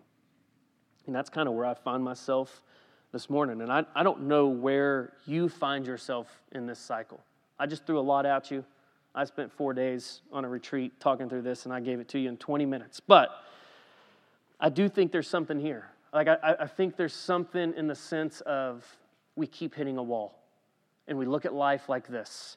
And 1.07 1.15
that's 1.15 1.31
kind 1.31 1.49
of 1.49 1.55
where 1.55 1.67
I 1.67 1.75
find 1.75 2.05
myself 2.05 2.63
this 3.13 3.29
morning. 3.29 3.63
And 3.63 3.73
I, 3.73 3.85
I 3.95 4.05
don't 4.05 4.23
know 4.23 4.47
where 4.47 5.15
you 5.27 5.49
find 5.49 5.85
yourself 5.85 6.29
in 6.53 6.67
this 6.67 6.79
cycle. 6.79 7.21
I 7.59 7.67
just 7.67 7.87
threw 7.87 7.99
a 7.99 8.01
lot 8.01 8.25
at 8.27 8.51
you. 8.51 8.65
I 9.15 9.25
spent 9.25 9.53
four 9.53 9.75
days 9.75 10.21
on 10.33 10.45
a 10.45 10.49
retreat 10.49 11.01
talking 11.01 11.29
through 11.29 11.43
this, 11.43 11.65
and 11.65 11.75
I 11.75 11.81
gave 11.81 11.99
it 11.99 12.09
to 12.11 12.19
you 12.21 12.29
in 12.29 12.37
20 12.37 12.65
minutes. 12.65 13.01
But 13.01 13.31
I 14.61 14.69
do 14.69 14.89
think 14.89 15.13
there's 15.13 15.29
something 15.29 15.59
here. 15.59 15.89
Like, 16.13 16.29
I, 16.29 16.57
I 16.61 16.67
think 16.67 16.97
there's 16.97 17.15
something 17.15 17.75
in 17.77 17.87
the 17.87 17.95
sense 17.95 18.41
of 18.43 18.85
we 19.37 19.47
keep 19.47 19.75
hitting 19.75 19.97
a 19.97 20.03
wall, 20.03 20.43
and 21.09 21.17
we 21.17 21.25
look 21.25 21.45
at 21.45 21.55
life 21.55 21.89
like 21.89 22.09
this. 22.09 22.57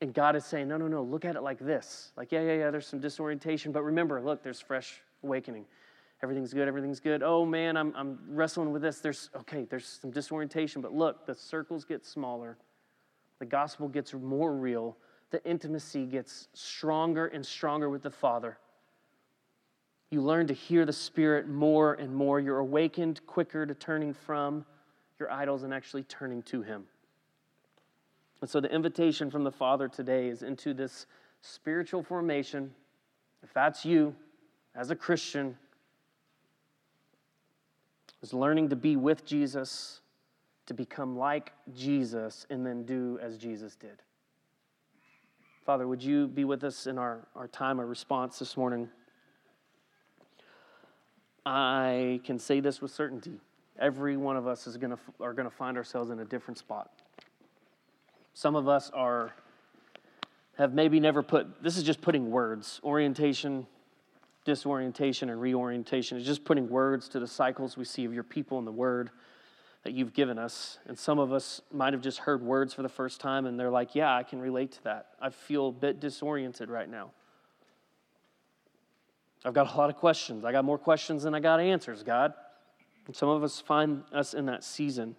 And 0.00 0.14
God 0.14 0.36
is 0.36 0.44
saying, 0.44 0.68
no, 0.68 0.76
no, 0.76 0.88
no, 0.88 1.02
look 1.02 1.24
at 1.24 1.36
it 1.36 1.42
like 1.42 1.58
this. 1.58 2.12
Like, 2.16 2.32
yeah, 2.32 2.42
yeah, 2.42 2.54
yeah, 2.54 2.70
there's 2.70 2.86
some 2.86 3.00
disorientation, 3.00 3.72
but 3.72 3.82
remember, 3.82 4.20
look, 4.20 4.42
there's 4.42 4.60
fresh 4.60 5.00
awakening. 5.22 5.64
Everything's 6.22 6.52
good, 6.52 6.68
everything's 6.68 7.00
good. 7.00 7.22
Oh 7.22 7.44
man, 7.44 7.76
I'm, 7.76 7.92
I'm 7.94 8.18
wrestling 8.28 8.72
with 8.72 8.82
this. 8.82 9.00
There's, 9.00 9.30
okay, 9.36 9.66
there's 9.68 9.86
some 9.86 10.10
disorientation, 10.10 10.80
but 10.80 10.92
look, 10.92 11.26
the 11.26 11.34
circles 11.34 11.84
get 11.84 12.06
smaller 12.06 12.56
the 13.38 13.46
gospel 13.46 13.88
gets 13.88 14.14
more 14.14 14.54
real, 14.54 14.96
the 15.30 15.44
intimacy 15.44 16.06
gets 16.06 16.48
stronger 16.54 17.26
and 17.26 17.44
stronger 17.44 17.90
with 17.90 18.02
the 18.02 18.10
Father. 18.10 18.58
You 20.10 20.20
learn 20.22 20.46
to 20.46 20.54
hear 20.54 20.84
the 20.84 20.92
Spirit 20.92 21.48
more 21.48 21.94
and 21.94 22.14
more. 22.14 22.38
You're 22.38 22.58
awakened 22.58 23.26
quicker 23.26 23.66
to 23.66 23.74
turning 23.74 24.14
from 24.14 24.64
your 25.18 25.30
idols 25.30 25.62
and 25.62 25.74
actually 25.74 26.04
turning 26.04 26.42
to 26.44 26.62
Him. 26.62 26.84
And 28.40 28.48
so, 28.48 28.60
the 28.60 28.72
invitation 28.72 29.30
from 29.30 29.44
the 29.44 29.50
Father 29.50 29.88
today 29.88 30.28
is 30.28 30.42
into 30.42 30.74
this 30.74 31.06
spiritual 31.40 32.02
formation. 32.02 32.72
If 33.42 33.52
that's 33.52 33.84
you 33.84 34.14
as 34.74 34.90
a 34.90 34.96
Christian, 34.96 35.56
is 38.22 38.34
learning 38.34 38.68
to 38.70 38.76
be 38.76 38.96
with 38.96 39.24
Jesus 39.24 40.00
to 40.66 40.74
become 40.74 41.16
like 41.16 41.52
Jesus 41.74 42.46
and 42.50 42.66
then 42.66 42.84
do 42.84 43.18
as 43.22 43.38
Jesus 43.38 43.76
did. 43.76 44.02
Father, 45.64 45.86
would 45.86 46.02
you 46.02 46.26
be 46.28 46.44
with 46.44 46.64
us 46.64 46.86
in 46.86 46.98
our, 46.98 47.26
our 47.34 47.48
time 47.48 47.78
of 47.78 47.88
response 47.88 48.38
this 48.38 48.56
morning? 48.56 48.88
I 51.46 52.20
can 52.24 52.40
say 52.40 52.58
this 52.58 52.82
with 52.82 52.90
certainty. 52.90 53.38
Every 53.78 54.16
one 54.16 54.36
of 54.36 54.46
us 54.46 54.66
is 54.66 54.76
gonna, 54.76 54.98
are 55.20 55.32
going 55.32 55.48
to 55.48 55.54
find 55.54 55.76
ourselves 55.76 56.10
in 56.10 56.18
a 56.18 56.24
different 56.24 56.58
spot. 56.58 56.90
Some 58.34 58.56
of 58.56 58.68
us 58.68 58.90
are 58.92 59.32
have 60.58 60.74
maybe 60.74 60.98
never 60.98 61.22
put 61.22 61.62
this 61.62 61.76
is 61.76 61.82
just 61.82 62.00
putting 62.00 62.30
words 62.30 62.80
orientation 62.82 63.66
disorientation 64.46 65.28
and 65.28 65.40
reorientation 65.40 66.16
is 66.16 66.24
just 66.24 66.44
putting 66.44 66.68
words 66.68 67.08
to 67.10 67.20
the 67.20 67.26
cycles 67.26 67.76
we 67.76 67.84
see 67.84 68.04
of 68.04 68.14
your 68.14 68.22
people 68.22 68.58
in 68.58 68.64
the 68.64 68.72
word 68.72 69.10
that 69.82 69.92
you've 69.92 70.14
given 70.14 70.38
us. 70.38 70.78
And 70.86 70.98
some 70.98 71.18
of 71.18 71.32
us 71.32 71.60
might 71.72 71.92
have 71.92 72.02
just 72.02 72.18
heard 72.18 72.42
words 72.42 72.72
for 72.72 72.82
the 72.82 72.88
first 72.88 73.20
time 73.20 73.46
and 73.46 73.58
they're 73.58 73.70
like, 73.70 73.94
yeah, 73.94 74.14
I 74.14 74.22
can 74.22 74.40
relate 74.40 74.72
to 74.72 74.84
that. 74.84 75.08
I 75.20 75.30
feel 75.30 75.68
a 75.68 75.72
bit 75.72 76.00
disoriented 76.00 76.70
right 76.70 76.88
now. 76.88 77.10
I've 79.44 79.54
got 79.54 79.72
a 79.72 79.76
lot 79.76 79.90
of 79.90 79.96
questions. 79.96 80.44
I 80.44 80.52
got 80.52 80.64
more 80.64 80.78
questions 80.78 81.22
than 81.22 81.34
I 81.34 81.40
got 81.40 81.60
answers, 81.60 82.02
God. 82.02 82.34
And 83.06 83.14
some 83.14 83.28
of 83.28 83.42
us 83.44 83.60
find 83.60 84.02
us 84.12 84.34
in 84.34 84.46
that 84.46 84.64
season. 84.64 85.16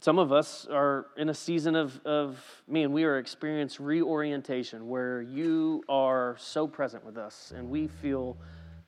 Some 0.00 0.18
of 0.18 0.30
us 0.30 0.66
are 0.70 1.06
in 1.16 1.28
a 1.30 1.34
season 1.34 1.74
of, 1.74 2.00
of 2.04 2.38
man, 2.68 2.92
we 2.92 3.04
are 3.04 3.18
experiencing 3.18 3.84
reorientation 3.84 4.88
where 4.88 5.20
you 5.20 5.82
are 5.88 6.36
so 6.38 6.68
present 6.68 7.04
with 7.04 7.16
us 7.16 7.52
and 7.56 7.68
we 7.68 7.88
feel 7.88 8.36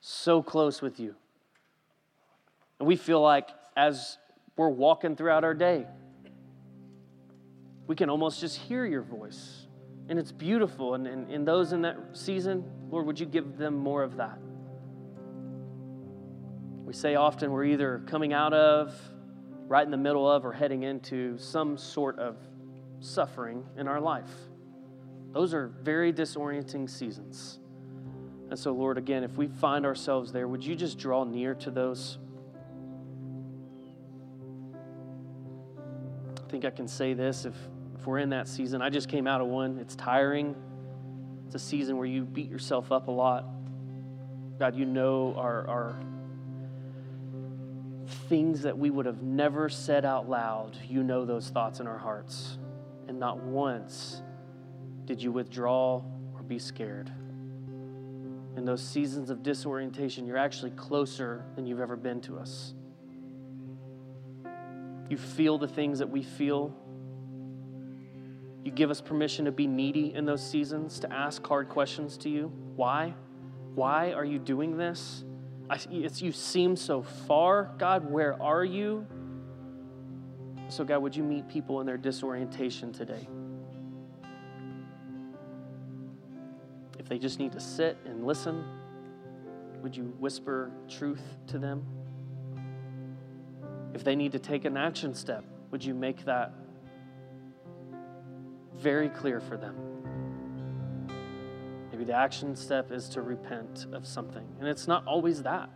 so 0.00 0.42
close 0.42 0.80
with 0.80 1.00
you. 1.00 1.16
And 2.78 2.86
we 2.86 2.94
feel 2.94 3.20
like 3.20 3.48
as 3.76 4.18
we're 4.56 4.68
walking 4.68 5.16
throughout 5.16 5.42
our 5.42 5.54
day, 5.54 5.86
we 7.88 7.96
can 7.96 8.10
almost 8.10 8.40
just 8.40 8.56
hear 8.56 8.84
your 8.84 9.02
voice. 9.02 9.66
And 10.08 10.18
it's 10.18 10.32
beautiful. 10.32 10.94
And, 10.94 11.06
and, 11.06 11.30
and 11.30 11.46
those 11.46 11.72
in 11.72 11.82
that 11.82 11.96
season, 12.14 12.64
Lord, 12.90 13.06
would 13.06 13.20
you 13.20 13.26
give 13.26 13.58
them 13.58 13.76
more 13.76 14.02
of 14.02 14.16
that? 14.16 14.38
We 16.84 16.94
say 16.94 17.16
often 17.16 17.52
we're 17.52 17.64
either 17.64 18.02
coming 18.06 18.32
out 18.32 18.54
of, 18.54 18.94
right 19.66 19.84
in 19.84 19.90
the 19.90 19.98
middle 19.98 20.30
of, 20.30 20.46
or 20.46 20.52
heading 20.52 20.84
into 20.84 21.36
some 21.36 21.76
sort 21.76 22.18
of 22.18 22.36
suffering 23.00 23.62
in 23.76 23.86
our 23.86 24.00
life. 24.00 24.30
Those 25.32 25.52
are 25.52 25.68
very 25.82 26.12
disorienting 26.12 26.88
seasons. 26.88 27.58
And 28.48 28.58
so, 28.58 28.72
Lord, 28.72 28.96
again, 28.96 29.24
if 29.24 29.36
we 29.36 29.46
find 29.46 29.84
ourselves 29.84 30.32
there, 30.32 30.48
would 30.48 30.64
you 30.64 30.74
just 30.74 30.98
draw 30.98 31.24
near 31.24 31.54
to 31.56 31.70
those? 31.70 32.16
I 36.38 36.50
think 36.50 36.64
I 36.64 36.70
can 36.70 36.88
say 36.88 37.12
this 37.12 37.44
if, 37.44 37.54
if 37.98 38.06
we're 38.06 38.18
in 38.18 38.30
that 38.30 38.46
season. 38.46 38.80
I 38.80 38.90
just 38.90 39.08
came 39.08 39.26
out 39.26 39.40
of 39.40 39.48
one. 39.48 39.78
It's 39.78 39.96
tiring. 39.96 40.54
It's 41.46 41.54
a 41.54 41.58
season 41.58 41.96
where 41.96 42.06
you 42.06 42.24
beat 42.24 42.48
yourself 42.48 42.92
up 42.92 43.08
a 43.08 43.10
lot. 43.10 43.44
God, 44.58 44.76
you 44.76 44.84
know 44.84 45.34
our, 45.36 45.66
our 45.66 45.96
things 48.28 48.62
that 48.62 48.76
we 48.76 48.90
would 48.90 49.06
have 49.06 49.22
never 49.22 49.68
said 49.68 50.04
out 50.04 50.28
loud. 50.28 50.76
You 50.88 51.02
know 51.02 51.24
those 51.24 51.48
thoughts 51.48 51.80
in 51.80 51.86
our 51.86 51.98
hearts. 51.98 52.58
And 53.08 53.18
not 53.18 53.38
once 53.38 54.22
did 55.04 55.22
you 55.22 55.32
withdraw 55.32 56.02
or 56.34 56.42
be 56.42 56.58
scared. 56.58 57.10
In 58.56 58.64
those 58.64 58.82
seasons 58.82 59.30
of 59.30 59.42
disorientation, 59.42 60.26
you're 60.26 60.36
actually 60.36 60.70
closer 60.72 61.44
than 61.56 61.66
you've 61.66 61.80
ever 61.80 61.96
been 61.96 62.20
to 62.22 62.38
us. 62.38 62.74
You 65.08 65.16
feel 65.16 65.58
the 65.58 65.68
things 65.68 66.00
that 66.00 66.10
we 66.10 66.22
feel. 66.22 66.76
You 68.68 68.74
give 68.74 68.90
us 68.90 69.00
permission 69.00 69.46
to 69.46 69.50
be 69.50 69.66
needy 69.66 70.12
in 70.14 70.26
those 70.26 70.46
seasons, 70.46 71.00
to 71.00 71.10
ask 71.10 71.46
hard 71.46 71.70
questions 71.70 72.18
to 72.18 72.28
you. 72.28 72.52
Why? 72.76 73.14
Why 73.74 74.12
are 74.12 74.26
you 74.26 74.38
doing 74.38 74.76
this? 74.76 75.24
I, 75.70 75.78
you 75.90 76.32
seem 76.32 76.76
so 76.76 77.00
far. 77.00 77.72
God, 77.78 78.10
where 78.10 78.38
are 78.42 78.66
you? 78.66 79.06
So, 80.68 80.84
God, 80.84 80.98
would 80.98 81.16
you 81.16 81.22
meet 81.22 81.48
people 81.48 81.80
in 81.80 81.86
their 81.86 81.96
disorientation 81.96 82.92
today? 82.92 83.26
If 86.98 87.08
they 87.08 87.18
just 87.18 87.38
need 87.38 87.52
to 87.52 87.60
sit 87.60 87.96
and 88.04 88.26
listen, 88.26 88.62
would 89.82 89.96
you 89.96 90.14
whisper 90.18 90.72
truth 90.90 91.22
to 91.46 91.58
them? 91.58 91.86
If 93.94 94.04
they 94.04 94.14
need 94.14 94.32
to 94.32 94.38
take 94.38 94.66
an 94.66 94.76
action 94.76 95.14
step, 95.14 95.42
would 95.70 95.82
you 95.82 95.94
make 95.94 96.26
that 96.26 96.52
very 98.78 99.08
clear 99.08 99.40
for 99.40 99.56
them? 99.56 99.74
Maybe 101.90 102.04
the 102.04 102.14
action 102.14 102.54
step 102.54 102.92
is 102.92 103.08
to 103.10 103.22
repent 103.22 103.86
of 103.92 104.06
something. 104.06 104.46
And 104.60 104.68
it's 104.68 104.86
not 104.86 105.04
always 105.06 105.42
that. 105.42 105.68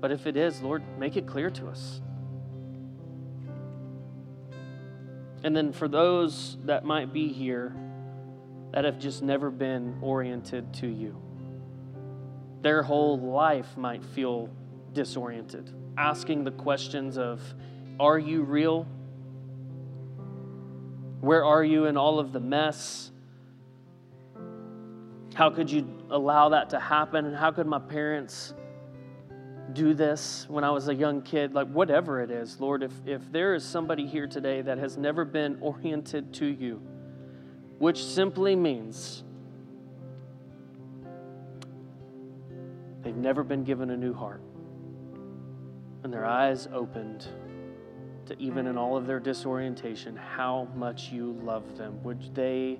But 0.00 0.12
if 0.12 0.26
it 0.26 0.36
is, 0.36 0.60
Lord, 0.62 0.82
make 0.98 1.16
it 1.16 1.26
clear 1.26 1.50
to 1.50 1.68
us. 1.68 2.00
And 5.42 5.56
then 5.56 5.72
for 5.72 5.88
those 5.88 6.58
that 6.64 6.84
might 6.84 7.12
be 7.12 7.28
here 7.28 7.74
that 8.72 8.84
have 8.84 8.98
just 8.98 9.22
never 9.22 9.50
been 9.50 9.98
oriented 10.02 10.72
to 10.74 10.86
you, 10.86 11.20
their 12.62 12.82
whole 12.82 13.18
life 13.18 13.76
might 13.76 14.04
feel 14.04 14.50
disoriented, 14.92 15.70
asking 15.96 16.44
the 16.44 16.50
questions 16.50 17.16
of, 17.16 17.40
Are 17.98 18.18
you 18.18 18.42
real? 18.42 18.86
Where 21.20 21.44
are 21.44 21.62
you 21.62 21.84
in 21.84 21.96
all 21.96 22.18
of 22.18 22.32
the 22.32 22.40
mess? 22.40 23.10
How 25.34 25.50
could 25.50 25.70
you 25.70 25.86
allow 26.10 26.50
that 26.50 26.70
to 26.70 26.80
happen? 26.80 27.26
And 27.26 27.36
how 27.36 27.50
could 27.50 27.66
my 27.66 27.78
parents 27.78 28.54
do 29.72 29.94
this 29.94 30.46
when 30.48 30.64
I 30.64 30.70
was 30.70 30.88
a 30.88 30.94
young 30.94 31.22
kid? 31.22 31.52
Like, 31.52 31.68
whatever 31.68 32.20
it 32.20 32.30
is, 32.30 32.58
Lord, 32.58 32.82
if, 32.82 32.92
if 33.06 33.30
there 33.30 33.54
is 33.54 33.64
somebody 33.64 34.06
here 34.06 34.26
today 34.26 34.62
that 34.62 34.78
has 34.78 34.96
never 34.96 35.24
been 35.24 35.58
oriented 35.60 36.32
to 36.34 36.46
you, 36.46 36.80
which 37.78 38.02
simply 38.02 38.56
means 38.56 39.22
they've 43.02 43.16
never 43.16 43.44
been 43.44 43.64
given 43.64 43.90
a 43.90 43.96
new 43.96 44.14
heart, 44.14 44.42
and 46.02 46.12
their 46.12 46.24
eyes 46.24 46.66
opened 46.72 47.28
even 48.38 48.66
in 48.66 48.76
all 48.76 48.96
of 48.96 49.06
their 49.06 49.20
disorientation, 49.20 50.16
how 50.16 50.68
much 50.74 51.10
you 51.10 51.32
love 51.42 51.76
them. 51.76 52.02
Would 52.02 52.34
they 52.34 52.78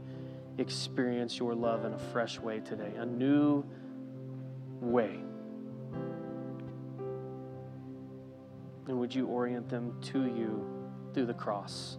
experience 0.59 1.39
your 1.39 1.55
love 1.55 1.85
in 1.85 1.95
a 1.95 1.99
fresh 1.99 2.39
way 2.39 2.61
today, 2.61 2.93
a 2.99 3.07
new 3.07 3.65
way. 4.81 5.21
And 8.87 8.99
would 8.99 9.15
you 9.15 9.27
orient 9.27 9.69
them 9.69 9.95
to 10.03 10.25
you 10.27 10.67
through 11.15 11.27
the 11.27 11.35
cross, 11.35 11.99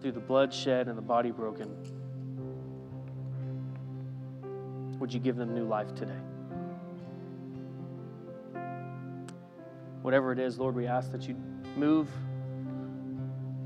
through 0.00 0.12
the 0.12 0.20
blood 0.20 0.52
shed 0.52 0.88
and 0.88 0.98
the 0.98 1.02
body 1.02 1.30
broken? 1.30 1.76
Would 4.98 5.12
you 5.12 5.20
give 5.20 5.36
them 5.36 5.54
new 5.54 5.64
life 5.64 5.94
today? 5.94 6.12
Whatever 10.02 10.32
it 10.32 10.38
is, 10.38 10.58
Lord, 10.58 10.74
we 10.74 10.86
ask 10.86 11.12
that 11.12 11.28
you 11.28 11.36
move 11.76 12.08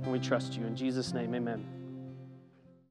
and 0.07 0.13
we 0.13 0.21
trust 0.21 0.57
you. 0.57 0.65
In 0.65 0.77
Jesus' 0.77 1.13
name, 1.13 1.35
amen. 1.35 1.76